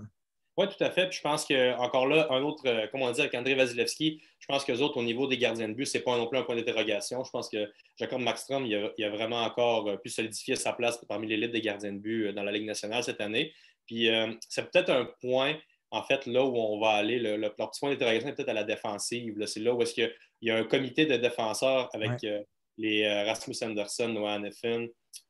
Oui, 0.57 0.67
tout 0.69 0.83
à 0.83 0.91
fait. 0.91 1.09
Puis 1.09 1.19
je 1.19 1.23
pense 1.23 1.45
que 1.45 1.77
encore 1.77 2.07
là, 2.07 2.29
un 2.31 2.43
autre, 2.43 2.63
euh, 2.67 2.87
comme 2.89 3.03
on 3.03 3.11
dit 3.11 3.21
avec 3.21 3.35
André 3.35 3.55
Vasilevski, 3.55 4.23
je 4.39 4.47
pense 4.47 4.65
que 4.65 4.73
les 4.73 4.81
autres, 4.81 4.97
au 4.97 5.03
niveau 5.03 5.27
des 5.27 5.37
gardiens 5.37 5.69
de 5.69 5.75
but, 5.75 5.85
ce 5.85 5.99
n'est 5.99 6.05
pas 6.05 6.17
non 6.17 6.27
plus 6.27 6.39
un 6.39 6.45
point 6.45 6.57
d'interrogation. 6.57 7.23
Je 7.25 7.31
pense 7.31 7.51
que 7.51 7.71
Jacob 7.97 8.21
Maxstrom, 8.21 8.65
il 8.65 8.75
a, 8.75 9.11
vraiment 9.11 9.43
encore 9.43 9.87
euh, 9.89 9.97
pu 9.99 10.09
solidifier 10.09 10.57
sa 10.57 10.73
place 10.73 10.99
parmi 11.07 11.27
l'élite 11.27 11.53
des 11.53 11.61
gardiens 11.61 11.93
de 11.93 11.99
but 11.99 12.29
euh, 12.29 12.33
dans 12.33 12.43
la 12.43 12.53
Ligue 12.53 12.65
nationale 12.65 13.05
cette 13.05 13.21
année. 13.21 13.53
Puis 13.87 14.09
c'est 14.49 14.69
peut-être 14.69 14.91
un 14.91 15.09
point, 15.21 15.55
en 15.93 16.03
fait, 16.03 16.27
là 16.27 16.45
où 16.45 16.57
on 16.57 16.81
va 16.81 16.91
aller. 16.91 17.21
Le, 17.21 17.37
leur 17.37 17.55
petit 17.55 17.79
point 17.79 17.91
d'interrogation 17.91 18.31
est 18.31 18.35
peut-être 18.35 18.49
à 18.49 18.53
la 18.53 18.65
défensive. 18.65 19.47
C'est 19.47 19.61
là 19.61 19.73
où 19.73 19.81
est-ce 19.81 19.95
qu'il 19.95 20.13
y, 20.43 20.51
a 20.51 20.57
un 20.57 20.65
comité 20.65 21.07
de 21.07 21.17
défenseurs 21.17 21.89
avec 21.95 22.27
les 22.79 23.23
Rasmus 23.23 23.55
Anderson, 23.63 24.09
Noah 24.09 24.41
Neffin, 24.41 24.89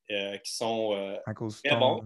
qui 0.09 0.55
sont 0.55 1.19
très 1.63 1.77
bons 1.77 2.01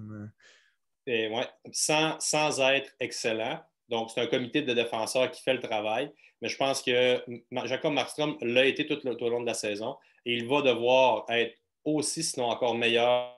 ouais, 1.11 1.49
sans, 1.73 2.19
sans, 2.21 2.61
être 2.61 2.91
excellent. 3.01 3.61
Donc, 3.89 4.11
c'est 4.11 4.21
un 4.21 4.27
comité 4.27 4.63
de 4.63 4.73
défenseurs 4.73 5.31
qui 5.31 5.43
fait 5.43 5.55
le 5.55 5.61
travail. 5.61 6.11
Mais 6.41 6.49
je 6.49 6.57
pense 6.57 6.83
que 6.83 7.23
Jacob 7.65 7.93
Markstrom 7.93 8.37
l'a 8.41 8.65
été 8.65 8.87
tout, 8.87 9.07
au 9.07 9.29
long 9.29 9.41
de 9.41 9.47
la 9.47 9.55
saison 9.55 9.97
et 10.25 10.37
il 10.37 10.47
va 10.47 10.63
devoir 10.63 11.25
être 11.29 11.57
aussi, 11.85 12.23
sinon 12.23 12.47
encore 12.47 12.75
meilleur 12.75 13.37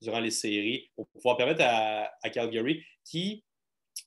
durant 0.00 0.20
les 0.20 0.30
séries 0.30 0.90
pour 0.96 1.06
pouvoir 1.08 1.36
permettre 1.36 1.62
à, 1.64 2.30
Calgary, 2.30 2.84
qui, 3.04 3.44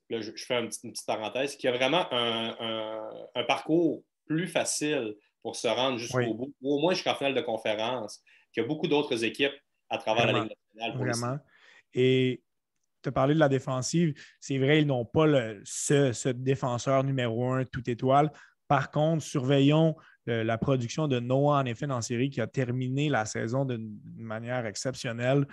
là, 0.10 0.22
je, 0.22 0.32
fais 0.36 0.60
une 0.60 0.70
petite, 0.70 1.06
parenthèse, 1.06 1.56
qui 1.56 1.68
a 1.68 1.72
vraiment 1.72 2.06
un, 2.12 3.44
parcours 3.48 4.04
plus 4.26 4.48
facile 4.48 5.16
pour 5.42 5.56
se 5.56 5.68
rendre 5.68 5.98
jusqu'au 5.98 6.34
bout, 6.34 6.54
ou 6.62 6.76
au 6.76 6.80
moins 6.80 6.94
jusqu'en 6.94 7.16
finale 7.16 7.36
de 7.36 7.42
conférence, 7.42 8.22
qu'il 8.54 8.64
y 8.64 8.66
a 8.66 8.68
beaucoup 8.68 8.88
d'autres 8.88 9.24
équipes 9.24 9.54
à 9.90 9.98
travers 9.98 10.26
la 10.26 10.40
Ligue 10.40 10.54
nationale. 10.76 10.98
Vraiment. 10.98 11.40
Et 11.94 12.42
tu 13.04 13.10
as 13.10 13.12
parlé 13.12 13.34
de 13.34 13.40
la 13.40 13.50
défensive. 13.50 14.14
C'est 14.40 14.58
vrai, 14.58 14.82
ils 14.82 14.88
n'ont 14.88 15.06
pas 15.06 15.28
ce, 15.64 16.30
défenseur 16.30 17.04
numéro 17.04 17.52
un 17.52 17.66
tout 17.66 17.88
étoile. 17.90 18.32
Par 18.68 18.92
contre, 18.92 19.24
surveillons 19.24 19.96
euh, 20.30 20.44
la 20.44 20.58
production 20.58 21.08
de 21.08 21.20
Noah, 21.20 21.60
en 21.60 21.66
effet, 21.66 21.90
en 21.92 22.02
série, 22.02 22.30
qui 22.30 22.42
a 22.42 22.48
terminé 22.48 23.10
la 23.10 23.26
saison 23.26 23.66
d'une 23.66 24.00
manière 24.16 24.66
exceptionnelle. 24.66 25.46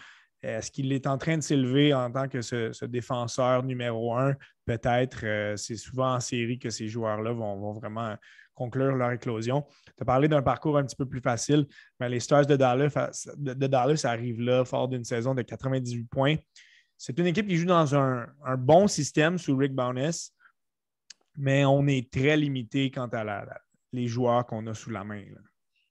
Est-ce 0.42 0.70
qu'il 0.70 0.92
est 0.92 1.06
en 1.06 1.18
train 1.18 1.36
de 1.36 1.42
s'élever 1.42 1.92
en 1.92 2.10
tant 2.10 2.28
que 2.28 2.40
ce, 2.40 2.84
défenseur 2.86 3.62
numéro 3.62 4.14
un? 4.16 4.34
Peut-être. 4.64 5.20
Euh, 5.24 5.56
c'est 5.56 5.76
souvent 5.76 6.14
en 6.14 6.20
série 6.20 6.58
que 6.58 6.70
ces 6.70 6.88
joueurs-là 6.88 7.32
vont, 7.32 7.74
vraiment 7.74 8.16
conclure 8.54 8.94
leur 8.94 9.10
éclosion. 9.10 9.64
Tu 9.86 10.02
as 10.02 10.04
parlé 10.04 10.28
d'un 10.28 10.42
parcours 10.42 10.78
un 10.78 10.84
petit 10.84 10.96
peu 10.96 11.06
plus 11.06 11.20
facile, 11.20 11.66
mais 11.98 12.08
les 12.08 12.20
Stars 12.20 12.46
de 12.46 12.56
Dallas, 12.56 12.92
de 13.36 13.66
Dallas 13.66 14.02
arrivent 14.04 14.40
là, 14.40 14.64
fort 14.64 14.88
d'une 14.88 15.04
saison 15.04 15.34
de 15.34 15.42
98 15.42 16.04
points. 16.04 16.36
C'est 17.02 17.18
une 17.18 17.28
équipe 17.28 17.48
qui 17.48 17.56
joue 17.56 17.64
dans 17.64 17.94
un, 17.94 18.26
bon 18.58 18.86
système 18.86 19.38
sous 19.38 19.56
Rick 19.56 19.72
Bowness, 19.72 20.34
mais 21.34 21.64
on 21.64 21.86
est 21.86 22.12
très 22.12 22.36
limité 22.36 22.90
quant 22.90 23.08
à 23.10 23.46
les 23.94 24.06
joueurs 24.06 24.44
qu'on 24.46 24.66
a 24.66 24.74
sous 24.74 24.90
la 24.90 25.02
main. 25.02 25.24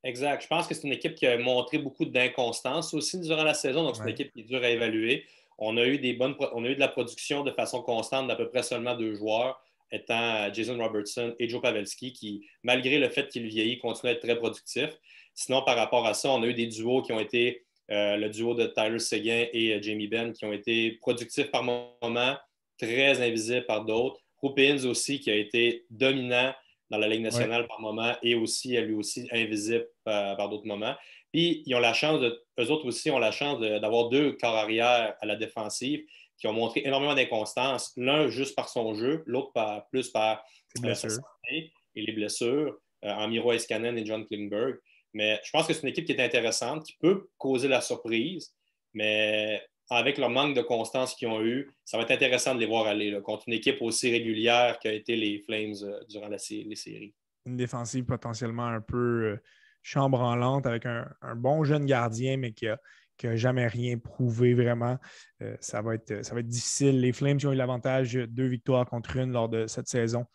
Exact. 0.04 0.44
Je 0.44 0.48
pense 0.48 0.68
que 0.68 0.76
c'est 0.76 0.86
une 0.86 0.94
équipe 0.94 1.16
qui 1.16 1.26
a 1.26 1.36
montré 1.40 1.80
beaucoup 1.80 2.06
d'inconstance 2.06 2.94
aussi 2.94 3.20
durant 3.22 3.44
la 3.44 3.56
saison, 3.56 3.84
donc 3.84 3.96
c'est 3.96 4.04
une 4.04 4.10
équipe 4.10 4.32
qui 4.34 4.42
est 4.42 4.44
dure 4.44 4.64
à 4.64 4.70
évaluer. 4.70 5.26
On 5.58 5.78
a 5.78 5.86
eu 5.88 5.98
des 5.98 6.14
bonnes, 6.14 6.36
on 6.54 6.64
a 6.64 6.68
eu 6.68 6.76
de 6.76 6.80
la 6.80 6.90
production 6.90 7.44
de 7.44 7.50
façon 7.54 7.82
constante 7.82 8.28
d'à 8.28 8.36
peu 8.36 8.48
près 8.48 8.62
seulement 8.62 8.96
deux 8.96 9.16
joueurs, 9.16 9.60
étant 9.92 10.54
Jason 10.54 10.78
Robertson 10.78 11.34
et 11.40 11.50
Joe 11.50 11.60
Pavelski, 11.60 12.14
qui, 12.14 12.46
malgré 12.62 13.00
le 13.00 13.10
fait 13.10 13.30
qu'il 13.30 13.48
vieillit, 13.48 13.80
continuent 13.80 14.12
à 14.12 14.14
être 14.14 14.22
très 14.22 14.38
productifs. 14.38 14.96
Sinon, 15.34 15.64
par 15.64 15.76
rapport 15.76 16.06
à 16.06 16.14
ça, 16.14 16.30
on 16.30 16.44
a 16.44 16.46
eu 16.46 16.54
des 16.54 16.68
duos 16.68 17.02
qui 17.02 17.14
ont 17.14 17.20
été 17.20 17.66
le 17.90 18.28
duo 18.28 18.54
de 18.54 18.68
Tyler 18.68 19.00
Seguin 19.00 19.46
et 19.52 19.82
Jamie 19.82 20.08
Benn 20.08 20.34
qui 20.34 20.46
ont 20.46 20.54
été 20.54 20.92
productifs 21.02 21.50
par 21.52 21.64
moments, 21.64 22.38
très 22.78 23.22
invisibles 23.22 23.66
par 23.66 23.86
d'autres. 23.86 24.20
Rupins 24.42 24.86
aussi 24.86 25.20
qui 25.20 25.32
a 25.32 25.36
été 25.36 25.86
dominant 25.90 26.54
dans 26.90 26.98
la 26.98 27.08
Ligue 27.08 27.22
nationale 27.22 27.68
par 27.68 27.80
moment 27.82 28.16
et 28.24 28.36
aussi, 28.36 28.80
lui 28.82 28.96
aussi, 28.96 29.28
invisible 29.32 29.88
par, 30.04 30.50
d'autres 30.50 30.66
moments. 30.66 30.96
Puis, 31.32 31.64
ils 31.66 31.76
ont 31.76 31.80
la 31.80 31.94
chance, 31.94 32.20
de, 32.20 32.44
eux 32.60 32.72
autres 32.72 32.86
aussi 32.86 33.12
ont 33.12 33.20
la 33.20 33.32
chance 33.32 33.60
d'avoir 33.60 34.10
deux 34.10 34.34
corps 34.34 34.56
arrière 34.56 35.16
à 35.22 35.26
la 35.26 35.36
défensive 35.36 36.04
qui 36.40 36.48
ont 36.48 36.54
montré 36.54 36.82
énormément 36.86 37.14
d'inconstance. 37.14 37.94
L'un 37.98 38.30
juste 38.30 38.56
par 38.56 38.70
son 38.70 38.96
jeu, 38.96 39.24
l'autre 39.28 39.52
par, 39.54 39.88
plus 39.90 40.10
par 40.10 40.44
euh, 40.84 40.94
sa 40.94 41.10
santé 41.10 41.72
et 41.96 42.02
les 42.02 42.14
blessures, 42.14 42.78
euh, 43.04 43.10
Amiro 43.10 43.52
Iskanen 43.52 43.98
et 43.98 44.06
John 44.06 44.26
Klingberg. 44.26 44.80
Mais 45.14 45.40
je 45.44 45.52
pense 45.52 45.68
que 45.68 45.74
c'est 45.74 45.82
une 45.82 45.90
équipe 45.90 46.06
qui 46.06 46.12
est 46.12 46.24
intéressante, 46.24 46.86
qui 46.86 46.98
peut 47.00 47.30
causer 47.38 47.68
la 47.68 47.82
surprise, 47.82 48.54
mais 48.94 49.62
avec 49.90 50.18
le 50.18 50.28
manque 50.28 50.56
de 50.56 50.62
constance 50.62 51.16
qu'ils 51.16 51.28
ont 51.28 51.42
eu, 51.42 51.72
ça 51.84 51.98
va 51.98 52.04
être 52.04 52.12
intéressant 52.12 52.54
de 52.54 52.60
les 52.60 52.68
voir 52.68 52.86
aller 52.86 53.20
contre 53.24 53.46
une 53.48 53.54
équipe 53.54 53.82
aussi 53.82 54.12
régulière 54.12 54.78
qu'a 54.80 54.94
été 54.94 55.16
les 55.16 55.40
Flames 55.40 55.74
euh, 55.84 56.00
durant 56.08 56.28
les 56.28 56.38
séries. 56.38 57.14
Une 57.46 57.58
défensive 57.58 58.06
potentiellement 58.06 58.68
un 58.68 58.82
peu 58.82 58.98
euh, 58.98 59.42
chambre 59.82 60.22
en 60.22 60.36
lente 60.36 60.68
avec 60.68 60.86
un, 60.86 61.08
bon 61.36 61.64
jeune 61.64 61.86
gardien, 61.86 62.38
mais 62.38 62.52
qui 62.52 62.68
n'a 62.68 63.36
jamais 63.36 63.68
rien 63.68 63.98
prouvé 63.98 64.54
vraiment. 64.54 64.98
Euh, 65.42 65.56
ça, 65.60 65.82
va 65.82 65.96
être, 65.96 66.24
ça 66.24 66.36
va 66.36 66.42
être 66.42 66.48
difficile. 66.48 67.00
Les 67.00 67.12
Flames 67.12 67.40
ont 67.46 67.52
eu 67.52 67.56
l'avantage 67.56 68.14
de 68.14 68.26
deux 68.26 68.48
victoires 68.48 68.86
contre 68.86 69.18
une 69.18 69.32
lors 69.32 69.50
de 69.50 69.66
cette 69.66 69.88
saison. 69.88 70.26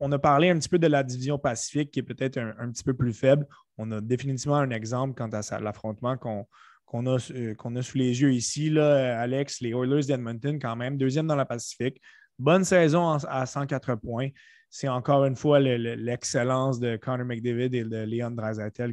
On 0.00 0.12
a 0.12 0.18
parlé 0.18 0.50
un 0.50 0.58
petit 0.58 0.68
peu 0.68 0.78
de 0.78 0.86
la 0.86 1.02
division 1.02 1.38
Pacifique 1.38 1.90
qui 1.90 2.00
est 2.00 2.04
peut-être 2.04 2.38
un, 2.38 2.70
petit 2.70 2.84
peu 2.84 2.94
plus 2.94 3.12
faible. 3.12 3.46
On 3.76 3.90
a 3.90 4.00
définitivement 4.00 4.56
un 4.56 4.70
exemple 4.70 5.14
quant 5.14 5.28
à 5.28 5.60
l'affrontement 5.60 6.16
qu'on 6.16 6.46
qu'on 6.88 7.06
a, 7.06 7.18
euh, 7.32 7.54
qu'on 7.54 7.76
a 7.76 7.82
sous 7.82 7.98
les 7.98 8.22
yeux 8.22 8.32
ici, 8.32 8.70
là, 8.70 9.20
Alex, 9.20 9.60
les 9.60 9.70
Oilers 9.70 10.06
d'Edmonton, 10.06 10.58
quand 10.58 10.74
même, 10.74 10.96
deuxième 10.96 11.26
dans 11.26 11.36
la 11.36 11.44
Pacifique. 11.44 12.00
Bonne 12.38 12.64
saison 12.64 13.10
à 13.28 13.44
104 13.44 13.96
points. 13.96 14.30
C'est 14.70 14.88
encore 14.88 15.24
une 15.24 15.36
fois 15.36 15.60
l'excellence 15.60 16.78
de 16.78 16.96
Connor 16.96 17.26
McDavid 17.26 17.74
et 17.76 17.84
de 17.84 18.04
Leon 18.04 18.34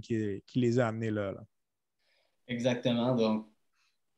qui, 0.02 0.44
qui, 0.46 0.60
les 0.60 0.80
a 0.80 0.88
amenés 0.88 1.12
là, 1.12 1.34
Exactement. 2.48 3.16
Donc, 3.16 3.48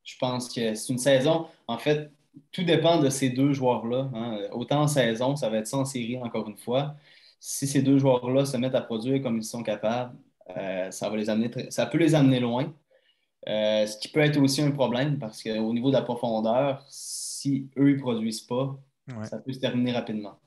je 0.03 0.15
pense 0.19 0.53
que 0.53 0.73
c'est 0.73 0.93
une 0.93 0.99
saison. 0.99 1.47
En 1.67 1.77
fait, 1.77 2.11
tout 2.51 2.63
dépend 2.63 2.99
de 2.99 3.09
ces 3.09 3.29
deux 3.29 3.53
joueurs-là. 3.53 4.09
Hein. 4.13 4.39
Autant 4.51 4.81
en 4.81 4.87
saison, 4.87 5.35
ça 5.35 5.49
va 5.49 5.57
être 5.57 5.67
ça 5.67 5.77
en 5.77 5.85
série, 5.85 6.17
encore 6.17 6.47
une 6.49 6.57
fois. 6.57 6.95
Si 7.39 7.67
ces 7.67 7.81
deux 7.81 7.97
joueurs-là 7.97 8.45
se 8.45 8.57
mettent 8.57 8.75
à 8.75 8.81
produire 8.81 9.21
comme 9.21 9.37
ils 9.37 9.43
sont 9.43 9.63
capables, 9.63 10.15
euh, 10.55 10.91
ça, 10.91 11.09
va 11.09 11.17
les 11.17 11.29
amener 11.29 11.51
ça 11.69 11.85
peut 11.85 11.97
les 11.97 12.15
amener 12.15 12.39
loin. 12.39 12.73
Euh, 13.47 13.85
ce 13.85 13.97
qui 13.97 14.09
peut 14.09 14.19
être 14.21 14.37
aussi 14.41 14.61
un 14.61 14.71
problème 14.71 15.19
parce 15.19 15.43
qu'au 15.43 15.73
niveau 15.73 15.89
de 15.89 15.95
la 15.95 16.01
profondeur, 16.01 16.83
si 16.89 17.69
eux 17.77 17.91
ne 17.91 17.99
produisent 17.99 18.41
pas, 18.41 18.77
ça 19.23 19.37
peut 19.37 19.53
se 19.53 19.59
terminer 19.59 19.93
rapidement. 19.93 20.39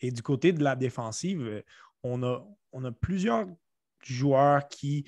Et 0.00 0.10
du 0.10 0.22
côté 0.22 0.52
de 0.52 0.62
la 0.62 0.76
défensive, 0.76 1.62
on 2.02 2.22
a, 2.22 2.46
on 2.72 2.84
a 2.84 2.92
plusieurs 2.92 3.46
joueurs 4.02 4.68
qui 4.68 5.04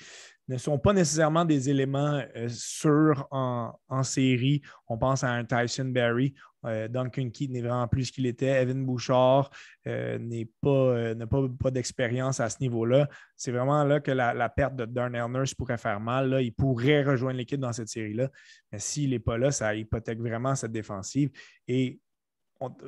ne 0.48 0.58
sont 0.58 0.78
pas 0.78 0.92
nécessairement 0.92 1.44
des 1.44 1.70
éléments 1.70 2.22
euh, 2.36 2.48
sûrs 2.48 3.26
en, 3.30 3.72
série. 4.02 4.62
On 4.88 4.96
pense 4.96 5.24
à 5.24 5.30
un 5.30 5.44
Tyson 5.44 5.86
Berry. 5.86 6.34
Euh, 6.64 6.88
Duncan 6.88 7.30
Keith 7.30 7.50
n'est 7.50 7.60
vraiment 7.60 7.88
plus 7.88 8.06
ce 8.06 8.12
qu'il 8.12 8.26
était. 8.26 8.62
Evan 8.62 8.84
Bouchard 8.84 9.50
euh, 9.86 10.18
n'a 10.18 11.26
pas, 11.26 11.70
d'expérience 11.70 12.40
à 12.40 12.48
ce 12.48 12.58
niveau-là. 12.60 13.08
C'est 13.36 13.50
vraiment 13.50 13.82
là 13.84 14.00
que 14.00 14.10
la, 14.12 14.48
perte 14.48 14.76
de 14.76 14.84
Darnell 14.84 15.30
Nurse 15.30 15.54
pourrait 15.54 15.78
faire 15.78 16.00
mal. 16.00 16.38
Il 16.40 16.52
pourrait 16.52 17.02
rejoindre 17.02 17.38
l'équipe 17.38 17.60
dans 17.60 17.72
cette 17.72 17.88
série-là. 17.88 18.28
Mais 18.70 18.78
s'il 18.78 19.10
n'est 19.10 19.18
pas 19.18 19.38
là, 19.38 19.50
ça 19.50 19.74
hypothèque 19.74 20.20
vraiment 20.20 20.54
cette 20.54 20.72
défensive. 20.72 21.30
Et 21.66 22.00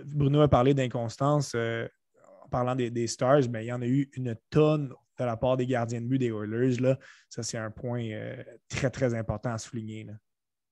Bruno 0.06 0.40
a 0.40 0.48
parlé 0.48 0.74
d'inconstance 0.74 1.54
en 2.48 2.50
parlant 2.50 2.74
des, 2.74 3.06
Stars, 3.06 3.42
mais 3.50 3.64
il 3.64 3.68
y 3.68 3.72
en 3.72 3.82
a 3.82 3.86
eu 3.86 4.10
une 4.14 4.34
tonne 4.50 4.92
de 5.18 5.24
la 5.24 5.36
part 5.36 5.56
des 5.56 5.66
gardiens 5.66 6.00
de 6.00 6.06
but 6.06 6.18
des 6.18 6.30
Oilers. 6.30 6.80
Là. 6.80 6.98
Ça, 7.28 7.42
c'est 7.42 7.58
un 7.58 7.70
point 7.70 8.04
euh, 8.04 8.42
très, 8.68 8.90
très 8.90 9.14
important 9.14 9.52
à 9.52 9.58
souligner. 9.58 10.06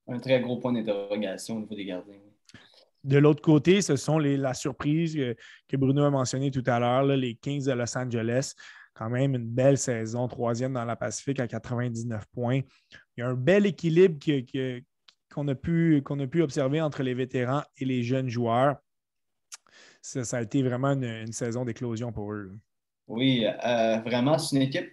Un 0.08 0.18
très 0.18 0.40
gros 0.40 0.58
point 0.58 0.72
d'interrogation 0.72 1.56
au 1.56 1.60
niveau 1.60 1.74
des 1.74 1.84
gardiens. 1.84 2.14
De 3.04 3.18
l'autre 3.18 3.42
côté, 3.42 3.82
ce 3.82 3.96
sont 3.96 4.18
les, 4.18 4.36
la 4.36 4.54
surprise 4.54 5.14
que, 5.14 5.76
Bruno 5.76 6.04
a 6.04 6.10
mentionné 6.10 6.50
tout 6.50 6.64
à 6.66 6.80
l'heure, 6.80 7.04
les 7.04 7.34
Kings 7.34 7.64
de 7.64 7.72
Los 7.72 7.96
Angeles. 7.96 8.54
Quand 8.94 9.10
même 9.10 9.34
une 9.34 9.46
belle 9.46 9.76
saison, 9.76 10.26
troisième 10.26 10.72
dans 10.72 10.84
la 10.84 10.96
Pacifique 10.96 11.38
à 11.38 11.46
99 11.46 12.24
points. 12.32 12.60
Il 13.16 13.20
y 13.20 13.22
a 13.22 13.28
un 13.28 13.34
bel 13.34 13.66
équilibre 13.66 14.18
qu'on 15.32 15.46
a, 15.48 15.54
pu, 15.54 16.02
a 16.04 16.26
pu 16.26 16.42
observer 16.42 16.80
entre 16.80 17.02
les 17.02 17.14
vétérans 17.14 17.62
et 17.76 17.84
les 17.84 18.02
jeunes 18.02 18.28
joueurs. 18.28 18.76
Ça, 20.06 20.36
a 20.36 20.42
été 20.42 20.62
vraiment 20.62 20.92
une, 20.92 21.04
une 21.04 21.32
saison 21.32 21.64
d'éclosion 21.64 22.12
pour 22.12 22.32
eux. 22.32 22.52
Oui, 23.08 23.44
euh, 23.44 23.98
vraiment, 24.04 24.38
c'est 24.38 24.54
une 24.54 24.62
équipe 24.62 24.92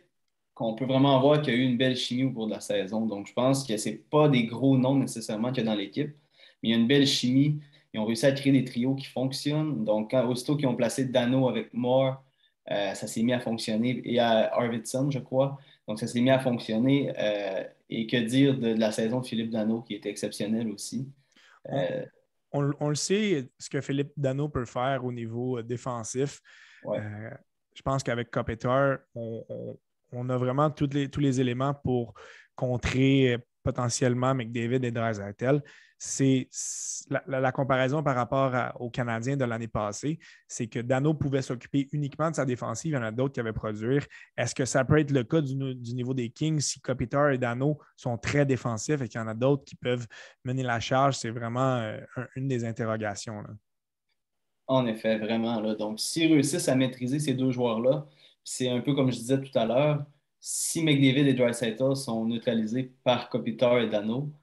qu'on 0.56 0.74
peut 0.74 0.86
vraiment 0.86 1.20
voir 1.22 1.42
qui 1.42 1.52
a 1.52 1.54
eu 1.54 1.62
une 1.62 1.78
belle 1.78 1.96
chimie 1.96 2.24
au 2.24 2.32
cours 2.32 2.48
de 2.48 2.54
la 2.54 2.60
saison. 2.60 3.06
Donc, 3.06 3.28
je 3.28 3.34
pense 3.34 3.64
que 3.66 3.78
ce 3.78 3.90
n'est 3.90 3.96
pas 3.96 4.28
des 4.28 4.46
gros 4.46 4.76
noms 4.76 4.96
nécessairement 4.96 5.52
qu'il 5.52 5.64
y 5.64 5.68
a 5.68 5.72
dans 5.72 5.78
l'équipe, 5.78 6.16
mais 6.62 6.70
il 6.70 6.72
y 6.72 6.74
a 6.74 6.78
une 6.78 6.88
belle 6.88 7.06
chimie. 7.06 7.60
Ils 7.94 8.00
ont 8.00 8.06
réussi 8.06 8.26
à 8.26 8.32
créer 8.32 8.52
des 8.52 8.64
trios 8.64 8.96
qui 8.96 9.06
fonctionnent. 9.06 9.86
Donc, 9.86 10.12
quand, 10.12 10.28
aussitôt 10.28 10.58
qu'ils 10.58 10.68
ont 10.68 10.76
placé 10.76 11.06
Dano 11.06 11.48
avec 11.48 11.74
Moore, 11.74 12.24
euh, 12.72 12.96
ça 12.96 13.06
s'est 13.06 13.22
mis 13.22 13.34
à 13.34 13.40
fonctionner. 13.40 14.02
Et 14.06 14.18
à 14.20 14.52
Arvidsson, 14.56 15.12
je 15.12 15.20
crois. 15.20 15.60
Donc, 15.88 16.00
ça 16.00 16.08
s'est 16.08 16.22
mis 16.22 16.32
à 16.32 16.40
fonctionner. 16.40 17.14
Euh, 17.20 17.64
et 17.90 18.08
que 18.08 18.18
dire 18.18 18.58
de, 18.58 18.74
la 18.74 18.92
saison 18.92 19.22
de 19.22 19.28
Philippe 19.28 19.52
Dano, 19.52 19.82
qui 19.82 19.94
était 19.94 20.10
exceptionnelle 20.10 20.70
aussi. 20.70 21.08
On, 22.54 22.90
le 22.90 22.96
sait, 22.96 23.50
ce 23.58 23.68
que 23.68 23.82
Philippe 23.82 24.12
Dano 24.16 24.48
peut 24.48 24.66
faire 24.66 25.04
au 25.04 25.12
niveau 25.12 25.62
défensif 25.64 26.40
je 27.74 27.82
pense 27.82 28.04
qu'avec 28.04 28.30
Copeter, 28.30 28.96
on, 29.16 30.30
a 30.30 30.38
vraiment 30.38 30.70
tous 30.70 30.90
les, 30.94 31.10
tous 31.10 31.20
les 31.20 31.42
éléments 31.42 31.74
pour 31.74 32.14
contrer 32.56 33.38
potentiellement 33.64 34.36
McDavid 34.36 34.84
et 34.86 34.92
Draisaitl. 34.92 35.62
C'est 36.06 36.50
la, 37.28 37.54
comparaison 37.54 38.04
par 38.04 38.16
rapport 38.16 38.54
aux 38.82 38.90
Canadiens 38.90 39.38
de 39.38 39.46
l'année 39.46 39.70
passée, 39.70 40.20
c'est 40.50 40.68
que 40.68 40.80
Dano 40.80 41.14
pouvait 41.14 41.42
s'occuper 41.42 41.88
uniquement 41.94 42.30
de 42.30 42.36
sa 42.36 42.44
défensive, 42.44 42.92
il 42.92 42.96
y 42.96 42.98
en 42.98 43.04
a 43.04 43.12
d'autres 43.14 43.34
qui 43.34 43.40
avaient 43.40 43.54
produire. 43.54 44.06
Est-ce 44.36 44.54
que 44.54 44.66
ça 44.66 44.84
peut 44.84 45.00
être 45.00 45.12
le 45.12 45.24
cas 45.24 45.40
du, 45.40 45.56
niveau 45.56 46.14
des 46.14 46.30
Kings 46.30 46.60
si 46.60 46.82
Kopitar 46.82 47.30
et 47.30 47.38
Dano 47.38 47.80
sont 47.96 48.18
très 48.18 48.46
défensifs 48.46 49.02
et 49.02 49.08
qu'il 49.08 49.22
y 49.22 49.24
en 49.24 49.30
a 49.30 49.34
d'autres 49.34 49.64
qui 49.64 49.78
peuvent 49.78 50.06
mener 50.44 50.62
la 50.62 50.82
charge? 50.82 51.16
C'est 51.16 51.30
vraiment 51.30 51.78
euh, 51.78 51.98
une 52.36 52.50
des 52.50 52.66
interrogations. 52.66 53.42
En 54.68 54.86
effet, 54.86 55.18
vraiment. 55.20 55.62
Donc, 55.74 56.02
s'ils 56.02 56.34
réussissent 56.34 56.68
à 56.68 56.76
maîtriser 56.76 57.20
ces 57.20 57.34
deux 57.34 57.52
joueurs-là, 57.52 58.06
c'est 58.44 58.68
un 58.68 58.82
peu 58.82 58.94
comme 58.94 59.10
je 59.10 59.16
disais 59.16 59.40
tout 59.40 59.58
à 59.58 59.66
l'heure, 59.66 60.06
si 60.42 60.84
McDavid 60.84 61.30
et 61.30 61.34
Dreisaitl 61.34 61.96
sont 61.96 62.26
neutralisés 62.26 62.92
par 63.06 63.30
Kopitar 63.30 63.80
et 63.80 63.88
Dano, 63.88 64.34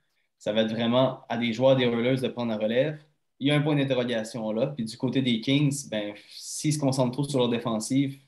ça 0.40 0.53
va 0.53 0.62
être 0.62 0.72
vraiment 0.72 1.20
à 1.29 1.37
des 1.37 1.53
joueurs 1.53 1.76
des 1.76 1.85
Oilers 1.85 2.20
de 2.20 2.29
prendre 2.29 2.50
la 2.50 2.57
relève. 2.57 2.98
Il 3.38 3.48
y 3.48 3.50
a 3.50 3.55
un 3.55 3.61
point 3.61 3.76
d'interrogation 3.76 4.50
là. 4.53 4.68
Puis 4.68 4.85
du 4.85 4.96
côté 4.96 5.22
des 5.22 5.40
Kings, 5.40 5.88
ben, 5.88 6.14
s'ils 6.29 6.72
se 6.72 6.79
concentrent 6.79 7.12
trop 7.12 7.24
sur 7.24 7.38
leur 7.38 7.48
défensive, 7.48 8.18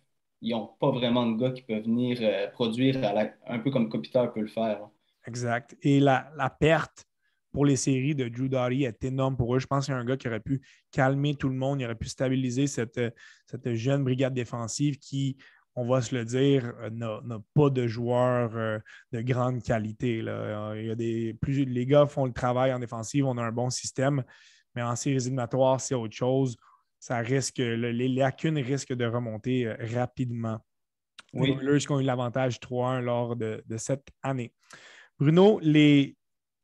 ils 0.42 0.50
n'ont 0.50 0.68
pas 0.78 0.90
vraiment 0.90 1.26
de 1.26 1.40
gars 1.40 1.50
qui 1.50 1.62
peuvent 1.62 1.84
venir 1.84 2.18
euh, 2.20 2.48
produire 2.48 3.00
un 3.46 3.58
peu 3.58 3.70
comme 3.70 3.88
Kopitar 3.88 4.32
peut 4.32 4.40
le 4.40 4.46
faire. 4.46 4.80
Exact. 5.26 5.76
Et 5.82 6.00
la, 6.00 6.30
la 6.36 6.50
perte 6.50 7.06
pour 7.52 7.64
les 7.64 7.76
séries 7.76 8.14
de 8.14 8.28
Drew 8.28 8.48
Doughty 8.48 8.84
est 8.84 9.04
énorme 9.04 9.36
pour 9.36 9.54
eux. 9.54 9.58
Je 9.58 9.66
pense 9.66 9.86
qu'il 9.86 9.94
y 9.94 9.96
a 9.96 10.00
un 10.00 10.04
gars 10.04 10.16
qui 10.16 10.28
aurait 10.28 10.40
pu 10.40 10.62
calmer 10.90 11.34
tout 11.34 11.48
le 11.48 11.54
monde, 11.54 11.80
il 11.80 11.84
aurait 11.84 11.94
pu 11.94 12.08
stabiliser 12.08 12.66
cette, 12.66 13.00
cette 13.46 13.74
jeune 13.74 14.04
brigade 14.04 14.34
défensive 14.34 14.98
qui, 14.98 15.36
on 15.74 15.86
va 15.86 16.02
se 16.02 16.14
le 16.14 16.24
dire, 16.24 16.74
euh, 16.80 16.90
n'a 16.90 17.40
pas 17.54 17.70
de 17.70 17.86
joueurs 17.86 18.56
euh, 18.56 18.78
de 19.12 19.20
grande 19.22 19.62
qualité. 19.62 20.20
Là. 20.20 20.74
Il 20.76 20.86
y 20.86 20.90
a 20.90 20.94
des, 20.94 21.34
plus, 21.40 21.64
les 21.64 21.86
gars 21.86 22.06
font 22.06 22.26
le 22.26 22.32
travail 22.32 22.72
en 22.72 22.78
défensive, 22.78 23.26
on 23.26 23.38
a 23.38 23.42
un 23.42 23.52
bon 23.52 23.70
système, 23.70 24.22
mais 24.74 24.82
en 24.82 24.96
séries 24.96 25.16
éliminatoires, 25.16 25.80
c'est 25.80 25.94
autre 25.94 26.14
chose. 26.14 26.56
Ça 26.98 27.18
risque, 27.18 27.58
les 27.58 28.08
lacunes 28.08 28.58
risquent 28.58 28.92
de 28.92 29.06
remonter 29.06 29.66
euh, 29.66 29.76
rapidement. 29.94 30.58
Oui. 31.32 31.56
Les 31.58 31.66
Oilers 31.66 31.90
ont 31.90 32.00
eu 32.00 32.04
l'avantage 32.04 32.58
3-1 32.60 33.00
lors 33.00 33.36
de, 33.36 33.62
de 33.66 33.76
cette 33.78 34.08
année. 34.22 34.52
Bruno, 35.18 35.58
les, 35.62 36.16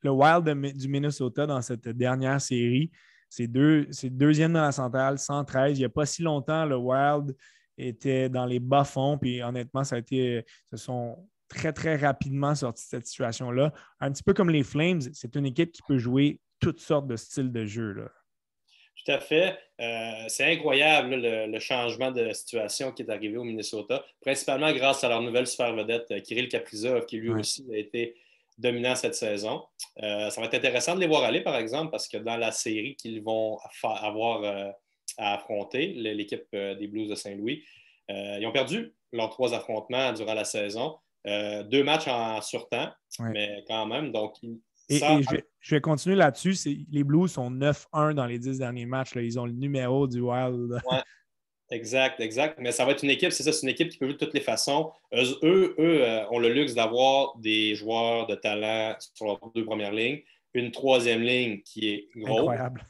le 0.03 0.11
Wild 0.11 0.45
du 0.77 0.89
Minnesota 0.89 1.47
dans 1.47 1.63
cette 1.63 1.89
dernière 1.89 2.41
série. 2.41 2.91
C'est 3.31 3.47
deux, 3.47 3.89
deuxième 4.05 4.53
dans 4.53 4.63
la 4.63 4.73
centrale, 4.73 5.19
113. 5.19 5.79
Il 5.79 5.81
n'y 5.81 5.85
a 5.85 5.91
pas 5.91 6.07
si 6.07 6.23
longtemps, 6.23 6.65
le 6.65 6.77
Wild 6.77 7.35
était 7.79 8.29
dans 8.29 8.47
les 8.47 8.59
bas-fonds. 8.59 9.19
Puis 9.19 9.43
honnêtement, 9.43 9.85
ça 9.85 9.97
a 9.97 9.99
été. 9.99 10.45
Ce 10.71 10.77
sont 10.77 11.29
très, 11.49 11.73
très 11.73 11.97
rapidement 11.97 12.55
sortis 12.55 12.85
de 12.85 12.89
cette 12.89 13.07
situation-là. 13.07 13.73
Un 14.01 14.13
petit 14.13 14.23
peu 14.23 14.35
comme 14.35 14.51
les 14.51 14.63
Flames, 14.63 15.01
c'est 15.13 15.35
une 15.37 15.47
équipe 15.47 15.73
qui 15.73 15.83
peut 15.87 15.99
jouer 15.99 16.41
toutes 16.61 16.81
sortes 16.81 17.07
de 17.07 17.17
styles 17.17 17.51
de 17.51 17.65
jeu. 17.65 17.93
Là. 17.93 18.09
Tout 19.05 19.13
à 19.13 19.21
fait. 19.21 19.59
Euh, 19.81 20.25
c'est 20.29 20.53
incroyable 20.53 21.15
le, 21.17 21.59
changement 21.61 22.11
de 22.11 22.33
situation 22.33 22.93
qui 22.93 23.03
est 23.03 23.11
arrivé 23.11 23.37
au 23.37 23.45
Minnesota, 23.45 24.05
principalement 24.21 24.73
grâce 24.73 25.05
à 25.05 25.09
leur 25.09 25.23
nouvelle 25.23 25.47
super 25.47 25.75
vedette, 25.75 26.23
Kirill 26.23 26.49
Kaprizov, 26.49 27.07
qui 27.07 27.17
lui 27.17 27.31
aussi 27.31 27.65
a 27.73 27.77
été 27.77 28.17
dominants 28.59 28.97
cette 28.97 29.15
saison. 29.15 29.65
ça 29.97 30.33
va 30.37 30.47
être 30.47 30.55
intéressant 30.55 30.97
de 30.97 31.01
les 31.01 31.07
voir 31.07 31.23
aller, 31.23 31.43
par 31.43 31.57
exemple, 31.57 31.93
parce 31.93 32.09
que 32.09 32.17
dans 32.17 32.37
la 32.37 32.51
série 32.51 32.97
qu'ils 32.97 33.23
vont 33.23 33.57
avoir 33.85 34.75
à 35.17 35.35
affronter, 35.35 35.89
l'équipe 35.95 36.47
des 36.53 36.87
Blues 36.87 37.09
de 37.09 37.15
Saint-Louis, 37.15 37.65
ils 38.09 38.47
ont 38.47 38.53
perdu 38.53 38.95
leurs 39.13 39.31
trois 39.31 39.55
affrontements 39.55 40.13
durant 40.13 40.35
la 40.35 40.45
saison. 40.45 40.97
deux 41.25 41.83
matchs 41.83 42.09
en 42.09 42.41
surtemps, 42.41 42.91
mais 43.21 43.65
quand 43.67 43.87
même. 43.87 44.13
Donc, 44.13 44.35
et, 44.89 44.99
je, 45.61 45.75
vais, 45.75 45.81
continuer 45.81 46.17
là-dessus. 46.17 46.55
Les 46.91 47.05
Blues 47.05 47.31
sont 47.31 47.51
9-1 47.51 48.15
dans 48.15 48.27
les 48.27 48.39
dix 48.39 48.59
derniers 48.59 48.87
matchs. 48.87 49.15
Là. 49.15 49.23
Ils 49.23 49.39
ont 49.39 49.45
le 49.45 49.53
numéro 49.53 50.07
du 50.07 50.21
Wild. 50.21 50.81
Exact, 51.71 52.19
exact. 52.21 52.59
Mais 52.59 52.73
ça 52.73 52.87
va 52.87 52.93
être 52.93 53.03
une 53.03 53.11
équipe, 53.11 53.31
c'est 53.31 53.43
ça, 53.43 53.53
c'est 53.53 53.63
une 53.63 53.69
équipe 53.69 53.91
qui 53.91 53.99
peut 53.99 54.07
jouer 54.07 54.15
de 54.15 54.19
toutes 54.19 54.33
les 54.33 54.41
façons. 54.41 54.91
Eux, 55.13 55.39
eux, 55.43 55.75
euh, 55.79 56.25
ont 56.31 56.39
le 56.39 56.49
luxe 56.49 56.73
d'avoir 56.73 57.37
des 57.37 57.75
joueurs 57.75 58.27
de 58.27 58.35
talent 58.35 58.97
sur 59.15 59.27
leurs 59.27 59.39
deux 59.55 59.67
premières 59.67 59.93
lignes. 59.93 60.23
Une 60.55 60.71
troisième 60.71 61.21
ligne 61.21 61.61
qui 61.61 61.91
est 61.91 62.09
grosse, 62.17 62.39
Incroyable. 62.39 62.87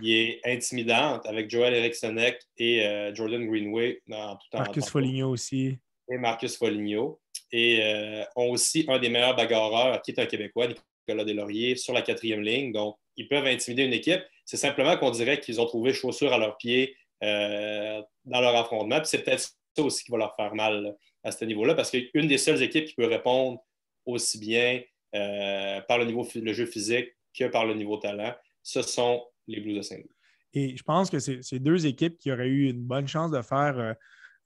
Qui 0.00 0.16
est 0.16 0.40
intimidante 0.44 1.26
avec 1.26 1.50
Joel 1.50 1.74
Erikssonek 1.74 2.40
et 2.56 2.86
euh, 2.86 3.14
Jordan 3.14 3.46
Greenway 3.46 4.00
dans 4.06 4.36
tout 4.36 4.46
Marcus 4.56 4.88
Foligno 4.88 5.30
aussi. 5.30 5.78
Et 6.10 6.18
Marcus 6.18 6.56
Foligno. 6.56 7.20
Et 7.50 7.80
euh, 7.82 8.24
ont 8.36 8.50
aussi 8.50 8.84
un 8.88 8.98
des 8.98 9.08
meilleurs 9.08 9.34
bagarreurs, 9.34 10.02
qui 10.02 10.10
est 10.10 10.20
un 10.20 10.26
Québécois, 10.26 10.68
Nicolas 10.68 11.24
Delaurier, 11.24 11.76
sur 11.76 11.94
la 11.94 12.02
quatrième 12.02 12.42
ligne. 12.42 12.72
Donc, 12.72 12.96
ils 13.16 13.26
peuvent 13.26 13.46
intimider 13.46 13.84
une 13.84 13.94
équipe. 13.94 14.22
C'est 14.44 14.58
simplement 14.58 14.96
qu'on 14.98 15.10
dirait 15.10 15.40
qu'ils 15.40 15.60
ont 15.60 15.66
trouvé 15.66 15.92
chaussures 15.92 16.32
à 16.32 16.38
leurs 16.38 16.56
pieds 16.58 16.94
euh, 17.24 18.02
dans 18.24 18.40
leur 18.40 18.54
affrontement. 18.54 19.00
c'est 19.04 19.24
peut-être 19.24 19.40
ça 19.40 19.82
aussi 19.82 20.04
qui 20.04 20.10
va 20.10 20.18
leur 20.18 20.36
faire 20.36 20.54
mal 20.54 20.94
à 21.24 21.32
ce 21.32 21.44
niveau-là, 21.44 21.74
parce 21.74 21.90
qu'une 21.90 22.26
des 22.26 22.38
seules 22.38 22.62
équipes 22.62 22.84
qui 22.84 22.94
peut 22.94 23.06
répondre 23.06 23.58
aussi 24.06 24.38
bien 24.38 24.82
par 25.12 25.98
le 25.98 26.04
niveau 26.04 26.26
le 26.34 26.52
jeu 26.52 26.66
physique 26.66 27.08
que 27.36 27.44
par 27.46 27.64
le 27.64 27.74
niveau 27.74 27.96
talent, 27.96 28.34
ce 28.62 28.82
sont 28.82 29.24
les 29.48 29.60
Blues 29.60 29.76
de 29.76 29.82
Saint-Louis. 29.82 30.10
Et 30.54 30.76
je 30.76 30.82
pense 30.82 31.10
que 31.10 31.18
c'est 31.18 31.58
deux 31.58 31.86
équipes 31.86 32.16
qui 32.16 32.32
auraient 32.32 32.48
eu 32.48 32.70
une 32.70 32.82
bonne 32.82 33.06
chance 33.06 33.30
de 33.30 33.42
faire 33.42 33.78
euh, 33.78 33.92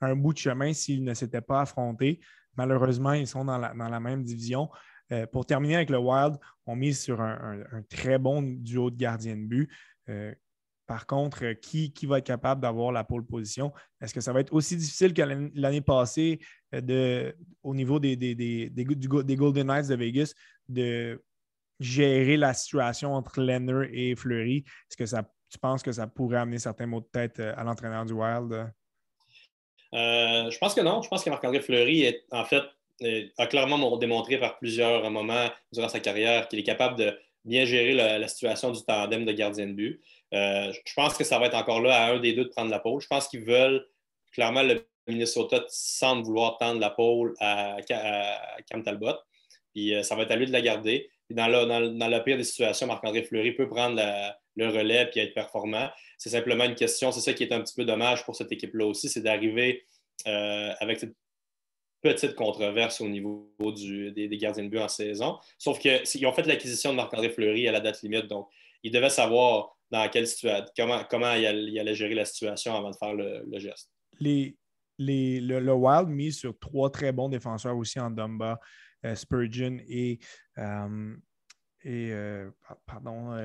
un 0.01 0.17
bout 0.17 0.33
de 0.33 0.39
chemin 0.39 0.73
s'ils 0.73 1.05
ne 1.05 1.15
s'étaient 1.15 1.41
pas 1.41 1.61
affrontés. 1.61 2.21
Malheureusement, 2.57 3.13
ils 3.13 3.27
sont 3.27 3.45
dans 3.45 3.59
la, 3.59 4.01
même 4.01 4.25
division. 4.25 4.69
pour 5.31 5.47
terminer 5.47 5.77
avec 5.77 5.91
le 5.91 5.99
Wild, 5.99 6.37
on 6.67 6.77
mise 6.77 7.01
sur 7.01 7.21
un, 7.21 7.63
très 7.89 8.19
bon 8.19 8.43
duo 8.43 8.91
de 8.91 8.97
gardiens 8.97 9.37
de 9.37 9.45
but. 9.45 9.71
Par 10.93 11.07
contre, 11.07 11.45
euh, 11.45 11.55
qui, 11.55 11.93
va 12.05 12.19
être 12.19 12.27
capable 12.27 12.61
d'avoir 12.61 12.93
la 12.93 13.03
pole 13.03 13.25
position? 13.25 13.73
Est-ce 14.01 14.13
que 14.13 14.21
ça 14.21 14.33
va 14.33 14.41
être 14.41 14.53
aussi 14.53 14.77
difficile 14.77 15.15
que 15.15 15.23
l'année 15.55 15.81
passée 15.81 16.41
euh, 16.75 17.33
au 17.63 17.75
niveau 17.75 17.99
des, 17.99 18.15
des, 18.15 18.71
Golden 19.37 19.67
Knights 19.67 19.89
de 19.89 19.95
Vegas 19.95 20.35
de 20.69 21.23
gérer 21.83 22.37
la 22.37 22.55
situation 22.55 23.15
entre 23.15 23.41
Lenner 23.41 23.89
et 23.93 24.15
Fleury? 24.17 24.65
Est-ce 24.91 24.97
que 24.97 25.07
ça, 25.07 25.23
tu 25.51 25.59
penses 25.59 25.83
que 25.83 25.93
ça 25.93 26.07
pourrait 26.07 26.39
amener 26.39 26.59
certains 26.59 26.87
mots 26.87 27.01
de 27.01 27.09
tête 27.13 27.41
euh, 27.41 27.55
à 27.57 27.65
l'entraîneur 27.65 28.05
du 28.05 28.13
Wild? 28.13 28.73
je 29.95 30.59
pense 30.59 30.75
que 30.75 30.81
non. 30.81 31.03
Je 31.03 31.09
pense 31.09 31.23
que 31.23 31.29
Marc-André 31.29 31.61
Fleury 31.61 32.03
est, 32.03 32.25
en 32.31 32.47
fait, 32.47 32.63
a 33.37 33.47
clairement 33.47 33.97
démontré 33.99 34.39
par 34.39 34.59
plusieurs 34.59 35.11
moments 35.11 35.49
durant 35.71 35.91
sa 35.91 36.01
carrière 36.01 36.49
qu'il 36.49 36.59
est 36.59 36.65
capable 36.65 36.97
de 36.97 37.15
bien 37.45 37.65
gérer 37.65 37.95
la, 37.95 38.29
situation 38.29 38.71
du 38.71 38.83
tandem 38.85 39.25
de 39.25 39.33
gardien 39.33 39.67
de 39.67 39.73
but. 39.73 40.03
Euh, 40.33 40.73
je 40.73 40.95
pense 40.95 41.17
que 41.17 41.25
ça 41.25 41.39
va 41.39 41.47
être 41.47 41.57
encore 41.57 41.81
là 41.81 42.05
à 42.05 42.13
un 42.13 42.21
des 42.21 42.33
deux 42.33 42.45
de 42.45 42.49
prendre 42.49 42.71
la 42.71 42.79
pôle. 42.79 43.01
Je 43.01 43.07
pense 43.07 43.29
qu'ils 43.29 43.45
veulent, 43.45 43.87
clairement, 44.33 44.63
le 44.63 44.87
Minnesota 45.07 45.65
semble 45.69 46.25
vouloir 46.25 46.57
tendre 46.59 46.81
la 46.81 46.91
pôle 46.91 47.35
à, 47.41 47.77
Cam 48.71 48.83
Talbot. 48.83 49.17
Puis 49.75 49.95
euh, 49.95 50.03
ça 50.03 50.15
va 50.15 50.23
être 50.23 50.31
à 50.31 50.37
lui 50.37 50.47
de 50.47 50.53
la 50.53 50.61
garder. 50.61 51.11
Dans, 51.33 52.09
la, 52.09 52.21
pire 52.21 52.37
des 52.37 52.45
situations, 52.45 52.87
Marc-André 52.87 53.23
Fleury 53.23 53.53
peut 53.53 53.69
prendre 53.69 54.01
le 54.57 54.69
relais 54.69 55.11
et 55.15 55.21
être 55.21 55.35
performant. 55.35 55.89
C'est 56.19 56.31
simplement 56.31 56.65
une 56.65 56.75
question, 56.75 57.13
c'est 57.13 57.21
ça 57.21 57.33
qui 57.33 57.43
est 57.45 57.53
un 57.53 57.61
petit 57.61 57.75
peu 57.75 57.85
dommage 57.85 58.25
pour 58.25 58.37
cette 58.37 58.53
équipe-là 58.53 58.87
aussi, 58.87 59.09
c'est 59.09 59.23
d'arriver 59.23 59.85
euh, 60.27 60.73
avec 60.81 61.01
cette 61.01 61.15
petite 62.03 62.35
controverse 62.35 63.01
au 63.01 63.09
niveau 63.09 63.53
des, 63.59 64.29
gardiens 64.39 64.65
de 64.65 64.69
but 64.69 64.81
en 64.81 64.89
saison. 64.89 65.39
Sauf 65.57 65.79
qu'ils 65.79 66.27
ont 66.27 66.33
fait 66.33 66.47
l'acquisition 66.47 66.91
de 66.91 66.97
Marc-André 66.97 67.31
Fleury 67.31 67.69
à 67.69 67.73
la 67.73 67.81
date 67.81 68.03
limite, 68.03 68.27
donc 68.27 68.49
ils 68.83 68.91
devaient 68.91 69.11
savoir 69.11 69.77
dans 69.91 70.09
quelle 70.09 70.27
situation, 70.27 70.65
comment, 70.77 71.05
comment 71.09 71.33
il, 71.35 71.47
allait, 71.47 71.95
gérer 71.95 72.15
la 72.15 72.25
situation 72.25 72.75
avant 72.75 72.91
de 72.91 72.97
faire 72.97 73.15
le, 73.15 73.59
geste. 73.59 73.91
Les, 74.19 74.57
les, 74.99 75.41
le, 75.41 75.73
Wild 75.73 76.09
mise 76.09 76.39
sur 76.39 76.59
trois 76.59 76.91
très 76.91 77.13
bons 77.13 77.29
défenseurs 77.29 77.77
aussi 77.77 78.01
en 78.01 78.11
Dumba, 78.11 78.59
euh, 79.05 79.15
Spurgeon 79.15 79.79
et, 79.89 80.19
et 80.57 82.13
euh, 82.13 82.51
pardon. 82.87 83.37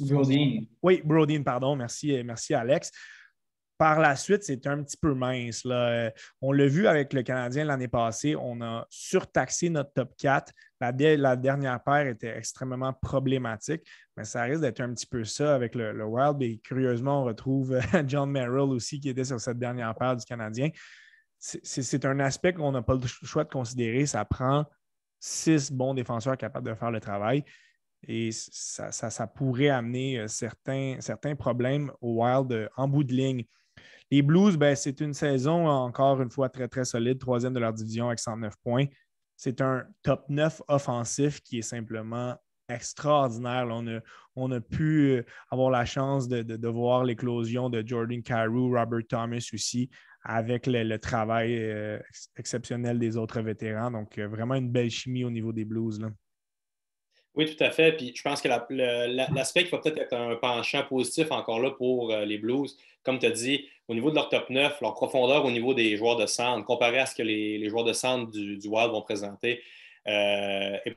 Brodeen. 0.00 0.66
Oui, 0.82 1.02
Brodeen, 1.04 1.44
pardon. 1.44 1.76
Merci, 1.76 2.22
merci 2.24 2.54
Alex. 2.54 2.90
Par 3.76 4.00
la 4.00 4.16
suite, 4.16 4.42
c'est 4.42 4.66
un 4.66 4.82
petit 4.82 4.96
peu 4.96 5.14
mince. 5.14 5.64
Là. 5.64 6.12
On 6.40 6.50
l'a 6.50 6.66
vu 6.66 6.88
avec 6.88 7.12
le 7.12 7.22
Canadien 7.22 7.64
l'année 7.64 7.86
passée, 7.86 8.34
on 8.34 8.60
a 8.60 8.84
surtaxé 8.90 9.70
notre 9.70 9.92
top 9.92 10.16
4. 10.18 10.52
La, 10.80 10.90
la, 10.90 11.36
dernière 11.36 11.80
paire 11.84 12.08
était 12.08 12.36
extrêmement 12.36 12.92
problématique, 12.92 13.82
mais 14.16 14.24
ça 14.24 14.42
risque 14.42 14.62
d'être 14.62 14.80
un 14.80 14.92
petit 14.94 15.06
peu 15.06 15.22
ça 15.22 15.54
avec 15.54 15.76
le, 15.76 16.04
Wild. 16.04 16.42
Et 16.42 16.58
curieusement, 16.58 17.22
on 17.22 17.24
retrouve 17.26 17.78
John 18.08 18.32
Merrill 18.32 18.70
aussi 18.70 18.98
qui 18.98 19.10
était 19.10 19.24
sur 19.24 19.40
cette 19.40 19.60
dernière 19.60 19.94
paire 19.94 20.16
du 20.16 20.24
Canadien. 20.24 20.70
C'est 21.38 22.04
un 22.04 22.18
aspect 22.18 22.52
qu'on 22.52 22.72
n'a 22.72 22.82
pas 22.82 22.94
le 22.94 23.06
choix 23.06 23.44
de 23.44 23.50
considérer. 23.50 24.06
Ça 24.06 24.24
prend 24.24 24.66
six 25.18 25.70
bons 25.72 25.94
défenseurs 25.94 26.36
capables 26.36 26.68
de 26.68 26.74
faire 26.74 26.90
le 26.90 27.00
travail. 27.00 27.44
Et 28.06 28.30
ça, 28.32 29.26
pourrait 29.26 29.70
amener 29.70 30.20
euh, 30.20 30.28
certains, 30.28 30.98
problèmes 31.36 31.90
au 32.00 32.22
Wild 32.22 32.52
euh, 32.52 32.68
en 32.76 32.86
bout 32.86 33.04
de 33.04 33.12
ligne. 33.12 33.44
Les 34.10 34.22
Blues, 34.22 34.56
ben, 34.56 34.74
c'est 34.74 35.00
une 35.00 35.12
saison 35.12 35.66
encore 35.66 36.22
une 36.22 36.30
fois 36.30 36.48
très, 36.48 36.68
très 36.68 36.84
solide, 36.84 37.18
troisième 37.18 37.52
de 37.52 37.58
leur 37.58 37.72
division 37.72 38.06
avec 38.06 38.20
109 38.20 38.54
points. 38.62 38.86
C'est 39.36 39.60
un 39.60 39.84
top 40.02 40.24
9 40.28 40.62
offensif 40.68 41.40
qui 41.42 41.58
est 41.58 41.62
simplement 41.62 42.36
extraordinaire. 42.68 43.66
On 44.36 44.52
a, 44.52 44.60
pu 44.60 45.10
euh, 45.10 45.26
avoir 45.50 45.70
la 45.70 45.84
chance 45.84 46.28
de, 46.28 46.68
voir 46.68 47.04
l'éclosion 47.04 47.68
de 47.68 47.82
Jordan 47.86 48.22
Carew, 48.22 48.74
Robert 48.74 49.06
Thomas 49.08 49.50
aussi, 49.52 49.90
avec 50.28 50.66
le, 50.66 50.96
travail 50.98 51.56
euh, 51.58 51.98
exceptionnel 52.36 52.98
des 52.98 53.16
autres 53.16 53.40
vétérans. 53.40 53.90
Donc, 53.90 54.18
euh, 54.18 54.28
vraiment 54.28 54.54
une 54.54 54.68
belle 54.68 54.90
chimie 54.90 55.24
au 55.24 55.30
niveau 55.30 55.52
des 55.52 55.64
Blues. 55.64 56.00
Oui, 57.34 57.56
tout 57.56 57.64
à 57.64 57.70
fait. 57.70 57.92
Puis 57.92 58.12
je 58.14 58.22
pense 58.22 58.42
que 58.42 58.48
l'aspect 58.48 59.64
qui 59.64 59.70
va 59.70 59.78
peut-être 59.78 59.98
être 59.98 60.12
un 60.12 60.36
penchant 60.36 60.84
positif 60.84 61.30
encore 61.30 61.60
là 61.60 61.70
pour 61.70 62.14
les 62.14 62.36
Blues, 62.36 62.76
comme 63.02 63.18
tu 63.18 63.26
as 63.26 63.30
dit, 63.30 63.68
au 63.86 63.94
niveau 63.94 64.10
de 64.10 64.16
leur 64.16 64.28
top 64.28 64.50
9, 64.50 64.80
leur 64.82 64.94
profondeur 64.94 65.44
au 65.44 65.50
niveau 65.50 65.72
des 65.72 65.96
joueurs 65.96 66.16
de 66.16 66.26
centre, 66.26 66.64
comparé 66.66 66.98
à 66.98 67.06
ce 67.06 67.14
que 67.14 67.22
les, 67.22 67.66
joueurs 67.70 67.84
de 67.84 67.92
centre 67.92 68.30
du, 68.30 68.58
Wild 68.66 68.90
vont 68.90 69.02
présenter, 69.02 69.62
n'est 70.04 70.82
euh, 70.84 70.94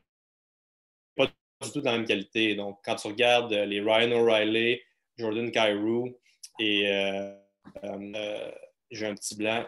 pas 1.15 1.27
du 1.27 1.71
tout 1.71 1.79
de 1.79 1.85
la 1.85 1.93
même 1.93 2.05
qualité. 2.05 2.55
Donc, 2.55 2.79
quand 2.83 2.95
tu 2.95 3.07
regardes 3.07 3.53
les 3.53 3.79
Ryan 3.79 4.11
O'Reilly, 4.11 4.81
Jordan 5.17 5.51
Cairo 5.51 6.09
et 6.59 6.89
euh, 6.89 7.31
euh, 7.83 8.51
j'ai 8.91 9.07
un 9.07 9.15
petit 9.15 9.35
blanc, 9.35 9.65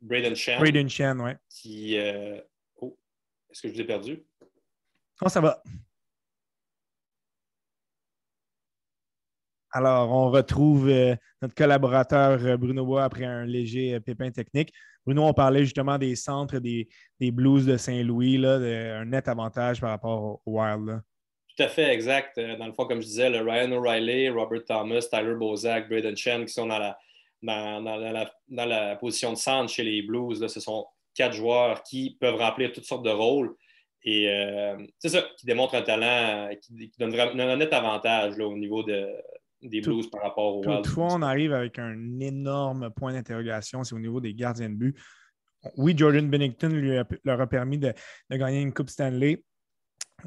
Braden 0.00 0.36
Shen. 0.36 0.58
Braden 0.60 0.88
Shen, 0.88 1.20
oui. 1.20 1.32
Qui. 1.48 1.96
oh, 2.80 2.96
est-ce 3.50 3.62
que 3.62 3.68
je 3.68 3.74
vous 3.74 3.80
ai 3.80 3.84
perdu? 3.84 4.24
Oh, 5.20 5.28
ça 5.28 5.40
va. 5.40 5.62
Alors, 9.74 10.12
on 10.12 10.30
retrouve 10.30 10.88
euh, 10.90 11.16
notre 11.40 11.54
collaborateur 11.54 12.44
euh, 12.44 12.56
Bruno 12.58 12.84
Bois 12.84 13.04
après 13.04 13.24
un 13.24 13.46
léger 13.46 13.94
euh, 13.94 14.00
pépin 14.00 14.30
technique. 14.30 14.70
Bruno, 15.06 15.22
on 15.24 15.32
parlait 15.32 15.64
justement 15.64 15.96
des 15.96 16.14
centres 16.14 16.58
des, 16.58 16.88
Blues 17.20 17.64
de 17.64 17.78
Saint-Louis, 17.78 18.44
un 18.46 19.06
net 19.06 19.28
avantage 19.28 19.80
par 19.80 19.90
rapport 19.90 20.40
au 20.44 20.60
Wild. 20.60 21.00
Tout 21.56 21.62
à 21.62 21.68
fait, 21.68 21.92
exact. 21.92 22.38
Dans 22.38 22.66
le 22.66 22.72
fond, 22.72 22.86
comme 22.86 23.00
je 23.00 23.06
disais, 23.06 23.30
le 23.30 23.40
Ryan 23.40 23.72
O'Reilly, 23.72 24.28
Robert 24.28 24.64
Thomas, 24.64 25.06
Tyler 25.10 25.34
Bozak, 25.34 25.88
Braden 25.88 26.16
Chen 26.16 26.44
qui 26.44 26.52
sont 26.52 26.66
dans 26.66 26.78
la, 26.78 26.96
dans, 27.42 28.66
la, 28.66 28.96
position 28.96 29.32
de 29.32 29.38
centre 29.38 29.70
chez 29.70 29.84
les 29.84 30.02
Blues. 30.02 30.46
ce 30.46 30.60
sont 30.60 30.86
quatre 31.14 31.34
joueurs 31.34 31.82
qui 31.82 32.16
peuvent 32.20 32.36
remplir 32.36 32.72
toutes 32.72 32.84
sortes 32.84 33.04
de 33.04 33.10
rôles. 33.10 33.54
Et 34.04 34.26
c'est 34.98 35.10
ça, 35.10 35.22
qui 35.38 35.46
démontre 35.46 35.74
un 35.74 35.82
talent, 35.82 36.48
qui, 36.60 36.92
donne 36.98 37.14
un 37.18 37.56
net 37.56 37.72
avantage 37.72 38.38
au 38.38 38.56
niveau 38.56 38.82
de, 38.82 39.06
des 39.62 39.80
Blues 39.80 40.08
par 40.10 40.22
rapport 40.22 40.56
au 40.56 40.64
Toutefois, 40.64 41.08
on 41.10 41.22
arrive 41.22 41.52
avec 41.52 41.78
un 41.78 42.20
énorme 42.20 42.90
point 42.90 43.12
d'interrogation, 43.12 43.84
c'est 43.84 43.94
au 43.94 44.00
niveau 44.00 44.20
des 44.20 44.34
gardiens 44.34 44.70
de 44.70 44.74
but. 44.74 44.96
Oui, 45.76 45.94
Jordan 45.96 46.28
Bennington 46.28 46.68
lui 46.68 46.98
leur 47.24 47.40
a 47.40 47.46
permis 47.46 47.78
de, 47.78 47.94
gagner 48.30 48.60
une 48.60 48.72
Coupe 48.72 48.90
Stanley 48.90 49.44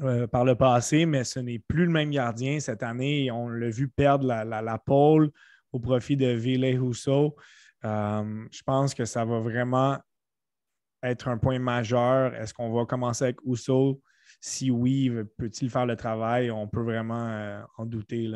euh, 0.02 0.26
par 0.26 0.44
le 0.44 0.54
passé, 0.54 1.04
mais 1.04 1.24
ce 1.24 1.40
n'est 1.40 1.58
plus 1.58 1.84
le 1.84 1.92
même 1.92 2.10
gardien 2.10 2.58
cette 2.60 2.82
année. 2.82 3.30
On 3.30 3.48
l'a 3.48 3.68
vu 3.68 3.88
perdre 3.88 4.26
la, 4.26 4.44
la, 4.44 4.78
pole 4.78 5.30
au 5.76 5.78
profit 5.78 6.16
de 6.16 6.28
Ville 6.28 6.78
Rousseau. 6.80 7.36
Je 7.82 8.62
pense 8.64 8.94
que 8.94 9.04
ça 9.04 9.24
va 9.24 9.38
vraiment 9.38 9.98
être 11.02 11.28
un 11.28 11.38
point 11.38 11.58
majeur? 11.58 12.34
Est-ce 12.34 12.52
qu'on 12.54 12.72
va 12.72 12.84
commencer 12.84 13.24
avec 13.24 13.36
Ousso? 13.44 14.00
Si 14.40 14.70
oui, 14.70 15.10
peut-il 15.38 15.70
faire 15.70 15.86
le 15.86 15.96
travail? 15.96 16.50
On 16.50 16.66
peut 16.68 16.82
vraiment 16.82 17.28
euh, 17.28 17.60
en 17.78 17.86
douter. 17.86 18.28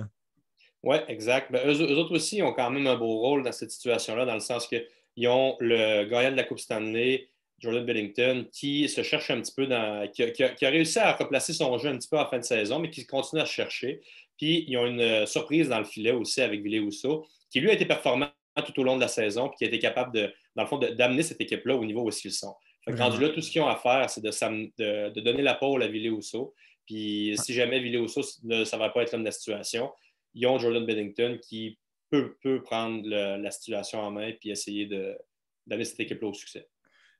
Oui, 0.83 0.97
exact. 1.09 1.53
Ben, 1.53 1.69
eux, 1.69 1.99
autres 1.99 2.15
aussi 2.15 2.43
ont 2.43 2.53
quand 2.53 2.71
même 2.71 2.87
un 2.87 2.97
beau 2.97 3.19
rôle 3.19 3.43
dans 3.43 3.53
cette 3.53 3.71
situation-là, 3.71 4.25
dans 4.25 4.35
le 4.35 4.41
sens 4.41 4.67
qu'ils 4.67 5.29
ont 5.29 5.57
le 5.61 6.05
gagnant 6.09 6.33
de 6.33 6.37
la 6.37 6.45
Coupe 6.45 6.59
Stanley, 6.59 7.29
Jordan 7.59 7.85
Billington, 7.85 8.47
qui 8.51 8.89
se 8.89 9.03
cherche 9.03 9.31
un 9.31 9.41
petit 9.41 9.53
peu 9.55 9.67
dans. 9.67 10.09
Qui 10.11 10.23
a, 10.25 10.71
réussi 10.71 10.99
à 10.99 11.13
replacer 11.13 11.53
son 11.53 11.77
jeu 11.77 11.91
un 11.91 11.99
petit 11.99 12.09
peu 12.09 12.19
en 12.19 12.27
fin 12.27 12.39
de 12.39 12.45
saison, 12.45 12.79
mais 12.79 12.91
qui 12.91 13.07
continue 13.07 13.43
à 13.43 13.47
se 13.47 13.53
chercher. 13.53 14.01
Puis 14.41 14.65
ils 14.67 14.77
ont 14.79 14.87
une 14.87 15.03
euh, 15.03 15.27
surprise 15.27 15.69
dans 15.69 15.79
le 15.79 15.85
filet 15.85 16.13
aussi 16.13 16.41
avec 16.41 16.63
Ville 16.63 16.81
Ousso, 16.81 17.27
qui 17.51 17.61
lui 17.61 17.69
a 17.69 17.75
été 17.75 17.85
performant 17.85 18.31
tout 18.65 18.81
au 18.81 18.85
long 18.85 18.97
de 18.97 19.03
la 19.03 19.09
saison, 19.09 19.49
puis 19.49 19.59
qui 19.59 19.65
a 19.65 19.67
été 19.67 19.79
capable 19.79 20.15
de, 20.15 20.33
dans 20.57 20.63
le 20.63 20.69
fond, 20.69 20.79
d'amener 20.79 21.23
cette 21.23 21.43
équipe-là 21.43 21.77
au 21.77 21.85
niveau 21.85 22.09
où 22.09 22.11
ils 22.25 22.33
sont. 22.33 22.55
Fait 22.83 22.95
rendu 22.95 23.21
là, 23.21 23.29
tout 23.29 23.43
ce 23.43 23.51
qu'ils 23.51 23.61
ont 23.61 23.69
à 23.69 23.77
faire, 23.77 24.09
c'est 24.09 24.23
de, 24.23 25.11
de, 25.11 25.21
donner 25.21 25.43
la 25.43 25.55
pole 25.55 25.83
à 25.83 25.89
Ville 25.89 26.11
Ousso. 26.11 26.55
Puis 26.87 27.35
si 27.37 27.53
jamais 27.53 27.81
Ville 27.81 27.99
Ousso, 27.99 28.23
ça 28.23 28.39
ne 28.43 28.79
va 28.79 28.89
pas 28.89 29.03
être 29.03 29.13
l'homme 29.13 29.21
de 29.21 29.27
la 29.27 29.33
situation, 29.33 29.93
ils 30.33 30.47
ont 30.47 30.59
Jordan 30.59 30.87
Bennington 30.87 31.39
qui 31.43 31.79
peut, 32.09 32.39
peut 32.43 32.63
prendre 32.63 33.07
la 33.07 33.51
situation 33.51 34.01
en 34.01 34.11
main 34.11 34.33
puis 34.41 34.51
essayer 34.51 34.87
d'amener 34.87 35.85
cette 35.85 36.01
équipe-là 36.01 36.29
au 36.29 36.35
succès. 36.35 36.67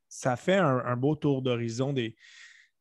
Ça 0.09 0.37
fait 0.37 0.57
un, 0.57 0.97
beau 0.97 1.17
tour 1.17 1.43
d'horizon 1.43 1.93
des, 1.93 2.17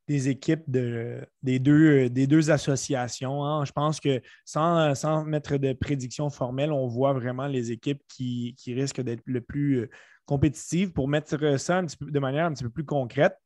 des 0.09 0.27
équipes 0.27 0.63
de, 0.67 1.23
des, 1.43 1.59
deux, 1.59 2.09
des 2.09 2.25
deux 2.25 2.49
associations. 2.49 3.45
Hein. 3.45 3.63
Je 3.63 3.71
pense 3.71 3.99
que 3.99 4.19
sans, 4.43 4.95
sans, 4.95 5.23
mettre 5.23 5.57
de 5.57 5.71
prédiction 5.73 6.31
formelle, 6.31 6.71
on 6.71 6.87
voit 6.87 7.13
vraiment 7.13 7.45
les 7.45 7.71
équipes 7.71 8.01
qui, 8.07 8.55
qui 8.57 8.73
risquent 8.73 9.01
d'être 9.01 9.21
le 9.25 9.39
plus 9.39 9.81
euh, 9.81 9.89
compétitives. 10.25 10.93
Pour 10.93 11.07
mettre 11.07 11.57
ça 11.59 11.83
de 11.83 12.19
manière 12.19 12.47
un 12.47 12.53
petit 12.53 12.63
peu 12.63 12.71
plus 12.71 12.85
concrète, 12.85 13.37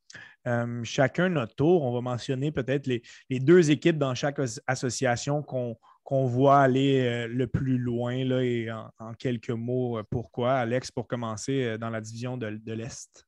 euh, 0.48 0.80
chacun 0.86 1.28
notre 1.28 1.54
tour, 1.54 1.84
on 1.84 1.92
va 1.94 2.00
mentionner 2.00 2.54
peut-être 2.54 2.88
les, 2.88 3.02
les, 3.30 3.42
deux 3.42 3.70
équipes 3.70 3.98
dans 3.98 4.16
chaque 4.16 4.40
association 4.66 5.44
qu'on 5.44 6.26
voit 6.28 6.62
aller 6.62 7.02
euh, 7.02 7.28
le 7.28 7.48
plus 7.48 7.78
loin 7.78 8.24
là, 8.24 8.42
et 8.42 8.72
en, 8.72 9.14
quelques 9.20 9.50
mots, 9.50 10.02
pourquoi? 10.10 10.54
Alex, 10.54 10.92
pour 10.92 11.10
commencer, 11.10 11.78
dans 11.78 11.90
la 11.90 12.00
division 12.00 12.38
de, 12.38 12.72
l'Est. 12.72 13.28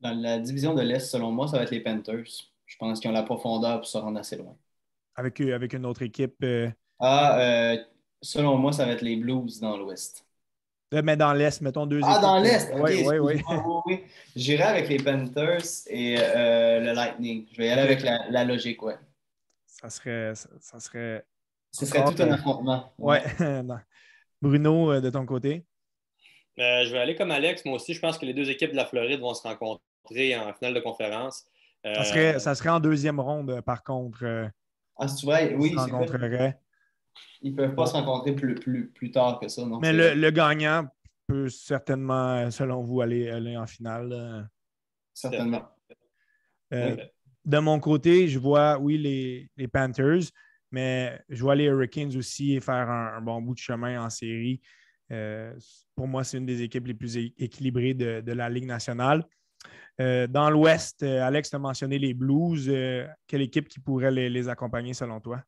Dans 0.00 0.12
la 0.12 0.38
division 0.38 0.74
de 0.74 0.82
l'Est, 0.82 1.10
selon 1.10 1.32
moi, 1.32 1.48
ça 1.48 1.56
va 1.56 1.64
être 1.64 1.70
les 1.70 1.80
Panthers. 1.80 2.24
Je 2.66 2.76
pense 2.76 3.00
qu'ils 3.00 3.10
ont 3.10 3.14
la 3.14 3.22
profondeur 3.22 3.78
pour 3.78 3.88
se 3.88 3.98
rendre 3.98 4.18
assez 4.18 4.36
loin. 4.36 4.56
Avec, 5.16 5.40
avec 5.40 5.72
une 5.72 5.86
autre 5.86 6.02
équipe? 6.02 6.44
Ah, 7.00 7.74
selon 8.22 8.56
moi, 8.56 8.72
ça 8.72 8.84
va 8.84 8.92
être 8.92 9.02
les 9.02 9.16
Blues 9.16 9.58
dans 9.60 9.76
l'Ouest. 9.76 10.24
Mais 10.92 11.16
dans 11.16 11.32
l'Est, 11.32 11.60
mettons 11.60 11.86
deux 11.86 12.00
Ah, 12.04 12.18
dans 12.20 12.38
l'Est? 12.38 12.72
Oui, 12.74 13.04
oui, 13.04 13.18
oui. 13.18 14.04
J'irai 14.36 14.62
avec 14.62 14.88
les 14.88 14.98
Panthers 14.98 15.64
et 15.88 16.16
le 16.16 16.92
Lightning. 16.92 17.46
Je 17.52 17.58
vais 17.58 17.68
y 17.68 17.70
aller 17.70 17.82
avec 17.82 18.02
la, 18.02 18.44
logique, 18.44 18.82
ouais. 18.82 18.96
Ça 19.66 19.90
serait, 19.90 20.34
ça 20.34 20.80
serait 20.80 21.24
ce 21.72 21.86
serait 21.86 22.04
tout 22.04 22.22
un 22.22 22.32
affrontement. 22.32 22.92
Ouais. 22.98 23.22
Bruno, 24.42 24.92
euh, 24.92 25.00
de 25.00 25.10
ton 25.10 25.26
côté? 25.26 25.64
Euh, 26.58 26.84
je 26.84 26.92
vais 26.92 26.98
aller 26.98 27.14
comme 27.14 27.30
Alex. 27.30 27.64
Moi 27.64 27.76
aussi, 27.76 27.94
je 27.94 28.00
pense 28.00 28.18
que 28.18 28.26
les 28.26 28.34
deux 28.34 28.50
équipes 28.50 28.72
de 28.72 28.76
la 28.76 28.86
Floride 28.86 29.20
vont 29.20 29.34
se 29.34 29.42
rencontrer 29.42 29.84
en 30.04 30.52
finale 30.54 30.74
de 30.74 30.80
conférence. 30.80 31.46
Ça, 31.84 32.04
serait, 32.04 32.34
euh, 32.34 32.38
ça, 32.38 32.54
serait, 32.54 32.70
en 32.70 32.80
deuxième 32.80 33.20
ronde, 33.20 33.60
par 33.62 33.82
contre. 33.82 34.50
ah, 34.96 35.08
si 35.08 35.16
tu 35.16 35.26
vois, 35.26 35.42
oui. 35.56 35.74
Ils 37.40 37.52
ne 37.52 37.56
peuvent 37.56 37.74
pas 37.74 37.86
se 37.86 37.92
rencontrer 37.92 38.34
plus, 38.34 38.54
plus, 38.54 38.90
plus, 38.90 39.10
tard 39.10 39.38
que 39.40 39.48
ça. 39.48 39.64
Non? 39.64 39.78
Mais 39.80 39.92
le, 39.92 40.30
gagnant 40.30 40.86
peut 41.26 41.48
certainement, 41.48 42.50
selon 42.50 42.82
vous, 42.82 43.00
aller, 43.00 43.30
aller 43.30 43.56
en 43.56 43.66
finale. 43.66 44.48
Certainement. 45.14 45.68
De 46.70 47.58
mon 47.58 47.80
côté, 47.80 48.28
je 48.28 48.38
vois, 48.38 48.78
oui, 48.78 48.98
les, 48.98 49.50
les 49.56 49.68
Panthers. 49.68 50.30
Mais 50.70 51.18
je 51.28 51.42
vois 51.42 51.54
les 51.54 51.64
Hurricanes 51.64 52.14
aussi 52.16 52.60
faire 52.60 52.90
un, 52.90 53.20
bon 53.20 53.40
bout 53.40 53.54
de 53.54 53.58
chemin 53.58 54.02
en 54.02 54.10
série. 54.10 54.60
Euh, 55.10 55.54
pour 55.94 56.06
moi, 56.06 56.24
c'est 56.24 56.36
une 56.36 56.46
des 56.46 56.62
équipes 56.62 56.86
les 56.86 56.94
plus 56.94 57.16
équilibrées 57.16 57.94
de, 57.94 58.32
la 58.32 58.50
Ligue 58.50 58.66
nationale. 58.66 59.24
Euh, 60.00 60.26
dans 60.26 60.50
l'Ouest, 60.50 61.02
euh, 61.02 61.22
Alex 61.22 61.52
a 61.54 61.58
mentionné 61.58 61.98
les 61.98 62.14
Blues. 62.14 62.70
quelle 63.26 63.42
équipe 63.42 63.68
qui 63.68 63.80
pourrait 63.80 64.10
les, 64.10 64.48
accompagner 64.48 64.94
selon 64.94 65.20
toi? 65.20 65.42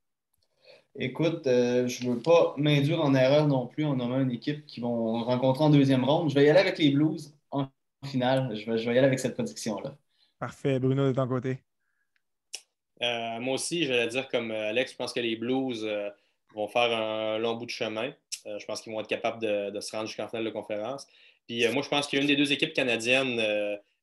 Écoute, 0.99 1.43
je 1.45 2.05
ne 2.05 2.15
veux 2.15 2.21
pas 2.21 2.55
m'induire 2.57 3.01
en 3.01 3.15
erreur 3.15 3.47
non 3.47 3.69
plus 3.69 3.85
en 3.85 3.95
nommant 3.95 4.21
une 4.21 4.33
équipe 4.33 4.67
qui 4.67 4.81
vont 4.81 5.23
rencontrer 5.23 5.65
en 5.65 5.71
deuxième 5.71 6.05
ronde. 6.05 6.31
Je 6.31 6.35
vais 6.35 6.45
y 6.45 6.49
aller 6.49 6.59
avec 6.59 6.79
les 6.79 6.91
Blues 6.91 7.33
en 7.53 7.69
finale. 8.05 8.57
Je 8.57 8.69
vais, 8.69 8.77
je 8.77 8.89
vais 8.89 8.97
y 8.97 8.99
aller 8.99 9.07
avec 9.07 9.21
cette 9.21 9.35
prédiction-là. 9.35 9.97
Parfait. 10.41 10.81
Bruno, 10.81 11.07
de 11.07 11.13
ton 11.13 11.29
côté? 11.29 11.63
Euh, 13.03 13.41
moi 13.41 13.55
aussi, 13.55 13.85
je 13.85 13.93
vais 13.93 14.07
dire 14.09 14.29
comme 14.29 14.51
euh, 14.51 14.71
Alex, 14.71 14.93
je 14.93 14.97
pense 14.97 15.13
que 15.13 15.21
les 15.21 15.37
Blues 15.37 15.85
euh, 15.85 16.11
vont 16.55 16.69
faire 16.69 16.93
un 16.93 17.39
long 17.39 17.55
bout 17.55 17.67
de 17.67 17.71
chemin. 17.71 18.13
je 18.45 18.65
pense 18.67 18.83
qu'ils 18.83 18.93
vont 18.93 19.01
être 19.01 19.07
capables 19.07 19.41
de, 19.41 19.81
se 19.81 19.95
rendre 19.95 20.07
jusqu'en 20.09 20.29
finale 20.29 20.45
de 20.45 20.51
conférence. 20.51 21.07
Puis 21.47 21.67
moi, 21.69 21.83
je 21.83 21.89
pense 21.89 22.07
qu'il 22.07 22.19
y 22.19 22.21
a 22.21 22.23
une 22.23 22.29
des 22.29 22.37
deux 22.37 22.53
équipes 22.53 22.73
canadiennes 22.73 23.41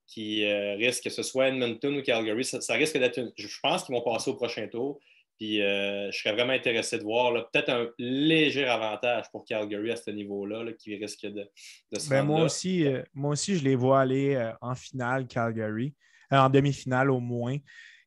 qui 0.07 0.45
risque, 0.75 1.03
que 1.03 1.09
ce 1.09 1.21
soit 1.21 1.49
Edmonton 1.49 1.97
ou 1.97 2.01
Calgary, 2.01 2.43
ça, 2.43 2.73
risque 2.73 2.97
d'être 2.97 3.19
une... 3.19 3.31
Je 3.35 3.59
pense 3.61 3.83
qu'ils 3.83 3.93
vont 3.93 4.01
passer 4.01 4.31
au 4.31 4.35
prochain 4.35 4.67
tour. 4.67 4.99
Puis 5.37 5.57
je 5.57 6.09
serais 6.11 6.33
vraiment 6.33 6.53
intéressé 6.53 6.97
de 6.97 7.03
voir 7.03 7.33
peut-être 7.51 7.69
un 7.69 7.89
léger 7.99 8.65
avantage 8.65 9.25
pour 9.31 9.45
Calgary 9.45 9.91
à 9.91 9.95
ce 9.95 10.09
niveau-là, 10.09 10.63
qui 10.79 10.95
risque 10.95 11.25
de, 11.27 11.47
se 11.99 12.09
ben, 12.09 12.23
moi 12.23 12.41
Aussi, 12.41 12.87
moi 13.13 13.31
aussi, 13.31 13.57
je 13.57 13.63
les 13.63 13.75
vois 13.75 13.99
aller 13.99 14.51
en 14.61 14.73
finale, 14.73 15.27
Calgary, 15.27 15.93
en 16.31 16.49
demi-finale 16.49 17.11
au 17.11 17.19
moins. 17.19 17.57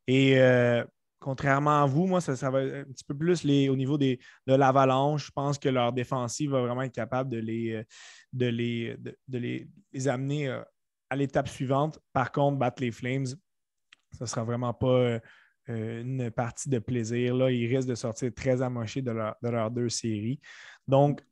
Et 0.06 0.40
euh, 0.40 0.84
contrairement 1.20 1.82
à 1.82 1.86
vous, 1.86 2.06
moi, 2.06 2.20
ça, 2.20 2.50
va 2.50 2.58
un 2.58 2.84
petit 2.84 3.04
peu 3.04 3.16
plus 3.16 3.44
au 3.68 3.76
niveau 3.76 3.96
de 3.96 4.18
l'avalanche. 4.46 5.26
Je 5.26 5.30
pense 5.30 5.56
que 5.56 5.68
leur 5.68 5.92
défensive 5.92 6.50
va 6.50 6.62
vraiment 6.62 6.82
être 6.82 6.94
capable 6.94 7.30
de 7.30 7.38
les, 7.38 7.74
euh, 7.74 7.84
de 8.32 8.46
les, 8.46 8.96
de, 9.28 9.38
les, 9.38 10.08
amener 10.08 10.48
euh, 10.48 10.60
à 11.10 11.16
l'étape 11.16 11.48
suivante. 11.48 11.98
Par 12.12 12.32
contre, 12.32 12.58
battre 12.58 12.82
les 12.82 12.90
Flames, 12.90 13.26
ce 13.26 13.36
ne 14.20 14.26
sera 14.26 14.44
vraiment 14.44 14.72
pas 14.72 15.18
une 15.68 16.30
partie 16.30 16.68
de 16.68 16.78
plaisir. 16.78 17.34
Là. 17.34 17.50
Ils 17.50 17.66
risquent 17.66 17.88
de 17.88 17.94
sortir 17.94 18.32
très 18.34 18.62
amochés 18.62 19.02
de, 19.02 19.10
leur, 19.12 19.36
de 19.42 19.48
leurs 19.48 19.70
deux 19.70 19.88
séries. 19.88 20.40
Donc, 20.88 21.22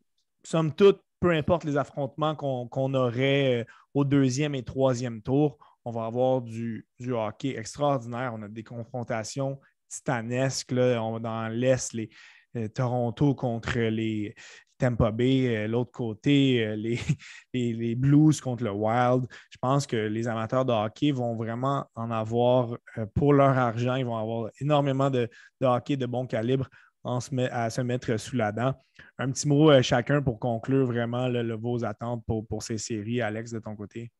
somme 0.44 0.72
toute, 0.74 1.02
peu 1.20 1.30
importe 1.32 1.64
les 1.64 1.76
affrontements 1.76 2.36
qu'on 2.36 2.94
aurait 2.94 3.66
au 3.94 4.04
deuxième 4.04 4.54
et 4.54 4.62
troisième 4.62 5.22
tour, 5.22 5.58
on 5.84 5.90
va 5.90 6.04
avoir 6.04 6.42
du, 6.42 6.86
hockey 7.00 7.56
extraordinaire. 7.56 8.32
On 8.34 8.42
a 8.42 8.48
des 8.48 8.62
confrontations 8.62 9.58
titanesques. 9.88 10.72
Là. 10.72 11.02
On 11.02 11.18
dans 11.18 11.48
l'Est, 11.48 11.92
les 11.94 12.10
euh, 12.56 12.68
Toronto 12.68 13.34
contre 13.34 13.78
les 13.78 14.34
Tampa 14.78 15.10
Bay, 15.10 15.56
euh, 15.56 15.68
l'autre 15.68 15.92
côté, 15.92 16.64
euh, 16.64 16.76
les, 17.54 17.72
les, 17.72 17.94
Blues 17.94 18.40
contre 18.40 18.64
le 18.64 18.70
Wild. 18.70 19.26
Je 19.50 19.58
pense 19.60 19.86
que 19.86 19.96
les 19.96 20.28
amateurs 20.28 20.64
de 20.64 20.72
hockey 20.72 21.10
vont 21.10 21.36
vraiment 21.36 21.86
en 21.94 22.10
avoir 22.10 22.76
pour 23.14 23.32
leur 23.32 23.56
argent. 23.58 23.96
Ils 23.96 24.06
vont 24.06 24.16
avoir 24.16 24.50
énormément 24.60 25.10
de, 25.10 25.28
hockey 25.60 25.96
de 25.96 26.06
bon 26.06 26.26
calibre 26.26 26.68
en 27.04 27.20
se 27.20 27.30
à 27.50 27.70
se 27.70 27.80
mettre 27.80 28.16
sous 28.18 28.36
la 28.36 28.52
dent. 28.52 28.74
Un 29.18 29.30
petit 29.30 29.48
mot 29.48 29.82
chacun 29.82 30.22
pour 30.22 30.38
conclure 30.38 30.86
vraiment 30.86 31.28
vos 31.56 31.84
attentes 31.84 32.24
pour, 32.26 32.46
pour 32.46 32.62
ces 32.62 32.78
séries. 32.78 33.20
Alex, 33.20 33.52
de 33.52 33.60
ton 33.60 33.76
côté. 33.76 34.10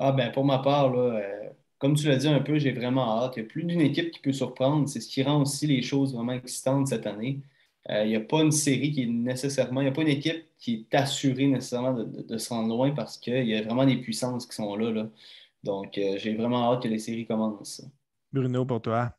Ah 0.00 0.12
ben 0.12 0.30
pour 0.30 0.44
ma 0.44 0.58
part, 0.58 0.92
là, 0.92 1.16
euh, 1.18 1.50
comme 1.78 1.94
tu 1.94 2.06
l'as 2.06 2.16
dit 2.16 2.28
un 2.28 2.40
peu, 2.40 2.56
j'ai 2.58 2.70
vraiment 2.70 3.20
hâte. 3.20 3.36
Il 3.36 3.42
y 3.42 3.42
a 3.42 3.48
plus 3.48 3.64
d'une 3.64 3.80
équipe 3.80 4.12
qui 4.12 4.20
peut 4.20 4.32
surprendre. 4.32 4.88
C'est 4.88 5.00
ce 5.00 5.08
qui 5.08 5.24
rend 5.24 5.42
aussi 5.42 5.66
les 5.66 5.82
choses 5.82 6.14
vraiment 6.14 6.32
excitantes 6.32 6.86
cette 6.86 7.06
année. 7.06 7.40
Euh, 7.90 8.04
il 8.04 8.10
n'y 8.10 8.16
a 8.16 8.20
pas 8.20 8.42
une 8.42 8.52
série 8.52 8.92
qui 8.92 9.04
est 9.04 9.06
nécessairement, 9.06 9.80
il 9.80 9.84
n'y 9.84 9.90
a 9.90 9.94
pas 9.94 10.02
une 10.02 10.08
équipe 10.08 10.44
qui 10.58 10.86
est 10.90 10.96
assurée 10.96 11.46
nécessairement 11.46 11.94
de, 11.94 12.38
se 12.38 12.48
rendre 12.50 12.68
loin 12.68 12.90
parce 12.90 13.16
qu'il 13.16 13.46
y 13.46 13.54
a 13.54 13.62
vraiment 13.62 13.86
des 13.86 13.96
puissances 13.96 14.46
qui 14.46 14.54
sont 14.54 14.76
là. 14.76 14.90
là. 14.90 15.08
Donc, 15.64 15.96
euh, 15.96 16.16
j'ai 16.18 16.34
vraiment 16.34 16.72
hâte 16.72 16.82
que 16.82 16.88
les 16.88 16.98
séries 16.98 17.26
commencent. 17.26 17.82
Bruno, 18.32 18.64
pour 18.64 18.82
toi. 18.82 19.12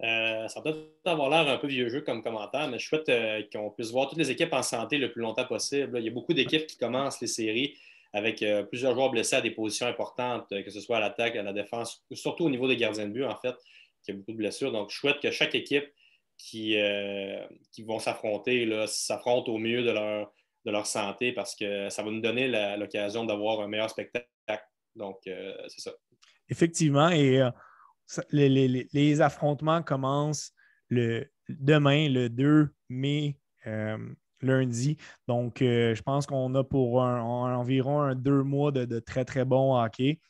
ça 0.00 0.48
va 0.56 0.62
peut-être 0.62 1.06
avoir 1.06 1.30
l'air 1.30 1.48
un 1.48 1.58
peu 1.58 1.68
vieux 1.68 1.88
jeu 1.88 2.00
comme 2.00 2.22
commentaire, 2.22 2.68
mais 2.68 2.78
je 2.78 2.86
souhaite 2.86 3.10
qu'on 3.52 3.70
puisse 3.70 3.92
voir 3.92 4.08
toutes 4.08 4.18
les 4.18 4.30
équipes 4.30 4.52
en 4.52 4.62
santé 4.62 4.98
le 4.98 5.12
plus 5.12 5.22
longtemps 5.22 5.46
possible. 5.46 5.98
Il 5.98 6.04
y 6.04 6.08
a 6.08 6.12
beaucoup 6.12 6.34
d'équipes 6.34 6.66
qui 6.66 6.76
commencent 6.76 7.20
les 7.20 7.28
séries 7.28 7.74
avec 8.12 8.42
euh, 8.42 8.62
plusieurs 8.62 8.94
joueurs 8.94 9.10
blessés 9.10 9.36
à 9.36 9.40
des 9.40 9.50
positions 9.50 9.86
importantes, 9.86 10.46
euh, 10.52 10.62
que 10.62 10.70
ce 10.70 10.80
soit 10.80 10.98
à 10.98 11.00
l'attaque, 11.00 11.36
à 11.36 11.42
la 11.42 11.52
défense, 11.52 12.04
surtout 12.12 12.44
au 12.44 12.50
niveau 12.50 12.68
des 12.68 12.76
gardiens 12.76 13.06
de 13.06 13.12
but, 13.12 13.24
en 13.24 13.36
fait, 13.36 13.54
qui 14.02 14.10
a 14.10 14.14
beaucoup 14.14 14.32
de 14.32 14.36
blessures. 14.36 14.70
Donc, 14.70 14.90
je 14.90 14.96
souhaite 14.96 15.20
que 15.20 15.30
chaque 15.30 15.54
équipe 15.54 15.86
qui, 16.42 16.76
euh, 16.76 17.44
qui 17.70 17.84
vont 17.84 17.98
s'affronter 17.98 18.68
s'affronte 18.86 19.48
au 19.48 19.58
mieux 19.58 19.82
de 19.82 19.90
leur, 19.90 20.32
de 20.64 20.70
leur 20.70 20.86
santé 20.86 21.32
parce 21.32 21.54
que 21.54 21.88
ça 21.88 22.02
va 22.02 22.10
nous 22.10 22.20
donner 22.20 22.48
l'occasion 22.76 23.24
d'avoir 23.24 23.60
un 23.60 23.68
meilleur 23.68 23.90
spectacle. 23.90 24.26
Donc, 24.96 25.18
c'est 25.24 25.80
ça. 25.80 25.92
Effectivement, 26.48 27.08
et 27.08 27.40
les, 28.30 28.88
les, 28.92 29.20
affrontements 29.20 29.82
commencent 29.82 30.52
le, 30.88 31.30
demain, 31.48 32.08
le 32.08 32.28
2 32.28 32.68
mai 32.88 33.36
lundi. 34.42 34.96
Donc, 35.28 35.62
euh, 35.62 35.94
je 35.94 36.02
pense 36.02 36.26
qu'on 36.26 36.54
a 36.54 36.64
pour 36.64 36.96
environ 36.96 38.02
un 38.02 38.14
deux 38.14 38.42
mois 38.42 38.72
de, 38.72 38.98
très, 38.98 39.24
très 39.24 39.44
bon 39.44 39.76
hockey. 39.76 40.20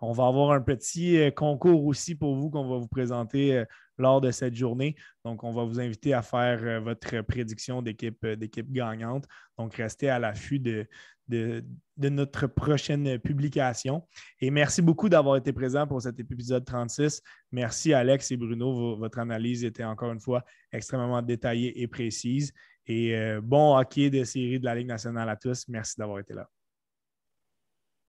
On 0.00 0.12
va 0.12 0.26
avoir 0.26 0.52
un 0.52 0.60
petit 0.60 1.18
euh, 1.18 1.30
concours 1.30 1.84
aussi 1.86 2.14
pour 2.14 2.36
vous 2.36 2.50
qu'on 2.50 2.68
va 2.68 2.76
vous 2.76 2.88
présenter 2.88 3.64
lors 3.98 4.20
de 4.20 4.30
cette 4.30 4.54
journée. 4.54 4.96
Donc, 5.24 5.44
on 5.44 5.52
va 5.52 5.64
vous 5.64 5.80
inviter 5.80 6.14
à 6.14 6.22
faire 6.22 6.82
votre 6.82 7.20
prédiction 7.22 7.82
d'équipe 7.82 8.72
gagnante. 8.72 9.26
Donc, 9.58 9.74
restez 9.74 10.08
à 10.08 10.18
l'affût 10.18 10.58
de, 10.58 10.86
de, 11.28 12.08
notre 12.08 12.46
prochaine 12.46 13.18
publication. 13.18 14.06
Et 14.40 14.50
merci 14.50 14.82
beaucoup 14.82 15.08
d'avoir 15.08 15.36
été 15.36 15.52
présent 15.52 15.86
pour 15.86 16.00
cet 16.02 16.18
épisode 16.20 16.64
36. 16.64 17.22
Merci 17.52 17.92
Alex 17.92 18.30
et 18.30 18.36
Bruno. 18.36 18.96
votre 18.96 19.18
analyse 19.18 19.64
était 19.64 19.84
encore 19.84 20.12
une 20.12 20.20
fois 20.20 20.44
extrêmement 20.72 21.22
détaillée 21.22 21.80
et 21.80 21.86
précise. 21.86 22.52
Et 22.86 23.16
euh, 23.16 23.40
bon 23.42 23.76
hockey 23.76 24.10
de 24.10 24.22
série 24.24 24.60
de 24.60 24.64
la 24.64 24.74
Ligue 24.74 24.88
nationale 24.88 25.28
à 25.28 25.36
tous. 25.36 25.66
Merci 25.68 25.96
d'avoir 25.98 26.20
été 26.20 26.34
là. 26.34 26.48